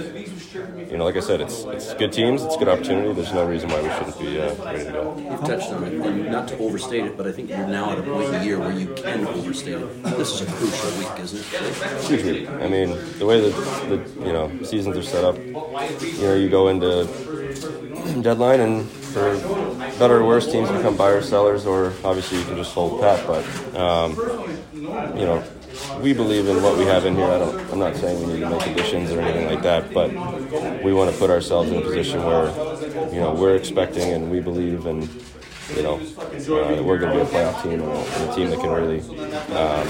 you 0.91 0.97
know, 0.97 1.05
like 1.05 1.15
I 1.15 1.19
said, 1.19 1.41
it's 1.41 1.63
it's 1.65 1.93
good 1.93 2.11
teams, 2.11 2.43
it's 2.43 2.57
good 2.57 2.67
opportunity. 2.67 3.13
There's 3.13 3.33
no 3.33 3.45
reason 3.45 3.69
why 3.69 3.81
we 3.81 3.89
shouldn't 3.89 4.19
be 4.19 4.39
uh, 4.39 4.53
ready 4.63 4.85
to 4.85 4.91
go. 4.91 5.17
You've 5.17 5.39
touched 5.41 5.71
on 5.71 5.83
it, 5.83 5.93
not 6.29 6.47
to 6.49 6.57
overstate 6.57 7.05
it, 7.05 7.17
but 7.17 7.27
I 7.27 7.31
think 7.31 7.49
you're 7.49 7.67
now 7.67 7.91
at 7.91 7.99
a 7.99 8.03
point 8.03 8.25
in 8.25 8.31
the 8.31 8.45
year 8.45 8.59
where 8.59 8.71
you 8.71 8.93
can 8.95 9.25
overstate 9.27 9.75
it. 9.75 10.03
This 10.03 10.33
is 10.33 10.41
a 10.41 10.51
crucial 10.51 10.91
week, 10.99 11.19
isn't 11.19 11.39
it? 11.39 12.10
I 12.11 12.67
mean, 12.67 12.97
the 13.19 13.25
way 13.25 13.39
that 13.39 13.55
the 13.87 14.25
you 14.25 14.33
know 14.33 14.51
seasons 14.63 14.97
are 14.97 15.03
set 15.03 15.23
up, 15.23 15.37
you 15.37 15.53
know, 16.21 16.35
you 16.35 16.49
go 16.49 16.67
into 16.67 17.05
deadline 18.21 18.59
and 18.59 18.89
for 18.89 19.35
better 19.97 20.17
or 20.17 20.25
worse, 20.25 20.51
teams 20.51 20.69
become 20.69 20.97
buyers, 20.97 21.29
sellers, 21.29 21.65
or 21.65 21.93
obviously 22.03 22.39
you 22.39 22.45
can 22.45 22.57
just 22.57 22.73
hold 22.73 22.99
pat. 22.99 23.25
But 23.25 23.45
um, 23.77 24.11
you 24.73 25.25
know, 25.25 25.43
we 26.01 26.11
believe 26.13 26.49
in 26.49 26.61
what 26.61 26.77
we 26.77 26.83
have 26.83 27.05
in 27.05 27.15
here. 27.15 27.25
I 27.25 27.39
don't, 27.39 27.71
I'm 27.71 27.79
not 27.79 27.95
saying 27.95 28.19
we 28.27 28.33
need 28.33 28.39
to 28.41 28.49
make 28.49 28.67
additions 28.67 29.11
or 29.11 29.21
anything 29.21 29.47
like 29.47 29.61
that, 29.63 29.93
but 29.93 30.11
we 30.83 30.93
want 30.93 31.11
to 31.11 31.17
put 31.17 31.29
ourselves 31.29 31.71
in 31.71 31.77
a 31.77 31.81
position 31.81 32.23
where, 32.23 32.47
you 33.13 33.21
know, 33.21 33.33
we're 33.33 33.55
expecting 33.55 34.11
and 34.11 34.29
we 34.29 34.41
believe 34.41 34.85
and 34.85 35.09
you 35.75 35.83
know, 35.83 35.95
uh, 35.95 36.83
we're 36.83 36.97
going 36.97 37.17
to 37.17 37.17
be 37.17 37.21
a 37.21 37.25
playoff 37.25 37.63
team 37.63 37.73
and 37.73 37.83
a, 37.83 37.95
and 37.95 38.29
a 38.29 38.35
team 38.35 38.49
that 38.49 38.59
can 38.59 38.71
really, 38.71 38.99
um, 39.55 39.87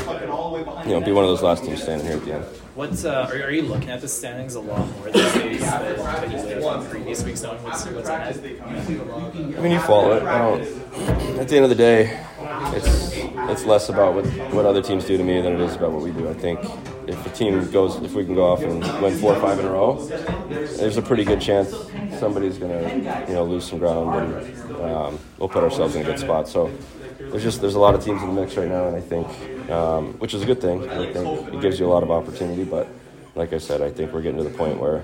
you 0.86 0.92
know, 0.92 1.02
be 1.02 1.12
one 1.12 1.24
of 1.24 1.30
those 1.30 1.44
last 1.44 1.64
teams 1.64 1.82
standing 1.82 2.08
here 2.08 2.18
at 2.18 2.26
the 2.26 2.34
end. 2.34 2.46
What 2.76 3.06
uh, 3.06 3.28
are, 3.30 3.36
are, 3.44 3.52
you 3.52 3.64
looking 3.64 3.90
at 3.90 4.00
the 4.00 4.08
standings 4.08 4.56
a 4.56 4.62
lot 4.62 4.88
more 4.98 5.12
these 5.12 5.34
days 5.34 5.60
than 5.60 6.32
you 6.32 6.38
did 6.38 6.64
in 6.64 6.86
previous 6.86 7.24
weeks, 7.24 7.42
knowing 7.42 7.62
what's, 7.64 7.86
what's 7.86 8.10
ahead? 8.10 8.38
I 8.38 9.62
mean, 9.62 9.72
you 9.74 9.80
follow 9.82 10.16
it. 10.16 10.24
I 10.24 10.38
don't. 10.38 11.40
At 11.40 11.50
the 11.50 11.56
end 11.58 11.66
of 11.66 11.70
the 11.70 11.76
day, 11.76 12.26
it's 12.74 13.12
it's 13.52 13.66
less 13.66 13.90
about 13.90 14.16
what, 14.16 14.26
what 14.54 14.66
other 14.66 14.82
teams 14.82 15.06
do 15.06 15.18
to 15.18 15.24
me 15.24 15.42
than 15.42 15.54
it 15.54 15.60
is 15.60 15.76
about 15.76 15.92
what 15.92 16.02
we 16.02 16.12
do. 16.12 16.30
I 16.30 16.34
think 16.34 16.60
if 17.08 17.22
the 17.24 17.30
team 17.32 17.70
goes, 17.72 17.98
if 17.98 18.14
we 18.14 18.24
can 18.24 18.36
go 18.36 18.46
off 18.52 18.62
and 18.62 18.82
win 19.02 19.18
four 19.18 19.36
or 19.36 19.40
five 19.42 19.60
in 19.60 19.66
a 19.66 19.72
row, 19.72 20.04
there's 20.48 20.98
a 20.98 21.02
pretty 21.02 21.24
good 21.24 21.42
chance 21.42 21.76
somebody's 22.20 22.58
going 22.58 22.72
to, 22.72 23.26
you 23.28 23.34
know, 23.34 23.44
lose 23.44 23.68
some 23.68 23.80
ground, 23.80 24.16
and 24.16 24.76
um, 24.82 25.20
we'll 25.38 25.50
put 25.50 25.64
ourselves 25.64 25.96
in 25.96 26.04
a 26.04 26.06
good 26.06 26.20
spot. 26.20 26.48
So 26.48 26.72
there's 27.20 27.44
just 27.44 27.62
there's 27.62 27.76
a 27.76 27.80
lot 27.80 27.96
of 27.96 28.04
teams 28.04 28.22
in 28.22 28.34
the 28.34 28.42
mix 28.42 28.56
right 28.56 28.70
now, 28.70 28.88
and 28.88 28.96
I 28.96 29.02
think, 29.02 29.28
um, 29.72 30.14
which 30.20 30.34
is 30.34 30.42
a 30.42 30.46
good 30.46 30.62
thing. 30.62 30.88
I 30.90 31.12
think 31.12 31.54
it 31.54 31.62
gives 31.62 31.80
you 31.80 31.86
a 31.86 31.92
lot 31.92 32.04
of 32.04 32.12
opportunity, 32.12 32.64
but 32.64 32.88
like 33.36 33.54
I 33.54 33.58
said, 33.58 33.82
I 33.82 33.92
think 33.92 34.14
we're 34.14 34.22
getting 34.22 34.44
to 34.44 34.50
the 34.50 34.58
point 34.58 34.80
where. 34.80 35.04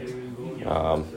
Um, 0.65 1.07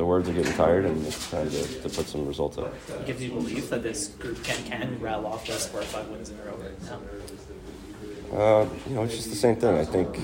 the 0.00 0.06
words 0.06 0.28
are 0.30 0.32
getting 0.32 0.54
tired, 0.54 0.86
and 0.86 1.06
it's 1.06 1.30
time 1.30 1.50
to, 1.50 1.62
to 1.82 1.88
put 1.90 2.06
some 2.06 2.26
results 2.26 2.56
up. 2.56 2.72
It 2.88 3.06
gives 3.06 3.22
you 3.22 3.30
belief 3.32 3.68
that 3.68 3.82
this 3.82 4.08
group 4.08 4.42
can 4.42 4.64
can 4.64 4.98
rattle 4.98 5.26
off 5.26 5.46
those 5.46 5.66
four 5.66 5.80
or 5.80 5.84
five 5.84 6.08
wins 6.08 6.30
in 6.30 6.38
a 6.38 6.42
row 6.44 6.56
right 6.56 6.82
now. 6.84 8.38
Uh, 8.38 8.68
you 8.88 8.94
know, 8.94 9.02
it's 9.02 9.16
just 9.16 9.28
the 9.28 9.36
same 9.36 9.56
thing. 9.56 9.76
I 9.76 9.84
think 9.84 10.16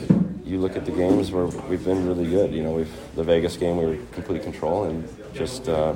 you 0.46 0.60
look 0.60 0.76
at 0.76 0.86
the 0.86 0.92
games 0.92 1.32
where 1.32 1.46
we've 1.46 1.84
been 1.84 2.06
really 2.06 2.26
good. 2.26 2.54
You 2.54 2.62
know, 2.62 2.70
we've 2.70 2.94
the 3.16 3.24
Vegas 3.24 3.56
game 3.56 3.76
we 3.76 3.84
were 3.84 3.98
complete 4.12 4.42
control 4.44 4.84
and 4.84 5.06
just 5.34 5.68
uh, 5.68 5.92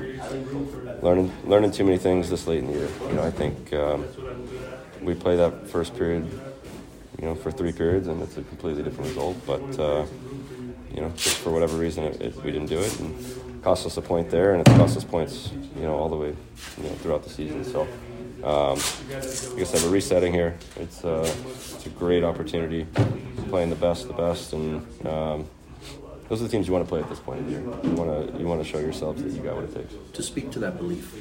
learning 1.00 1.32
learning 1.44 1.70
too 1.70 1.84
many 1.84 1.98
things 1.98 2.28
this 2.28 2.46
late 2.46 2.58
in 2.58 2.66
the 2.66 2.72
year. 2.72 2.88
You 3.08 3.14
know, 3.14 3.22
I 3.22 3.30
think 3.30 3.72
um, 3.72 4.04
we 5.00 5.14
play 5.14 5.36
that 5.36 5.68
first 5.68 5.96
period, 5.96 6.28
you 7.20 7.26
know, 7.26 7.34
for 7.34 7.50
three 7.50 7.72
periods, 7.72 8.08
and 8.08 8.22
it's 8.22 8.36
a 8.36 8.42
completely 8.42 8.82
different 8.82 9.08
result. 9.08 9.36
But 9.46 9.78
uh, 9.78 10.06
you 10.94 11.00
know, 11.00 11.10
just 11.10 11.38
for 11.38 11.50
whatever 11.50 11.76
reason, 11.76 12.04
it, 12.04 12.20
it, 12.20 12.36
we 12.42 12.50
didn't 12.50 12.68
do 12.68 12.78
it, 12.78 12.98
and 13.00 13.62
cost 13.62 13.86
us 13.86 13.96
a 13.96 14.02
point 14.02 14.30
there, 14.30 14.52
and 14.52 14.66
it's 14.66 14.76
cost 14.76 14.96
us 14.96 15.04
points, 15.04 15.50
you 15.76 15.82
know, 15.82 15.94
all 15.94 16.08
the 16.08 16.16
way, 16.16 16.34
you 16.78 16.82
know, 16.84 16.94
throughout 16.96 17.22
the 17.22 17.30
season. 17.30 17.64
So. 17.64 17.86
Um, 18.42 18.78
I 18.78 19.20
said, 19.20 19.82
we're 19.82 19.90
resetting 19.90 20.32
here. 20.32 20.56
It's, 20.76 21.04
uh, 21.04 21.30
it's 21.46 21.84
a 21.84 21.90
great 21.90 22.24
opportunity, 22.24 22.86
playing 23.50 23.68
the 23.68 23.76
best, 23.76 24.08
the 24.08 24.14
best, 24.14 24.54
and 24.54 24.80
um, 25.06 25.46
those 26.30 26.40
are 26.40 26.44
the 26.44 26.48
teams 26.48 26.66
you 26.68 26.72
want 26.72 26.86
to 26.86 26.88
play 26.88 27.00
at 27.00 27.08
this 27.10 27.18
point 27.18 27.40
in 27.40 27.46
the 27.46 27.50
year. 27.50 27.60
You 27.60 27.90
want 27.90 28.32
to 28.32 28.38
you 28.38 28.46
want 28.46 28.62
to 28.62 28.66
show 28.66 28.78
yourselves 28.78 29.22
that 29.22 29.32
you 29.32 29.42
got 29.42 29.56
what 29.56 29.64
it 29.64 29.74
takes. 29.74 29.92
To 30.14 30.22
speak 30.22 30.50
to 30.52 30.58
that 30.60 30.78
belief, 30.78 31.12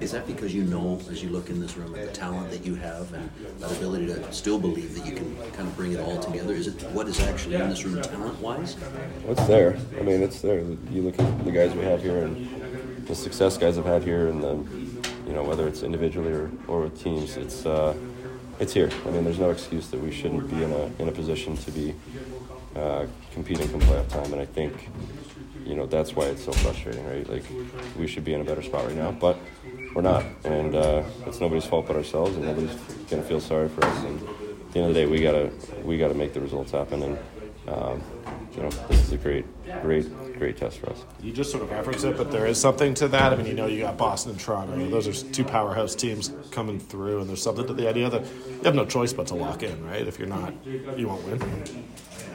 is 0.00 0.12
that 0.12 0.26
because 0.26 0.54
you 0.54 0.64
know, 0.64 1.00
as 1.10 1.22
you 1.22 1.30
look 1.30 1.50
in 1.50 1.60
this 1.60 1.76
room, 1.76 1.94
at 1.94 2.06
the 2.06 2.12
talent 2.12 2.50
that 2.50 2.64
you 2.64 2.74
have 2.76 3.12
and 3.12 3.30
that 3.58 3.70
ability 3.72 4.06
to 4.06 4.32
still 4.32 4.58
believe 4.58 4.94
that 4.94 5.06
you 5.06 5.14
can 5.14 5.36
kind 5.52 5.68
of 5.68 5.76
bring 5.76 5.92
it 5.92 6.00
all 6.00 6.18
together? 6.18 6.54
Is 6.54 6.66
it 6.66 6.82
what 6.92 7.08
is 7.08 7.20
actually 7.20 7.56
in 7.56 7.68
this 7.68 7.84
room, 7.84 8.02
talent-wise? 8.02 8.76
It's 9.28 9.46
there. 9.46 9.76
I 9.98 10.02
mean, 10.02 10.22
it's 10.22 10.40
there. 10.40 10.60
You 10.60 11.02
look 11.02 11.18
at 11.18 11.44
the 11.44 11.50
guys 11.50 11.74
we 11.74 11.84
have 11.84 12.02
here 12.02 12.24
and 12.24 13.06
the 13.08 13.14
success 13.14 13.56
guys 13.56 13.76
have 13.76 13.86
had 13.86 14.04
here, 14.04 14.28
and 14.28 14.42
the 14.42 14.54
you 15.26 15.32
know 15.32 15.42
whether 15.42 15.66
it's 15.66 15.82
individually 15.82 16.32
or, 16.32 16.50
or 16.68 16.82
with 16.82 17.02
teams, 17.02 17.36
it's 17.36 17.66
uh, 17.66 17.94
it's 18.60 18.72
here. 18.72 18.90
I 19.06 19.10
mean, 19.10 19.24
there's 19.24 19.38
no 19.38 19.50
excuse 19.50 19.88
that 19.88 20.00
we 20.00 20.12
shouldn't 20.12 20.48
be 20.50 20.62
in 20.62 20.70
a 20.70 20.90
in 20.98 21.08
a 21.08 21.12
position 21.12 21.56
to 21.56 21.70
be 21.70 21.94
uh, 22.76 23.06
competing 23.32 23.68
come 23.70 23.80
playoff 23.80 24.08
time, 24.08 24.32
and 24.32 24.40
I 24.40 24.46
think 24.46 24.90
you 25.64 25.74
know 25.74 25.86
that's 25.86 26.14
why 26.14 26.24
it's 26.26 26.44
so 26.44 26.52
frustrating, 26.52 27.06
right? 27.06 27.28
Like 27.28 27.44
we 27.98 28.06
should 28.06 28.24
be 28.24 28.34
in 28.34 28.40
a 28.40 28.44
better 28.44 28.62
spot 28.62 28.86
right 28.86 28.96
now, 28.96 29.10
but 29.10 29.38
we're 29.98 30.02
not, 30.02 30.24
and 30.44 30.76
uh, 30.76 31.02
it's 31.26 31.40
nobody's 31.40 31.64
fault 31.64 31.88
but 31.88 31.96
ourselves, 31.96 32.36
and 32.36 32.44
nobody's 32.44 32.72
gonna 33.10 33.20
feel 33.20 33.40
sorry 33.40 33.68
for 33.68 33.84
us. 33.84 34.04
And 34.04 34.20
at 34.20 34.72
the 34.72 34.78
end 34.78 34.88
of 34.90 34.94
the 34.94 35.00
day, 35.00 35.06
we 35.06 35.20
gotta 35.20 35.50
we 35.82 35.98
gotta 35.98 36.14
make 36.14 36.32
the 36.32 36.40
results 36.40 36.70
happen, 36.70 37.02
and 37.02 37.18
um, 37.66 38.00
you 38.54 38.62
know 38.62 38.70
this 38.86 39.00
is 39.00 39.10
a 39.10 39.16
great, 39.16 39.44
great, 39.82 40.06
great 40.38 40.56
test 40.56 40.78
for 40.78 40.90
us. 40.90 41.04
You 41.20 41.32
just 41.32 41.50
sort 41.50 41.64
of 41.64 41.72
reference 41.72 42.04
it, 42.04 42.16
but 42.16 42.30
there 42.30 42.46
is 42.46 42.60
something 42.60 42.94
to 42.94 43.08
that. 43.08 43.32
I 43.32 43.36
mean, 43.36 43.46
you 43.46 43.54
know, 43.54 43.66
you 43.66 43.80
got 43.80 43.96
Boston 43.96 44.30
and 44.30 44.40
Toronto; 44.40 44.88
those 44.88 45.08
are 45.08 45.32
two 45.32 45.42
powerhouse 45.42 45.96
teams 45.96 46.30
coming 46.52 46.78
through, 46.78 47.22
and 47.22 47.28
there's 47.28 47.42
something 47.42 47.66
to 47.66 47.74
the 47.74 47.88
idea 47.88 48.08
that 48.08 48.22
you 48.22 48.62
have 48.62 48.76
no 48.76 48.86
choice 48.86 49.12
but 49.12 49.26
to 49.26 49.34
lock 49.34 49.64
in, 49.64 49.84
right? 49.84 50.06
If 50.06 50.16
you're 50.16 50.28
not, 50.28 50.54
you 50.64 51.08
won't 51.08 51.24
win. 51.26 51.42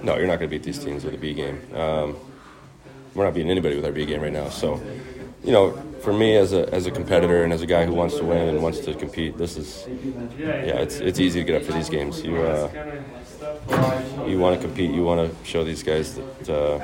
No, 0.03 0.17
you're 0.17 0.27
not 0.27 0.39
going 0.39 0.49
to 0.51 0.57
beat 0.59 0.63
these 0.63 0.79
teams 0.79 1.05
with 1.05 1.13
a 1.13 1.17
B 1.17 1.33
game. 1.33 1.61
Um, 1.73 2.17
we're 3.15 3.23
not 3.23 3.33
beating 3.33 3.51
anybody 3.51 3.77
with 3.77 3.85
our 3.85 3.93
B 3.93 4.05
game 4.05 4.19
right 4.19 4.33
now. 4.33 4.49
So, 4.49 4.81
you 5.45 5.53
know, 5.53 5.81
for 6.03 6.13
me 6.13 6.35
as 6.35 6.51
a 6.53 6.71
as 6.73 6.85
a 6.85 6.91
competitor 6.91 7.43
and 7.43 7.53
as 7.53 7.61
a 7.61 7.65
guy 7.65 7.85
who 7.85 7.93
wants 7.93 8.17
to 8.17 8.25
win 8.25 8.49
and 8.49 8.61
wants 8.61 8.79
to 8.81 8.93
compete, 8.93 9.37
this 9.37 9.55
is 9.57 9.87
yeah, 10.37 10.83
it's 10.85 10.99
it's 10.99 11.19
easy 11.19 11.39
to 11.39 11.45
get 11.45 11.55
up 11.55 11.63
for 11.63 11.71
these 11.71 11.89
games. 11.89 12.23
You 12.23 12.35
uh, 12.43 12.69
you 14.27 14.37
want 14.37 14.59
to 14.59 14.67
compete. 14.67 14.91
You 14.91 15.03
want 15.03 15.19
to 15.21 15.45
show 15.45 15.63
these 15.63 15.81
guys 15.81 16.15
that 16.15 16.49
uh, 16.49 16.79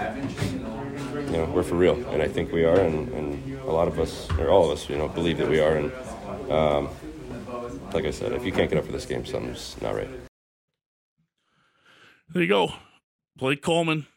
you 1.31 1.37
know 1.37 1.45
we're 1.53 1.63
for 1.63 1.75
real, 1.75 1.95
and 2.11 2.21
I 2.21 2.27
think 2.27 2.51
we 2.51 2.63
are, 2.63 2.79
and, 2.79 3.09
and 3.09 3.59
a 3.61 3.71
lot 3.71 3.87
of 3.87 3.99
us 3.99 4.29
or 4.39 4.49
all 4.49 4.65
of 4.65 4.71
us, 4.71 4.89
you 4.89 4.97
know, 4.97 5.07
believe 5.09 5.37
that 5.37 5.49
we 5.49 5.59
are. 5.59 5.75
And 5.75 5.91
um, 6.49 6.89
like 7.93 8.05
I 8.05 8.11
said, 8.11 8.31
if 8.31 8.45
you 8.45 8.51
can't 8.51 8.69
get 8.69 8.79
up 8.79 8.85
for 8.85 8.91
this 8.93 9.05
game, 9.05 9.25
something's 9.25 9.75
not 9.81 9.95
right. 9.95 10.09
There 12.29 12.41
you 12.43 12.47
go. 12.47 12.73
Blake 13.35 13.61
Coleman. 13.61 14.07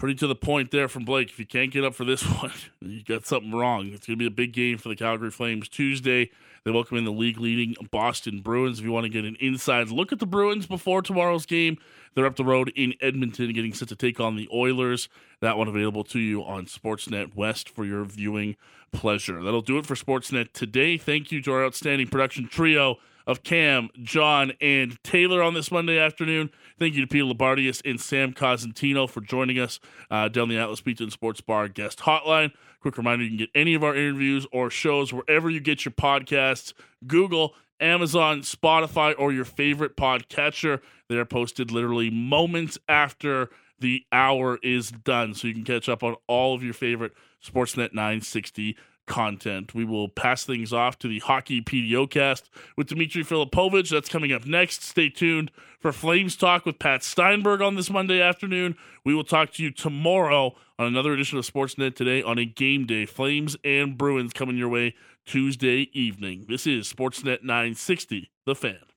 Pretty 0.00 0.14
to 0.14 0.26
the 0.26 0.34
point 0.34 0.70
there 0.70 0.88
from 0.88 1.04
Blake. 1.04 1.28
If 1.28 1.38
you 1.38 1.44
can't 1.44 1.70
get 1.70 1.84
up 1.84 1.94
for 1.94 2.06
this 2.06 2.22
one, 2.40 2.52
you 2.80 3.04
got 3.04 3.26
something 3.26 3.52
wrong. 3.52 3.88
It's 3.88 4.06
going 4.06 4.16
to 4.18 4.22
be 4.22 4.26
a 4.26 4.30
big 4.30 4.54
game 4.54 4.78
for 4.78 4.88
the 4.88 4.96
Calgary 4.96 5.30
Flames 5.30 5.68
Tuesday. 5.68 6.30
They 6.64 6.70
welcome 6.70 6.96
in 6.96 7.04
the 7.04 7.12
league 7.12 7.38
leading 7.38 7.76
Boston 7.90 8.40
Bruins. 8.40 8.78
If 8.78 8.86
you 8.86 8.92
want 8.92 9.04
to 9.04 9.10
get 9.10 9.26
an 9.26 9.36
inside 9.40 9.90
look 9.90 10.10
at 10.10 10.18
the 10.18 10.24
Bruins 10.24 10.66
before 10.66 11.02
tomorrow's 11.02 11.44
game, 11.44 11.76
they're 12.14 12.24
up 12.24 12.36
the 12.36 12.46
road 12.46 12.72
in 12.74 12.94
Edmonton 13.02 13.52
getting 13.52 13.74
set 13.74 13.88
to 13.88 13.94
take 13.94 14.18
on 14.18 14.36
the 14.36 14.48
Oilers. 14.50 15.10
That 15.42 15.58
one 15.58 15.68
available 15.68 16.04
to 16.04 16.18
you 16.18 16.42
on 16.44 16.64
Sportsnet 16.64 17.34
West 17.36 17.68
for 17.68 17.84
your 17.84 18.04
viewing 18.04 18.56
pleasure. 18.92 19.42
That'll 19.42 19.60
do 19.60 19.76
it 19.76 19.84
for 19.84 19.96
Sportsnet 19.96 20.54
today. 20.54 20.96
Thank 20.96 21.30
you 21.30 21.42
to 21.42 21.52
our 21.52 21.66
outstanding 21.66 22.08
production 22.08 22.48
trio 22.48 22.96
of 23.30 23.44
Cam, 23.44 23.90
John, 24.02 24.52
and 24.60 25.02
Taylor 25.04 25.40
on 25.40 25.54
this 25.54 25.70
Monday 25.70 26.00
afternoon. 26.00 26.50
Thank 26.80 26.94
you 26.94 27.02
to 27.02 27.06
Peter 27.06 27.24
Loubardias 27.24 27.80
and 27.88 28.00
Sam 28.00 28.32
Cosentino 28.32 29.08
for 29.08 29.20
joining 29.20 29.60
us 29.60 29.78
uh, 30.10 30.28
down 30.28 30.48
the 30.48 30.58
Atlas 30.58 30.80
Pizza 30.80 31.04
and 31.04 31.12
Sports 31.12 31.40
Bar 31.40 31.68
guest 31.68 32.00
hotline. 32.00 32.50
Quick 32.80 32.98
reminder 32.98 33.22
you 33.22 33.30
can 33.30 33.38
get 33.38 33.50
any 33.54 33.74
of 33.74 33.84
our 33.84 33.94
interviews 33.94 34.48
or 34.52 34.68
shows 34.68 35.12
wherever 35.12 35.48
you 35.48 35.60
get 35.60 35.84
your 35.84 35.92
podcasts 35.92 36.72
Google, 37.06 37.54
Amazon, 37.78 38.40
Spotify, 38.40 39.14
or 39.16 39.32
your 39.32 39.44
favorite 39.44 39.96
podcatcher. 39.96 40.80
They 41.08 41.16
are 41.16 41.24
posted 41.24 41.70
literally 41.70 42.10
moments 42.10 42.78
after 42.88 43.48
the 43.78 44.02
hour 44.10 44.58
is 44.62 44.90
done. 44.90 45.34
So 45.34 45.46
you 45.46 45.54
can 45.54 45.64
catch 45.64 45.88
up 45.88 46.02
on 46.02 46.16
all 46.26 46.54
of 46.54 46.64
your 46.64 46.74
favorite 46.74 47.12
Sportsnet 47.44 47.94
960 47.94 48.76
content. 49.10 49.74
We 49.74 49.84
will 49.84 50.08
pass 50.08 50.44
things 50.44 50.72
off 50.72 50.98
to 51.00 51.08
the 51.08 51.18
Hockey 51.18 51.60
PDO 51.60 52.08
cast 52.08 52.48
with 52.76 52.86
Dimitri 52.86 53.24
Filipovic. 53.24 53.90
That's 53.90 54.08
coming 54.08 54.32
up 54.32 54.46
next. 54.46 54.84
Stay 54.84 55.10
tuned 55.10 55.50
for 55.80 55.92
Flames 55.92 56.36
Talk 56.36 56.64
with 56.64 56.78
Pat 56.78 57.02
Steinberg 57.02 57.60
on 57.60 57.74
this 57.74 57.90
Monday 57.90 58.22
afternoon. 58.22 58.76
We 59.04 59.14
will 59.14 59.24
talk 59.24 59.52
to 59.54 59.62
you 59.62 59.72
tomorrow 59.72 60.54
on 60.78 60.86
another 60.86 61.12
edition 61.12 61.38
of 61.38 61.44
Sportsnet 61.44 61.96
today 61.96 62.22
on 62.22 62.38
a 62.38 62.44
game 62.44 62.86
day. 62.86 63.04
Flames 63.04 63.56
and 63.64 63.98
Bruins 63.98 64.32
coming 64.32 64.56
your 64.56 64.68
way 64.68 64.94
Tuesday 65.26 65.90
evening. 65.92 66.46
This 66.48 66.66
is 66.66 66.90
Sportsnet 66.90 67.42
960, 67.42 68.30
The 68.46 68.54
Fan. 68.54 68.89